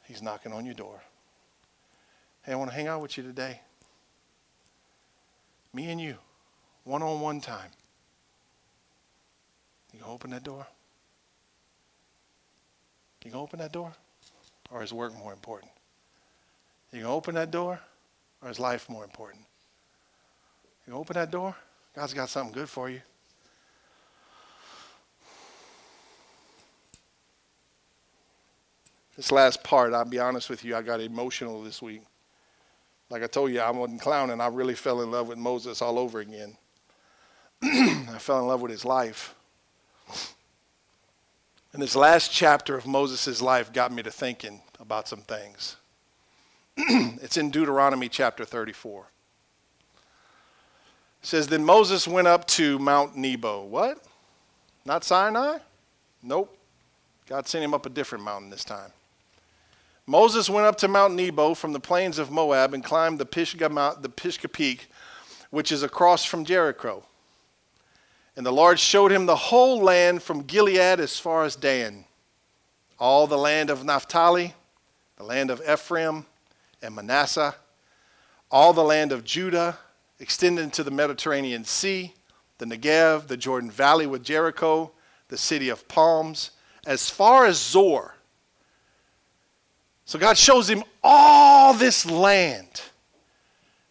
he's 0.05 0.23
knocking 0.23 0.53
on 0.53 0.65
your 0.65 0.77
door. 0.77 1.03
Hey, 2.43 2.53
I 2.53 2.55
want 2.55 2.71
to 2.71 2.77
hang 2.77 2.87
out 2.87 3.03
with 3.03 3.17
you 3.17 3.25
today. 3.25 3.63
Me 5.73 5.91
and 5.91 6.01
you, 6.01 6.15
one 6.85 7.03
on 7.03 7.21
one 7.21 7.41
time. 7.41 7.71
You 9.93 9.99
gonna 9.99 10.13
open 10.13 10.31
that 10.31 10.45
door? 10.45 10.69
You 13.25 13.33
gonna 13.33 13.43
open 13.43 13.59
that 13.59 13.73
door? 13.73 13.93
Or 14.71 14.85
is 14.85 14.93
work 14.93 15.19
more 15.19 15.33
important? 15.33 15.73
You 16.93 17.01
gonna 17.01 17.13
open 17.13 17.35
that 17.35 17.51
door? 17.51 17.81
Or 18.45 18.51
is 18.51 18.61
life 18.61 18.91
more 18.91 19.05
important? 19.05 19.43
You 20.87 20.93
open 20.93 21.15
that 21.15 21.31
door, 21.31 21.57
God's 21.97 22.13
got 22.13 22.29
something 22.29 22.53
good 22.53 22.69
for 22.69 22.91
you. 22.91 23.01
This 29.17 29.33
last 29.33 29.65
part, 29.65 29.95
I'll 29.95 30.05
be 30.05 30.19
honest 30.19 30.51
with 30.51 30.65
you, 30.65 30.77
I 30.77 30.83
got 30.83 31.01
emotional 31.01 31.63
this 31.63 31.81
week. 31.81 32.03
Like 33.09 33.23
I 33.23 33.29
told 33.29 33.53
you, 33.53 33.61
I 33.61 33.71
wasn't 33.71 34.01
clowning. 34.01 34.41
I 34.41 34.49
really 34.49 34.75
fell 34.75 35.01
in 35.03 35.11
love 35.11 35.29
with 35.29 35.39
Moses 35.39 35.81
all 35.81 35.99
over 35.99 36.21
again. 36.21 36.57
I 37.63 38.17
fell 38.19 38.41
in 38.41 38.47
love 38.47 38.61
with 38.61 38.73
his 38.73 38.85
life. 38.85 39.35
And 41.73 41.83
this 41.83 41.97
last 41.97 42.33
chapter 42.33 42.77
of 42.77 42.87
Moses' 42.87 43.41
life 43.41 43.73
got 43.73 43.93
me 43.93 44.03
to 44.03 44.11
thinking 44.11 44.61
about 44.81 45.09
some 45.09 45.21
things. 45.21 45.77
it's 46.77 47.37
in 47.37 47.51
Deuteronomy 47.51 48.09
chapter 48.09 48.45
34. 48.45 49.07
It 51.23 51.27
says, 51.27 51.47
Then 51.47 51.65
Moses 51.65 52.09
went 52.09 52.27
up 52.27 52.47
to 52.49 52.79
Mount 52.81 53.17
Nebo. 53.17 53.65
What? 53.65 54.05
Not 54.85 55.05
Sinai? 55.05 55.59
Nope. 56.23 56.57
God 57.27 57.47
sent 57.47 57.65
him 57.65 57.75
up 57.75 57.87
a 57.87 57.91
different 57.91 58.25
mountain 58.25 58.51
this 58.51 58.65
time. 58.65 58.91
Moses 60.07 60.51
went 60.51 60.67
up 60.67 60.77
to 60.79 60.89
Mount 60.89 61.15
Nebo 61.15 61.55
from 61.55 61.73
the 61.73 61.81
plains 61.81 62.19
of 62.19 62.31
Moab 62.31 62.75
and 62.75 62.85
climbed 62.85 63.19
the 63.19 63.25
Pisgah, 63.25 63.71
Mount, 63.71 64.03
the 64.03 64.09
Pisgah 64.09 64.49
Peak, 64.49 64.89
which 65.51 65.73
is 65.73 65.83
across 65.83 66.25
from 66.25 66.45
Jericho. 66.45 67.05
And 68.37 68.45
the 68.45 68.53
Lord 68.53 68.81
showed 68.81 69.13
him 69.13 69.27
the 69.27 69.37
whole 69.37 69.81
land 69.81 70.23
from 70.23 70.43
Gilead 70.43 71.01
as 71.01 71.19
far 71.19 71.45
as 71.45 71.55
Dan, 71.55 72.05
all 72.99 73.27
the 73.27 73.39
land 73.39 73.71
of 73.71 73.85
Naphtali, 73.85 74.55
the 75.17 75.25
land 75.25 75.51
of 75.51 75.63
Ephraim 75.67 76.27
and 76.85 76.95
Manasseh, 76.95 77.55
all 78.51 78.73
the 78.73 78.85
land 78.85 79.11
of 79.11 79.25
Judah 79.25 79.79
extending 80.21 80.71
to 80.71 80.85
the 80.85 80.91
Mediterranean 80.91 81.65
Sea, 81.65 82.13
the 82.59 82.67
Negev, 82.67 83.27
the 83.27 83.37
Jordan 83.37 83.71
Valley 83.71 84.07
with 84.07 84.23
Jericho, 84.23 84.93
the 85.29 85.39
city 85.39 85.71
of 85.71 85.89
palms, 85.89 86.51
as 86.87 87.11
far 87.11 87.47
as 87.47 87.59
Zoar. 87.59 88.15
So 90.05 90.19
God 90.19 90.37
shows 90.37 90.69
him 90.69 90.85
all 91.03 91.75
this 91.75 92.09
land. 92.09 92.83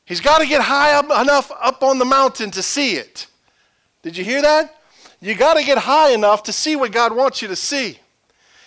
He's 0.06 0.22
got 0.22 0.40
to 0.40 0.48
get 0.48 0.62
high 0.62 0.94
up 0.94 1.06
enough 1.06 1.52
up 1.60 1.82
on 1.82 1.98
the 1.98 2.06
mountain 2.06 2.52
to 2.52 2.62
see 2.62 2.96
it. 2.96 3.28
Did 4.04 4.16
you 4.16 4.24
hear 4.24 4.42
that? 4.42 4.76
You 5.20 5.34
got 5.36 5.56
to 5.56 5.64
get 5.64 5.78
high 5.78 6.12
enough 6.12 6.44
to 6.44 6.54
see 6.54 6.76
what 6.76 6.92
God 6.92 7.16
wants 7.16 7.42
you 7.42 7.48
to 7.48 7.56
see. 7.56 8.00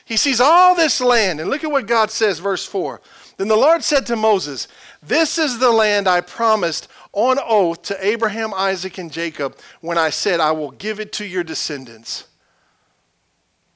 He 0.05 0.17
sees 0.17 0.41
all 0.41 0.75
this 0.75 1.01
land, 1.01 1.41
and 1.41 1.51
look 1.51 1.65
at 1.65 1.71
what 1.71 1.87
God 1.87 2.11
says, 2.11 2.39
verse 2.39 2.65
4. 2.65 3.01
Then 3.37 3.49
the 3.49 3.57
Lord 3.57 3.85
said 3.85 4.07
to 4.07 4.17
Moses, 4.17 4.67
This 5.03 5.37
is 5.37 5.59
the 5.59 5.71
land 5.71 6.09
I 6.09 6.23
promised 6.23 6.89
on 7.13 7.39
oath 7.45 7.83
to 7.83 8.07
Abraham, 8.07 8.55
Isaac, 8.55 8.99
and 8.99 9.13
Jacob 9.13 9.59
when 9.81 9.99
I 9.99 10.11
said, 10.11 10.41
I 10.41 10.53
will 10.53 10.71
give 10.71 11.01
it 11.01 11.13
to 11.15 11.27
your 11.27 11.45
descendants. 11.45 12.27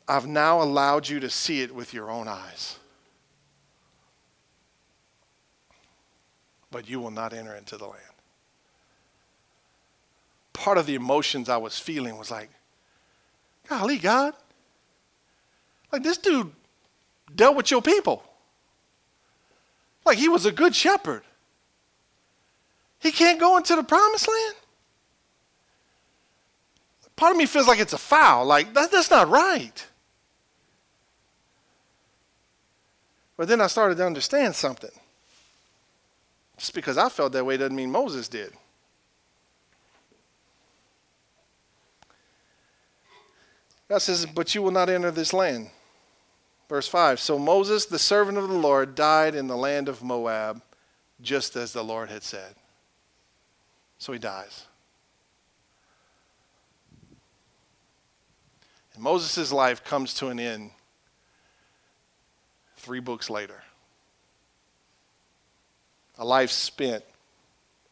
I've 0.08 0.26
now 0.26 0.62
allowed 0.62 1.08
you 1.08 1.20
to 1.20 1.30
see 1.30 1.60
it 1.60 1.74
with 1.74 1.92
your 1.92 2.10
own 2.10 2.26
eyes. 2.26 2.78
But 6.70 6.88
you 6.88 7.00
will 7.00 7.10
not 7.10 7.32
enter 7.32 7.54
into 7.54 7.76
the 7.76 7.86
land. 7.86 8.02
Part 10.52 10.78
of 10.78 10.86
the 10.86 10.94
emotions 10.94 11.48
I 11.48 11.58
was 11.58 11.78
feeling 11.78 12.16
was 12.18 12.30
like, 12.30 12.50
golly, 13.68 13.98
God, 13.98 14.34
like 15.92 16.02
this 16.02 16.18
dude 16.18 16.50
dealt 17.34 17.56
with 17.56 17.70
your 17.70 17.82
people. 17.82 18.22
Like 20.10 20.18
he 20.18 20.28
was 20.28 20.44
a 20.44 20.50
good 20.50 20.74
shepherd. 20.74 21.22
He 22.98 23.12
can't 23.12 23.38
go 23.38 23.56
into 23.56 23.76
the 23.76 23.84
promised 23.84 24.26
land? 24.26 24.56
Part 27.14 27.30
of 27.30 27.38
me 27.38 27.46
feels 27.46 27.68
like 27.68 27.78
it's 27.78 27.92
a 27.92 27.98
foul. 27.98 28.44
Like, 28.44 28.74
that, 28.74 28.90
that's 28.90 29.08
not 29.08 29.28
right. 29.28 29.86
But 33.36 33.46
then 33.46 33.60
I 33.60 33.68
started 33.68 33.98
to 33.98 34.04
understand 34.04 34.56
something. 34.56 34.90
Just 36.58 36.74
because 36.74 36.98
I 36.98 37.08
felt 37.08 37.30
that 37.34 37.46
way 37.46 37.56
doesn't 37.56 37.76
mean 37.76 37.92
Moses 37.92 38.26
did. 38.26 38.52
God 43.88 43.98
says, 43.98 44.26
But 44.26 44.56
you 44.56 44.62
will 44.62 44.72
not 44.72 44.88
enter 44.88 45.12
this 45.12 45.32
land. 45.32 45.70
Verse 46.70 46.86
5 46.86 47.18
So 47.18 47.36
Moses, 47.36 47.84
the 47.84 47.98
servant 47.98 48.38
of 48.38 48.48
the 48.48 48.54
Lord, 48.54 48.94
died 48.94 49.34
in 49.34 49.48
the 49.48 49.56
land 49.56 49.88
of 49.88 50.04
Moab, 50.04 50.62
just 51.20 51.56
as 51.56 51.72
the 51.72 51.82
Lord 51.82 52.08
had 52.08 52.22
said. 52.22 52.54
So 53.98 54.12
he 54.12 54.20
dies. 54.20 54.66
And 58.94 59.02
Moses' 59.02 59.50
life 59.50 59.82
comes 59.82 60.14
to 60.14 60.28
an 60.28 60.38
end 60.38 60.70
three 62.76 63.00
books 63.00 63.28
later. 63.28 63.60
A 66.18 66.24
life 66.24 66.50
spent 66.50 67.02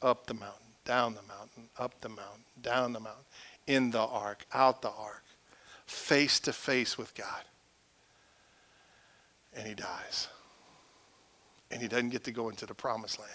up 0.01 0.29
the 0.29 0.35
mountain, 0.35 0.69
down 0.85 1.15
the 1.15 1.23
mountain, 1.23 1.65
up 1.81 2.01
the 2.01 2.11
mountain, 2.11 2.45
down 2.63 2.93
the 2.93 3.01
mountain, 3.01 3.25
in 3.67 3.91
the 3.91 3.99
ark, 3.99 4.47
out 4.53 4.83
the 4.83 4.91
ark, 4.91 5.25
face 5.87 6.39
to 6.41 6.53
face 6.53 6.97
with 6.97 7.13
God. 7.17 7.43
And 9.59 9.67
he 9.67 9.75
dies. 9.75 10.29
And 11.71 11.83
he 11.83 11.89
doesn't 11.89 12.11
get 12.11 12.25
to 12.25 12.33
go 12.33 12.49
into 12.49 12.65
the 12.65 12.75
promised 12.75 13.19
land. 13.19 13.31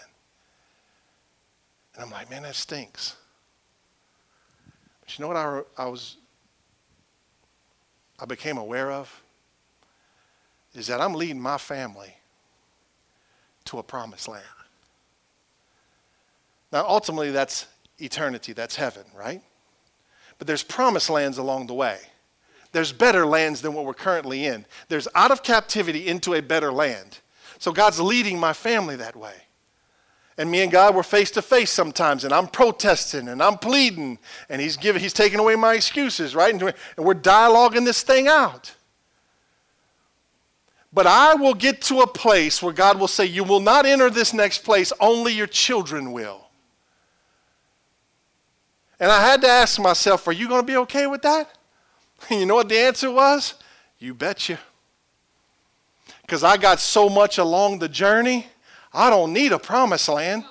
And 1.94 2.04
I'm 2.04 2.10
like, 2.10 2.32
man, 2.32 2.42
that 2.44 2.56
stinks. 2.56 3.16
But 5.02 5.18
you 5.18 5.24
know 5.24 5.28
what 5.28 5.38
I, 5.38 5.62
I 5.78 5.86
was, 5.86 6.18
I 8.20 8.26
became 8.26 8.58
aware 8.58 8.92
of? 8.92 9.22
Is 10.74 10.88
that 10.88 11.02
I'm 11.02 11.14
leading 11.14 11.40
my 11.40 11.60
family 11.60 12.16
to 13.66 13.80
a 13.80 13.84
promised 13.84 14.28
land. 14.28 14.44
Now, 16.72 16.86
ultimately, 16.88 17.32
that's 17.32 17.68
eternity, 18.00 18.54
that's 18.54 18.76
heaven, 18.76 19.04
right? 19.16 19.42
But 20.38 20.48
there's 20.48 20.64
promised 20.64 21.10
lands 21.10 21.38
along 21.38 21.68
the 21.68 21.74
way. 21.74 22.00
There's 22.74 22.92
better 22.92 23.26
lands 23.26 23.62
than 23.62 23.74
what 23.74 23.86
we're 23.86 23.94
currently 23.94 24.46
in. 24.46 24.66
There's 24.90 25.08
out 25.16 25.32
of 25.32 25.44
captivity 25.44 26.08
into 26.08 26.34
a 26.34 26.42
better 26.42 26.72
land. 26.72 27.20
So 27.60 27.72
God's 27.72 28.02
leading 28.02 28.40
my 28.40 28.52
family 28.52 28.98
that 28.98 29.16
way. 29.16 29.36
And 30.38 30.50
me 30.50 30.64
and 30.64 30.72
God 30.72 30.96
were 30.96 31.04
face 31.04 31.30
to 31.32 31.44
face 31.44 31.70
sometimes, 31.70 32.24
and 32.24 32.34
I'm 32.34 32.48
protesting 32.48 33.28
and 33.28 33.42
I'm 33.42 33.60
pleading, 33.60 34.18
and 34.50 34.60
He's 34.60 34.76
giving, 34.76 35.00
He's 35.02 35.14
taking 35.14 35.40
away 35.40 35.56
my 35.56 35.76
excuses, 35.76 36.36
right? 36.36 36.52
And 36.52 36.74
we're 36.98 37.14
dialoguing 37.14 37.86
this 37.86 38.02
thing 38.02 38.28
out. 38.28 38.74
But 40.92 41.06
I 41.06 41.36
will 41.36 41.54
get 41.54 41.82
to 41.84 42.02
a 42.02 42.08
place 42.08 42.62
where 42.62 42.74
God 42.74 43.00
will 43.00 43.08
say, 43.08 43.26
You 43.26 43.44
will 43.44 43.60
not 43.60 43.86
enter 43.86 44.10
this 44.10 44.34
next 44.34 44.60
place, 44.60 44.92
only 45.00 45.34
your 45.34 45.48
children 45.48 46.12
will. 46.12 46.48
And 49.00 49.12
I 49.12 49.22
had 49.22 49.42
to 49.42 49.48
ask 49.48 49.80
myself, 49.80 50.28
Are 50.28 50.32
you 50.32 50.48
going 50.48 50.62
to 50.62 50.68
be 50.68 50.78
okay 50.78 51.06
with 51.06 51.22
that? 51.22 51.56
And 52.30 52.40
you 52.40 52.46
know 52.46 52.56
what 52.56 52.70
the 52.70 52.78
answer 52.78 53.12
was? 53.12 53.56
You 54.00 54.14
betcha. 54.14 54.60
Because 56.22 56.44
I 56.44 56.58
got 56.58 56.80
so 56.80 57.10
much 57.10 57.38
along 57.38 57.80
the 57.80 57.90
journey 57.90 58.48
I 58.94 59.10
don't 59.10 59.34
need 59.34 59.52
a 59.52 59.60
promised 59.60 60.08
land. 60.08 60.46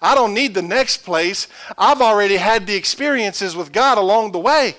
I 0.00 0.14
don't 0.14 0.34
need 0.34 0.54
the 0.54 0.62
next 0.62 0.98
place. 0.98 1.46
I've 1.76 2.00
already 2.00 2.36
had 2.36 2.66
the 2.66 2.74
experiences 2.74 3.54
with 3.54 3.70
God 3.70 3.98
along 3.98 4.32
the 4.32 4.38
way. 4.38 4.74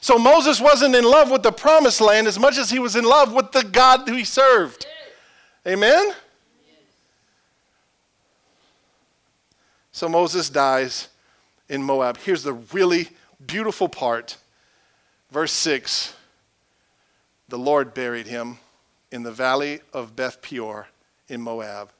So 0.00 0.18
Moses 0.18 0.60
wasn't 0.60 0.94
in 0.94 1.04
love 1.04 1.30
with 1.30 1.42
the 1.42 1.52
promised 1.52 2.00
land 2.00 2.26
as 2.26 2.38
much 2.38 2.58
as 2.58 2.70
he 2.70 2.78
was 2.78 2.94
in 2.94 3.04
love 3.04 3.32
with 3.32 3.52
the 3.52 3.64
God 3.64 4.08
who 4.08 4.14
he 4.14 4.24
served. 4.24 4.86
Amen? 5.66 6.12
So 9.92 10.08
Moses 10.08 10.50
dies 10.50 11.08
in 11.68 11.82
Moab. 11.82 12.18
Here's 12.18 12.42
the 12.42 12.54
really 12.54 13.08
beautiful 13.46 13.88
part. 13.88 14.36
Verse 15.32 15.52
6 15.52 16.14
The 17.48 17.58
Lord 17.58 17.94
buried 17.94 18.26
him 18.26 18.58
in 19.10 19.22
the 19.22 19.32
valley 19.32 19.80
of 19.94 20.14
Beth 20.14 20.42
Peor 20.42 20.88
in 21.26 21.40
Moab. 21.40 21.90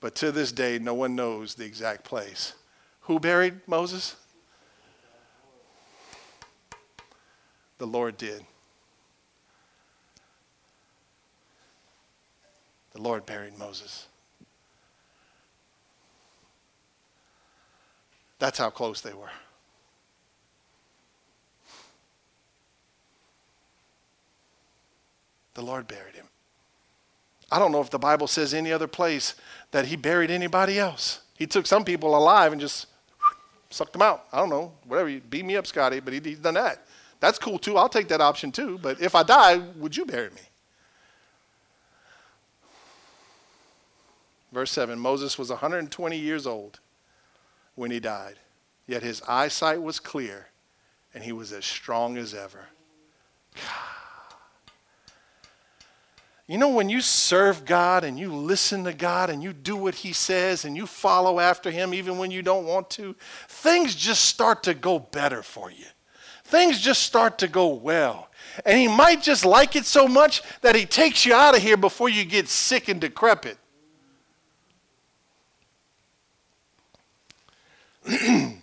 But 0.00 0.14
to 0.16 0.32
this 0.32 0.50
day, 0.50 0.78
no 0.78 0.94
one 0.94 1.14
knows 1.14 1.54
the 1.54 1.66
exact 1.66 2.04
place. 2.04 2.54
Who 3.02 3.20
buried 3.20 3.60
Moses? 3.66 4.16
The 7.76 7.86
Lord 7.86 8.16
did. 8.16 8.42
The 12.92 13.02
Lord 13.02 13.26
buried 13.26 13.58
Moses. 13.58 14.06
That's 18.38 18.58
how 18.58 18.70
close 18.70 19.02
they 19.02 19.12
were. 19.12 19.28
The 25.54 25.62
Lord 25.62 25.88
buried 25.88 26.14
him. 26.14 26.26
I 27.50 27.58
don't 27.58 27.72
know 27.72 27.80
if 27.80 27.90
the 27.90 27.98
Bible 27.98 28.26
says 28.26 28.54
any 28.54 28.72
other 28.72 28.86
place 28.86 29.34
that 29.72 29.86
he 29.86 29.96
buried 29.96 30.30
anybody 30.30 30.78
else. 30.78 31.22
He 31.36 31.46
took 31.46 31.66
some 31.66 31.84
people 31.84 32.16
alive 32.16 32.52
and 32.52 32.60
just 32.60 32.86
sucked 33.70 33.92
them 33.92 34.02
out. 34.02 34.26
I 34.32 34.38
don't 34.38 34.50
know, 34.50 34.72
whatever. 34.84 35.08
You 35.08 35.20
beat 35.20 35.44
me 35.44 35.56
up, 35.56 35.66
Scotty, 35.66 36.00
but 36.00 36.12
he, 36.12 36.20
he's 36.20 36.38
done 36.38 36.54
that. 36.54 36.86
That's 37.18 37.38
cool 37.38 37.58
too. 37.58 37.76
I'll 37.76 37.88
take 37.88 38.08
that 38.08 38.20
option 38.20 38.52
too. 38.52 38.78
But 38.80 39.00
if 39.00 39.14
I 39.14 39.22
die, 39.22 39.58
would 39.76 39.96
you 39.96 40.06
bury 40.06 40.30
me? 40.30 40.40
Verse 44.52 44.70
7 44.72 44.98
Moses 44.98 45.38
was 45.38 45.50
120 45.50 46.16
years 46.16 46.46
old 46.46 46.80
when 47.74 47.90
he 47.90 48.00
died, 48.00 48.36
yet 48.86 49.02
his 49.02 49.22
eyesight 49.28 49.80
was 49.80 50.00
clear 50.00 50.48
and 51.14 51.22
he 51.22 51.32
was 51.32 51.52
as 51.52 51.64
strong 51.64 52.16
as 52.16 52.34
ever. 52.34 52.66
God. 53.54 53.99
You 56.50 56.58
know, 56.58 56.70
when 56.70 56.88
you 56.88 57.00
serve 57.00 57.64
God 57.64 58.02
and 58.02 58.18
you 58.18 58.34
listen 58.34 58.82
to 58.82 58.92
God 58.92 59.30
and 59.30 59.40
you 59.40 59.52
do 59.52 59.76
what 59.76 59.94
He 59.94 60.12
says 60.12 60.64
and 60.64 60.76
you 60.76 60.84
follow 60.84 61.38
after 61.38 61.70
Him 61.70 61.94
even 61.94 62.18
when 62.18 62.32
you 62.32 62.42
don't 62.42 62.66
want 62.66 62.90
to, 62.90 63.14
things 63.46 63.94
just 63.94 64.24
start 64.24 64.64
to 64.64 64.74
go 64.74 64.98
better 64.98 65.44
for 65.44 65.70
you. 65.70 65.84
Things 66.42 66.80
just 66.80 67.04
start 67.04 67.38
to 67.38 67.46
go 67.46 67.68
well. 67.68 68.30
And 68.66 68.76
He 68.76 68.88
might 68.88 69.22
just 69.22 69.44
like 69.44 69.76
it 69.76 69.86
so 69.86 70.08
much 70.08 70.42
that 70.62 70.74
He 70.74 70.86
takes 70.86 71.24
you 71.24 71.34
out 71.34 71.56
of 71.56 71.62
here 71.62 71.76
before 71.76 72.08
you 72.08 72.24
get 72.24 72.48
sick 72.48 72.88
and 72.88 73.00
decrepit. 73.00 73.56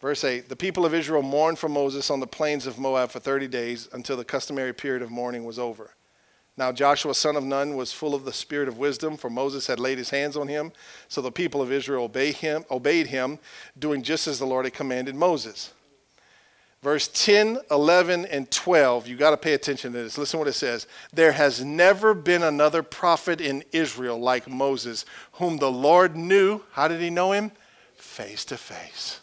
Verse 0.00 0.24
8 0.24 0.48
The 0.48 0.56
people 0.56 0.84
of 0.86 0.94
Israel 0.94 1.22
mourned 1.22 1.58
for 1.58 1.68
Moses 1.68 2.10
on 2.10 2.20
the 2.20 2.26
plains 2.26 2.66
of 2.66 2.78
Moab 2.78 3.10
for 3.10 3.20
30 3.20 3.48
days 3.48 3.88
until 3.92 4.16
the 4.16 4.24
customary 4.24 4.72
period 4.72 5.02
of 5.02 5.10
mourning 5.10 5.44
was 5.44 5.58
over. 5.58 5.90
Now 6.56 6.72
Joshua, 6.72 7.14
son 7.14 7.36
of 7.36 7.44
Nun, 7.44 7.76
was 7.76 7.92
full 7.92 8.14
of 8.14 8.24
the 8.24 8.32
spirit 8.32 8.68
of 8.68 8.76
wisdom, 8.76 9.16
for 9.16 9.30
Moses 9.30 9.66
had 9.66 9.80
laid 9.80 9.98
his 9.98 10.10
hands 10.10 10.36
on 10.36 10.48
him. 10.48 10.72
So 11.08 11.22
the 11.22 11.32
people 11.32 11.62
of 11.62 11.72
Israel 11.72 12.04
obeyed 12.04 12.36
him, 12.36 12.64
obeyed 12.70 13.06
him 13.06 13.38
doing 13.78 14.02
just 14.02 14.26
as 14.26 14.38
the 14.38 14.46
Lord 14.46 14.66
had 14.66 14.74
commanded 14.74 15.14
Moses. 15.14 15.72
Verse 16.82 17.08
10, 17.08 17.58
11, 17.70 18.24
and 18.26 18.50
12, 18.50 19.06
you 19.06 19.16
got 19.16 19.30
to 19.30 19.36
pay 19.36 19.52
attention 19.52 19.92
to 19.92 20.02
this. 20.02 20.16
Listen 20.16 20.38
to 20.38 20.38
what 20.38 20.48
it 20.48 20.54
says. 20.54 20.86
There 21.12 21.32
has 21.32 21.62
never 21.62 22.14
been 22.14 22.42
another 22.42 22.82
prophet 22.82 23.38
in 23.40 23.62
Israel 23.70 24.18
like 24.18 24.48
Moses, 24.48 25.04
whom 25.32 25.58
the 25.58 25.70
Lord 25.70 26.16
knew. 26.16 26.62
How 26.72 26.88
did 26.88 27.00
he 27.00 27.10
know 27.10 27.32
him? 27.32 27.52
Face 27.96 28.46
to 28.46 28.56
face. 28.56 29.19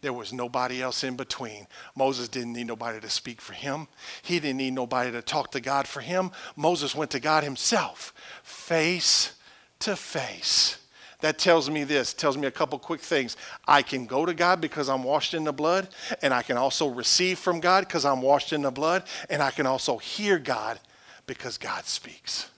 There 0.00 0.12
was 0.12 0.32
nobody 0.32 0.82
else 0.82 1.04
in 1.04 1.16
between. 1.16 1.66
Moses 1.94 2.28
didn't 2.28 2.54
need 2.54 2.66
nobody 2.66 3.00
to 3.00 3.10
speak 3.10 3.40
for 3.40 3.52
him. 3.52 3.86
He 4.22 4.40
didn't 4.40 4.56
need 4.56 4.72
nobody 4.72 5.12
to 5.12 5.22
talk 5.22 5.50
to 5.52 5.60
God 5.60 5.86
for 5.86 6.00
him. 6.00 6.30
Moses 6.56 6.94
went 6.94 7.10
to 7.10 7.20
God 7.20 7.44
himself, 7.44 8.14
face 8.42 9.34
to 9.80 9.96
face. 9.96 10.78
That 11.20 11.38
tells 11.38 11.68
me 11.68 11.84
this, 11.84 12.14
tells 12.14 12.38
me 12.38 12.46
a 12.46 12.50
couple 12.50 12.78
quick 12.78 13.00
things. 13.00 13.36
I 13.68 13.82
can 13.82 14.06
go 14.06 14.24
to 14.24 14.32
God 14.32 14.60
because 14.60 14.88
I'm 14.88 15.04
washed 15.04 15.34
in 15.34 15.44
the 15.44 15.52
blood, 15.52 15.88
and 16.22 16.32
I 16.32 16.42
can 16.42 16.56
also 16.56 16.88
receive 16.88 17.38
from 17.38 17.60
God 17.60 17.86
because 17.86 18.06
I'm 18.06 18.22
washed 18.22 18.54
in 18.54 18.62
the 18.62 18.70
blood, 18.70 19.04
and 19.28 19.42
I 19.42 19.50
can 19.50 19.66
also 19.66 19.98
hear 19.98 20.38
God 20.38 20.80
because 21.26 21.58
God 21.58 21.84
speaks. 21.84 22.48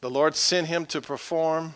The 0.00 0.10
Lord 0.10 0.36
sent 0.36 0.68
him 0.68 0.86
to 0.86 1.00
perform 1.00 1.74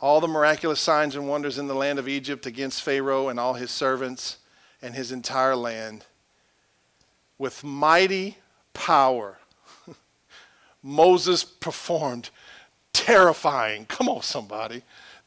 all 0.00 0.20
the 0.20 0.28
miraculous 0.28 0.80
signs 0.80 1.16
and 1.16 1.28
wonders 1.28 1.58
in 1.58 1.66
the 1.66 1.74
land 1.74 1.98
of 1.98 2.08
Egypt 2.08 2.46
against 2.46 2.82
Pharaoh 2.82 3.28
and 3.28 3.38
all 3.38 3.54
his 3.54 3.70
servants 3.70 4.38
and 4.80 4.94
his 4.94 5.12
entire 5.12 5.56
land. 5.56 6.04
With 7.36 7.62
mighty 7.62 8.38
power, 8.72 9.38
Moses 10.82 11.44
performed 11.44 12.30
terrifying, 12.92 13.86
come 13.86 14.08
on, 14.08 14.22
somebody, 14.22 14.82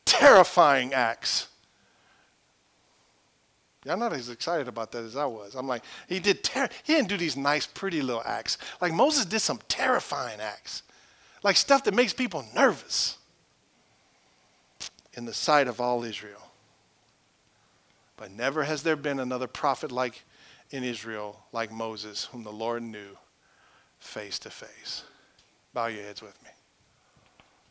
terrifying 0.06 0.94
acts. 0.94 1.48
I'm 3.88 4.00
not 4.00 4.14
as 4.14 4.30
excited 4.30 4.68
about 4.68 4.92
that 4.92 5.04
as 5.04 5.16
I 5.16 5.26
was. 5.26 5.56
I'm 5.56 5.68
like, 5.68 5.84
he 6.08 6.20
did 6.20 6.44
ter- 6.44 6.70
he 6.84 6.94
didn't 6.94 7.10
do 7.10 7.18
these 7.18 7.36
nice, 7.36 7.66
pretty 7.66 8.02
little 8.02 8.22
acts. 8.26 8.58
Like 8.80 8.94
Moses 8.94 9.26
did 9.26 9.40
some 9.40 9.60
terrifying 9.68 10.40
acts 10.40 10.84
like 11.44 11.58
stuff 11.58 11.84
that 11.86 11.94
makes 11.94 12.14
people 12.14 12.46
nervous 12.56 13.18
in 15.14 15.26
the 15.26 15.34
sight 15.34 15.68
of 15.68 15.82
all 15.82 16.04
Israel. 16.04 16.52
But 18.18 18.32
never 18.32 18.64
has 18.64 18.84
there 18.84 18.96
been 18.96 19.20
another 19.20 19.48
prophet 19.48 19.92
like 19.92 20.24
in 20.70 20.84
Israel 20.84 21.40
like 21.52 21.72
Moses, 21.72 22.26
whom 22.26 22.44
the 22.44 22.52
Lord 22.52 22.84
knew 22.84 23.18
face 24.00 24.40
to 24.40 24.50
face. 24.50 25.04
Bow 25.74 25.88
your 25.88 26.04
heads 26.04 26.22
with 26.22 26.42
me. 26.44 26.50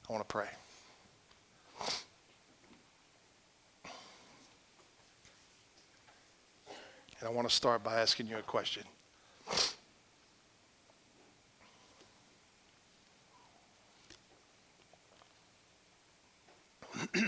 I 0.09 0.13
want 0.13 0.29
to 0.29 0.33
pray. 0.33 0.49
And 7.21 7.29
I 7.29 7.33
want 7.33 7.49
to 7.49 7.55
start 7.55 7.85
by 7.85 8.01
asking 8.01 8.27
you 8.27 8.39
a 8.39 8.43
question. 8.43 8.83
if 17.15 17.25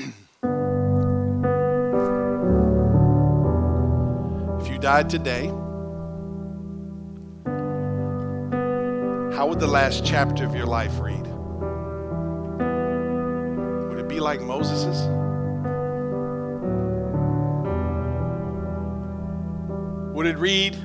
you 4.68 4.78
died 4.78 5.08
today, 5.08 5.46
how 9.34 9.46
would 9.48 9.60
the 9.60 9.66
last 9.66 10.04
chapter 10.04 10.44
of 10.44 10.54
your 10.54 10.66
life 10.66 11.00
read? 11.00 11.26
Would 13.88 13.98
it 13.98 14.08
be 14.08 14.20
like 14.20 14.42
Moses's? 14.42 15.08
Would 20.14 20.26
it 20.26 20.36
read, 20.36 20.76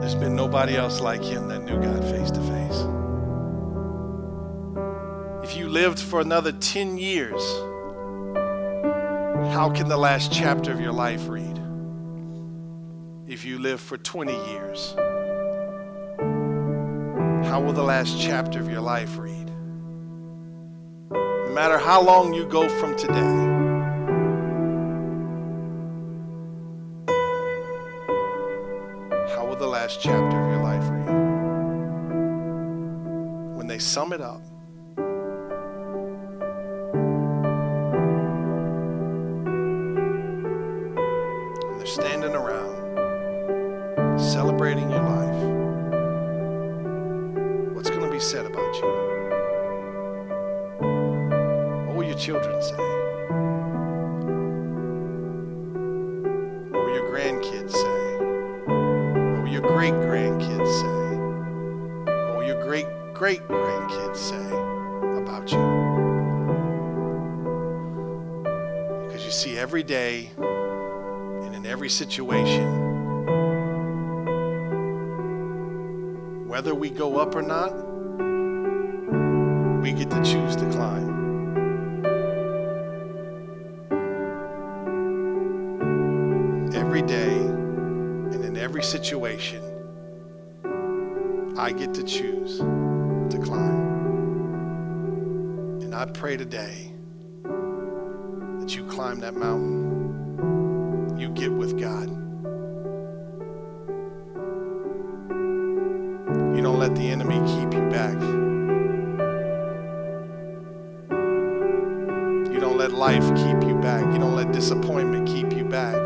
There's 0.00 0.14
been 0.14 0.34
nobody 0.34 0.76
else 0.76 1.02
like 1.02 1.22
him 1.22 1.48
that 1.48 1.62
knew 1.62 1.78
God 1.78 2.02
face 2.04 2.30
to 2.30 2.40
face? 2.40 2.95
If 5.48 5.56
you 5.56 5.68
lived 5.68 6.00
for 6.00 6.20
another 6.20 6.50
10 6.50 6.98
years, 6.98 7.40
how 9.54 9.70
can 9.72 9.86
the 9.86 9.96
last 9.96 10.32
chapter 10.32 10.72
of 10.72 10.80
your 10.80 10.90
life 10.90 11.28
read? 11.28 11.60
If 13.28 13.44
you 13.44 13.60
live 13.60 13.80
for 13.80 13.96
20 13.96 14.32
years, 14.32 14.96
How 17.48 17.60
will 17.60 17.72
the 17.72 17.84
last 17.84 18.20
chapter 18.20 18.58
of 18.58 18.68
your 18.68 18.80
life 18.80 19.16
read? 19.18 19.48
No 21.12 21.52
matter 21.54 21.78
how 21.78 22.02
long 22.02 22.34
you 22.34 22.44
go 22.46 22.68
from 22.68 22.96
today, 22.96 23.14
how 29.32 29.46
will 29.46 29.54
the 29.54 29.68
last 29.68 30.00
chapter 30.00 30.42
of 30.42 30.50
your 30.50 30.62
life 30.64 30.90
read? 30.90 31.06
When 33.56 33.68
they 33.68 33.78
sum 33.78 34.12
it 34.12 34.20
up, 34.20 34.42
they're 41.86 42.04
standing 42.04 42.34
around 42.34 42.74
celebrating 44.18 44.90
your 44.90 45.02
life, 45.02 45.42
what's 47.74 47.90
going 47.90 48.02
to 48.02 48.10
be 48.10 48.18
said 48.18 48.44
about 48.44 48.74
you? 48.76 48.88
What 51.86 51.96
will 51.96 52.04
your 52.04 52.18
children 52.18 52.60
say? 52.60 52.74
What 56.72 56.84
will 56.84 56.94
your 56.94 57.08
grandkids 57.08 57.72
say? 57.72 58.16
What 59.34 59.42
will 59.44 59.52
your 59.52 59.62
great 59.62 59.94
grandkids 59.94 60.80
say? 60.80 61.16
What 62.26 62.38
will 62.38 62.46
your 62.46 62.62
great 62.64 62.86
great 63.14 63.46
grandkids 63.46 64.16
say 64.16 64.48
about 65.22 65.52
you? 65.52 65.58
Because 69.06 69.24
you 69.24 69.30
see, 69.30 69.56
every 69.56 69.84
day 69.84 70.30
in 71.66 71.72
every 71.72 71.88
situation, 71.88 72.64
whether 76.46 76.72
we 76.76 76.90
go 76.90 77.18
up 77.18 77.34
or 77.34 77.42
not, 77.42 77.72
we 79.82 79.90
get 79.92 80.08
to 80.08 80.22
choose 80.22 80.54
to 80.54 80.64
climb. 80.70 81.10
Every 86.72 87.02
day 87.02 87.34
and 87.34 88.44
in 88.44 88.56
every 88.56 88.84
situation, 88.84 89.60
I 91.58 91.72
get 91.72 91.92
to 91.94 92.04
choose 92.04 92.58
to 92.58 93.38
climb. 93.42 93.86
And 95.82 95.96
I 95.96 96.06
pray 96.06 96.36
today 96.36 96.92
that 97.42 98.76
you 98.76 98.84
climb 98.84 99.18
that 99.20 99.34
mountain, 99.34 99.85
get 101.36 101.52
with 101.52 101.78
God. 101.78 102.08
You 106.56 106.62
don't 106.62 106.78
let 106.78 106.96
the 106.96 107.10
enemy 107.10 107.36
keep 107.46 107.74
you 107.74 107.86
back. 107.90 108.14
You 112.50 112.58
don't 112.58 112.78
let 112.78 112.92
life 112.92 113.28
keep 113.36 113.62
you 113.68 113.78
back. 113.82 114.04
You 114.12 114.18
don't 114.18 114.34
let 114.34 114.50
disappointment 114.52 115.28
keep 115.28 115.52
you 115.52 115.64
back. 115.64 115.96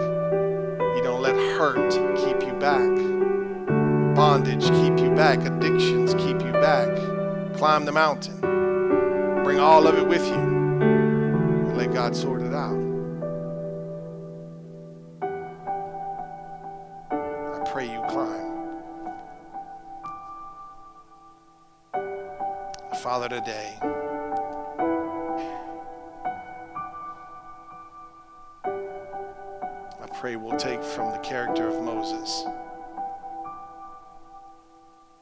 You 0.97 1.03
don't 1.05 1.23
let 1.23 1.37
hurt 1.37 1.91
keep 2.17 2.47
you 2.47 2.55
back. 2.55 2.91
Bondage 4.17 4.65
keep 4.65 4.99
you 4.99 5.11
back. 5.15 5.39
Addictions 5.47 6.15
keep 6.15 6.43
you 6.43 6.53
back. 6.53 6.89
Climb 7.57 7.85
the 7.85 7.93
mountain. 7.93 8.41
Bring 9.45 9.61
all 9.61 9.87
of 9.87 9.97
it 9.97 10.07
with 10.07 10.27
you. 10.27 10.60
Today, 23.51 23.77
I 28.65 30.07
pray 30.15 30.37
we'll 30.37 30.57
take 30.57 30.83
from 30.85 31.11
the 31.11 31.19
character 31.19 31.67
of 31.67 31.83
Moses 31.83 32.45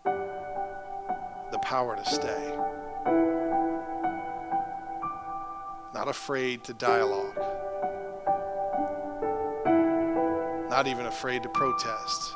the 0.05 1.59
power 1.63 1.97
to 1.97 2.05
stay, 2.05 2.55
not 5.95 6.09
afraid 6.09 6.65
to 6.65 6.75
dialogue, 6.75 7.39
not 10.69 10.87
even 10.87 11.07
afraid 11.07 11.43
to 11.45 11.49
protest. 11.49 12.35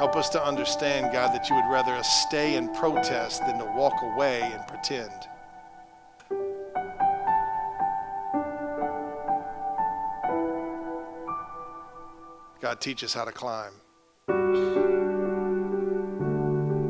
Help 0.00 0.16
us 0.16 0.30
to 0.30 0.42
understand, 0.42 1.12
God, 1.12 1.34
that 1.34 1.50
you 1.50 1.56
would 1.56 1.70
rather 1.70 1.92
us 1.92 2.08
stay 2.22 2.54
and 2.54 2.74
protest 2.74 3.42
than 3.42 3.58
to 3.58 3.66
walk 3.66 3.92
away 4.00 4.40
and 4.40 4.66
pretend. 4.66 5.12
God, 12.62 12.80
teach 12.80 13.04
us 13.04 13.12
how 13.12 13.26
to 13.26 13.30
climb. 13.30 13.72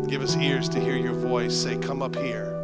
Give 0.08 0.22
us 0.22 0.36
ears 0.36 0.68
to 0.68 0.78
hear 0.78 0.96
your 0.96 1.14
voice 1.14 1.60
say, 1.60 1.76
Come 1.78 2.02
up 2.02 2.14
here. 2.14 2.56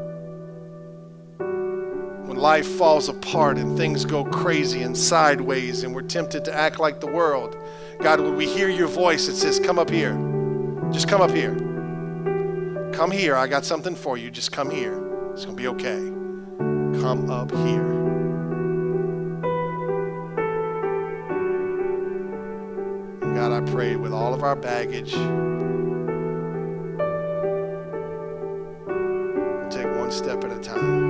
When 1.38 2.36
life 2.36 2.68
falls 2.68 3.08
apart 3.08 3.58
and 3.58 3.76
things 3.76 4.04
go 4.04 4.24
crazy 4.24 4.82
and 4.82 4.96
sideways 4.96 5.82
and 5.82 5.92
we're 5.92 6.02
tempted 6.02 6.44
to 6.44 6.54
act 6.54 6.78
like 6.78 7.00
the 7.00 7.08
world, 7.08 7.56
God, 7.98 8.20
when 8.20 8.36
we 8.36 8.46
hear 8.46 8.68
your 8.68 8.86
voice, 8.86 9.26
it 9.26 9.34
says, 9.34 9.58
Come 9.58 9.80
up 9.80 9.90
here. 9.90 10.25
Just 10.92 11.08
come 11.08 11.20
up 11.20 11.30
here. 11.30 11.54
Come 12.92 13.10
here. 13.10 13.36
I 13.36 13.46
got 13.46 13.64
something 13.64 13.94
for 13.94 14.16
you. 14.16 14.30
Just 14.30 14.52
come 14.52 14.70
here. 14.70 14.94
It's 15.32 15.44
going 15.44 15.56
to 15.56 15.62
be 15.62 15.68
okay. 15.68 15.98
Come 17.02 17.30
up 17.30 17.50
here. 17.50 17.96
God, 23.36 23.52
I 23.52 23.60
pray 23.70 23.96
with 23.96 24.14
all 24.14 24.32
of 24.32 24.42
our 24.42 24.56
baggage, 24.56 25.12
take 29.70 29.86
one 29.98 30.10
step 30.10 30.42
at 30.42 30.50
a 30.50 30.58
time. 30.58 31.05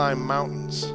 Climb 0.00 0.26
mountains, 0.26 0.86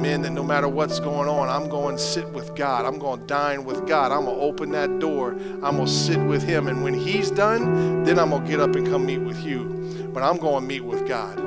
men 0.00 0.22
that 0.22 0.30
no 0.30 0.42
matter 0.42 0.66
what's 0.66 0.98
going 0.98 1.28
on, 1.28 1.50
I'm 1.50 1.68
going 1.68 1.96
to 1.96 2.02
sit 2.02 2.26
with 2.30 2.54
God. 2.54 2.86
I'm 2.86 2.98
going 2.98 3.20
to 3.20 3.26
dine 3.26 3.66
with 3.66 3.86
God. 3.86 4.12
I'm 4.12 4.24
going 4.24 4.38
to 4.38 4.42
open 4.42 4.70
that 4.70 4.98
door. 4.98 5.32
I'm 5.62 5.76
going 5.76 5.84
to 5.84 5.92
sit 5.92 6.18
with 6.18 6.42
Him. 6.42 6.66
And 6.66 6.82
when 6.82 6.94
He's 6.94 7.30
done, 7.30 8.02
then 8.02 8.18
I'm 8.18 8.30
going 8.30 8.44
to 8.44 8.48
get 8.48 8.58
up 8.58 8.74
and 8.76 8.86
come 8.86 9.04
meet 9.04 9.18
with 9.18 9.44
you. 9.44 10.08
But 10.14 10.22
I'm 10.22 10.38
going 10.38 10.62
to 10.62 10.66
meet 10.66 10.80
with 10.80 11.06
God. 11.06 11.38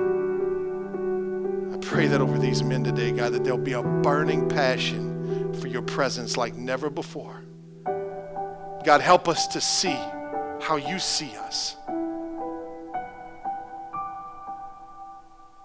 I 1.73 1.77
pray 1.77 2.05
that 2.05 2.21
over 2.21 2.37
these 2.37 2.61
men 2.61 2.83
today, 2.83 3.11
God, 3.11 3.33
that 3.33 3.43
there'll 3.43 3.57
be 3.57 3.73
a 3.73 3.81
burning 3.81 4.47
passion 4.47 5.51
for 5.55 5.67
your 5.67 5.81
presence 5.81 6.37
like 6.37 6.53
never 6.53 6.91
before. 6.91 7.43
God, 8.85 9.01
help 9.01 9.27
us 9.27 9.47
to 9.47 9.59
see 9.59 9.97
how 10.61 10.75
you 10.75 10.99
see 10.99 11.35
us. 11.37 11.75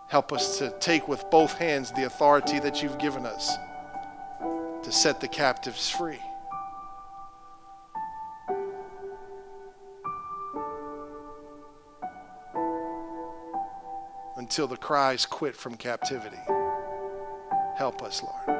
Help 0.08 0.32
us 0.32 0.58
to 0.58 0.70
take 0.80 1.06
with 1.06 1.22
both 1.30 1.52
hands 1.58 1.92
the 1.92 2.04
authority 2.04 2.58
that 2.58 2.82
you've 2.82 2.98
given 2.98 3.26
us 3.26 3.56
to 4.82 4.90
set 4.90 5.20
the 5.20 5.28
captives 5.28 5.90
free. 5.90 6.18
Until 14.36 14.66
the 14.66 14.78
cries 14.78 15.26
quit 15.26 15.54
from 15.54 15.74
captivity. 15.74 16.40
Help 17.76 18.02
us, 18.02 18.22
Lord. 18.22 18.58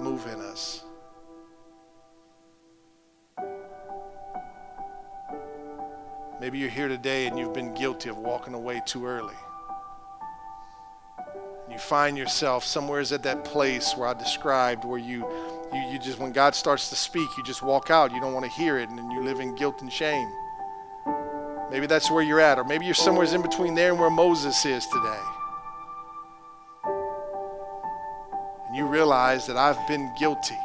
Move 0.00 0.26
in 0.26 0.40
us. 0.40 0.82
Maybe 6.40 6.58
you're 6.58 6.70
here 6.70 6.86
today 6.86 7.26
and 7.26 7.36
you've 7.36 7.52
been 7.52 7.74
guilty 7.74 8.08
of 8.08 8.18
walking 8.18 8.54
away 8.54 8.80
too 8.86 9.06
early. 9.06 9.34
You 11.68 11.78
find 11.78 12.16
yourself 12.16 12.64
somewhere 12.64 13.00
at 13.00 13.24
that 13.24 13.44
place 13.44 13.94
where 13.96 14.08
I 14.08 14.14
described 14.14 14.84
where 14.84 15.00
you, 15.00 15.26
you, 15.74 15.80
you 15.92 15.98
just, 15.98 16.20
when 16.20 16.30
God 16.30 16.54
starts 16.54 16.90
to 16.90 16.96
speak, 16.96 17.28
you 17.36 17.42
just 17.42 17.62
walk 17.62 17.90
out. 17.90 18.12
You 18.12 18.20
don't 18.20 18.34
want 18.34 18.44
to 18.44 18.52
hear 18.52 18.78
it 18.78 18.88
and 18.88 18.96
then 18.96 19.10
you 19.10 19.24
live 19.24 19.40
in 19.40 19.56
guilt 19.56 19.82
and 19.82 19.92
shame. 19.92 20.30
Maybe 21.72 21.88
that's 21.88 22.08
where 22.08 22.22
you're 22.22 22.40
at, 22.40 22.58
or 22.58 22.64
maybe 22.64 22.86
you're 22.86 22.94
somewhere 22.94 23.26
in 23.34 23.42
between 23.42 23.74
there 23.74 23.90
and 23.90 23.98
where 23.98 24.08
Moses 24.08 24.64
is 24.64 24.86
today. 24.86 25.20
And 28.68 28.76
you 28.76 28.86
realize 28.86 29.46
that 29.48 29.56
I've 29.56 29.86
been 29.88 30.10
guilty 30.18 30.56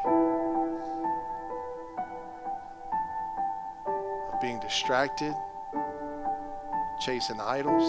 of 4.31 4.39
being 4.39 4.59
distracted 4.59 5.33
chasing 7.03 7.39
idols, 7.41 7.83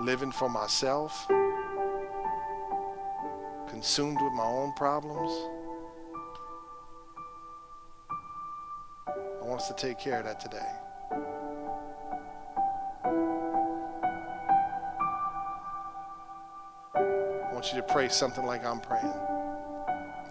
living 0.00 0.32
for 0.32 0.48
myself, 0.48 1.26
consumed 3.68 4.18
with 4.22 4.32
my 4.32 4.44
own 4.44 4.72
problems. 4.72 5.30
I 9.06 9.44
want 9.44 9.60
us 9.60 9.68
to 9.68 9.74
take 9.74 9.98
care 9.98 10.20
of 10.20 10.24
that 10.24 10.40
today. 10.40 10.66
I 16.94 17.52
want 17.52 17.70
you 17.70 17.78
to 17.80 17.86
pray 17.86 18.08
something 18.08 18.46
like 18.46 18.64
I'm 18.64 18.80
praying. 18.80 19.12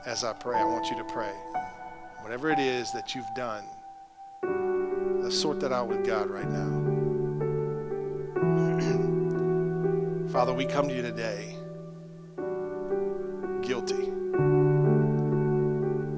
As 0.08 0.24
I 0.24 0.34
pray, 0.34 0.58
I 0.58 0.64
want 0.64 0.90
you 0.90 0.98
to 0.98 1.04
pray. 1.04 1.34
Whatever 2.22 2.50
it 2.50 2.58
is 2.58 2.92
that 2.94 3.14
you've 3.14 3.32
done 3.36 3.64
Let's 5.28 5.42
sort 5.42 5.60
that 5.60 5.74
out 5.74 5.90
with 5.90 6.06
God 6.06 6.30
right 6.30 6.50
now. 6.50 6.72
Father, 10.32 10.54
we 10.54 10.66
come 10.66 10.88
to 10.88 10.96
you 10.96 11.02
today 11.02 11.58
guilty 13.62 14.08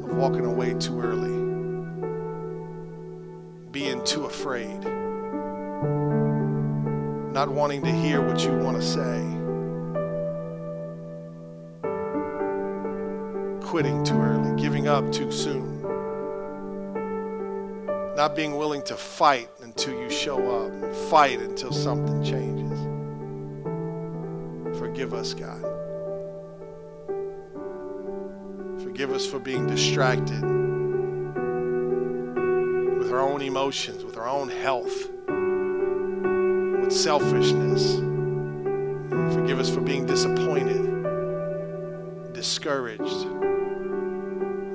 of 0.06 0.14
walking 0.16 0.46
away 0.46 0.76
too 0.76 1.02
early, 1.02 1.32
being 3.72 4.04
too 4.04 4.26
afraid, 4.26 4.80
not 7.34 7.50
wanting 7.50 7.82
to 7.82 7.92
hear 7.92 8.22
what 8.22 8.44
you 8.44 8.52
want 8.60 8.80
to 8.80 8.84
say, 8.84 9.26
quitting 13.68 14.04
too 14.04 14.22
early, 14.22 14.62
giving 14.62 14.88
up 14.88 15.12
too 15.12 15.32
soon 15.32 15.79
not 18.20 18.36
being 18.36 18.58
willing 18.58 18.82
to 18.82 18.98
fight 18.98 19.50
until 19.62 19.98
you 19.98 20.10
show 20.10 20.66
up, 20.66 20.94
fight 21.10 21.40
until 21.40 21.72
something 21.72 22.22
changes. 22.22 22.78
Forgive 24.78 25.14
us, 25.14 25.34
God. 25.34 25.62
Forgive 28.84 29.14
us 29.14 29.26
for 29.26 29.40
being 29.40 29.66
distracted 29.68 30.42
with 33.00 33.10
our 33.14 33.22
own 33.22 33.42
emotions, 33.42 34.04
with 34.04 34.18
our 34.18 34.28
own 34.28 34.50
health, 34.50 35.10
with 36.82 36.92
selfishness. 36.92 38.00
Forgive 39.34 39.62
us 39.62 39.70
for 39.70 39.80
being 39.80 40.06
disappointed, 40.06 40.84
discouraged, 42.34 43.30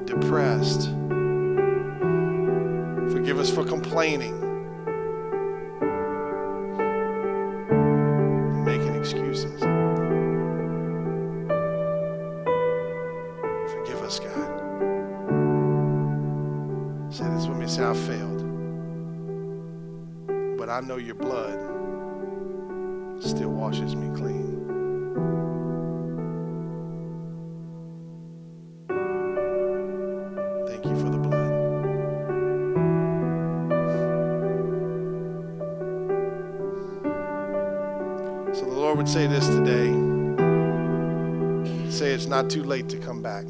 depressed 0.06 0.88
Us 3.38 3.50
for 3.50 3.64
complaining 3.64 4.40
making 8.64 8.94
excuses. 8.94 9.60
Forgive 13.70 14.02
us, 14.02 14.20
God. 14.20 14.50
Say 17.12 17.24
this 17.28 17.46
with 17.46 17.58
me. 17.58 17.66
Say, 17.66 17.84
I 17.84 17.92
failed. 17.92 18.44
But 20.56 20.70
I 20.70 20.80
know 20.80 20.96
your 20.96 21.16
blood 21.16 21.63
not 42.44 42.50
too 42.50 42.62
late 42.62 42.90
to 42.90 42.98
come 42.98 43.22
back. 43.22 43.46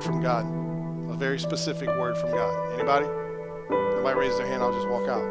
Word 0.00 0.06
from 0.06 0.22
God, 0.22 0.46
a 1.12 1.16
very 1.16 1.38
specific 1.38 1.88
word 1.88 2.16
from 2.16 2.30
God. 2.30 2.72
Anybody? 2.72 3.06
Nobody 3.68 4.18
raise 4.18 4.38
their 4.38 4.46
hand, 4.46 4.62
I'll 4.62 4.72
just 4.72 4.88
walk 4.88 5.06
out. 5.08 5.22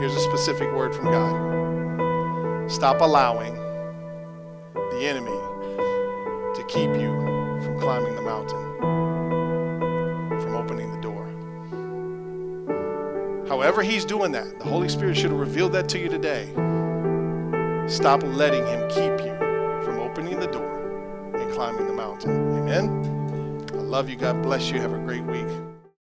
Here's 0.00 0.16
a 0.16 0.20
specific 0.20 0.72
word 0.72 0.92
from 0.92 1.04
God. 1.04 2.70
Stop 2.70 3.00
allowing 3.02 3.54
the 4.74 5.04
enemy 5.04 5.30
to 6.56 6.64
keep 6.66 6.90
you 6.90 7.12
from 7.62 7.78
climbing 7.78 8.16
the 8.16 8.22
mountain, 8.22 8.80
from 10.40 10.56
opening 10.56 10.90
the 10.92 11.00
door. 11.00 11.28
However, 13.46 13.82
he's 13.82 14.04
doing 14.04 14.32
that, 14.32 14.58
the 14.58 14.64
Holy 14.64 14.88
Spirit 14.88 15.16
should 15.16 15.30
have 15.30 15.38
revealed 15.38 15.72
that 15.74 15.88
to 15.90 16.00
you 16.00 16.08
today. 16.08 16.48
Stop 17.86 18.24
letting 18.24 18.66
him 18.66 18.88
keep 18.88 19.24
you 19.24 19.31
love 23.92 24.08
you. 24.08 24.16
God 24.16 24.42
bless 24.42 24.70
you. 24.70 24.80
Have 24.80 24.94
a 24.94 24.98
great 25.00 25.22
week. 25.24 25.41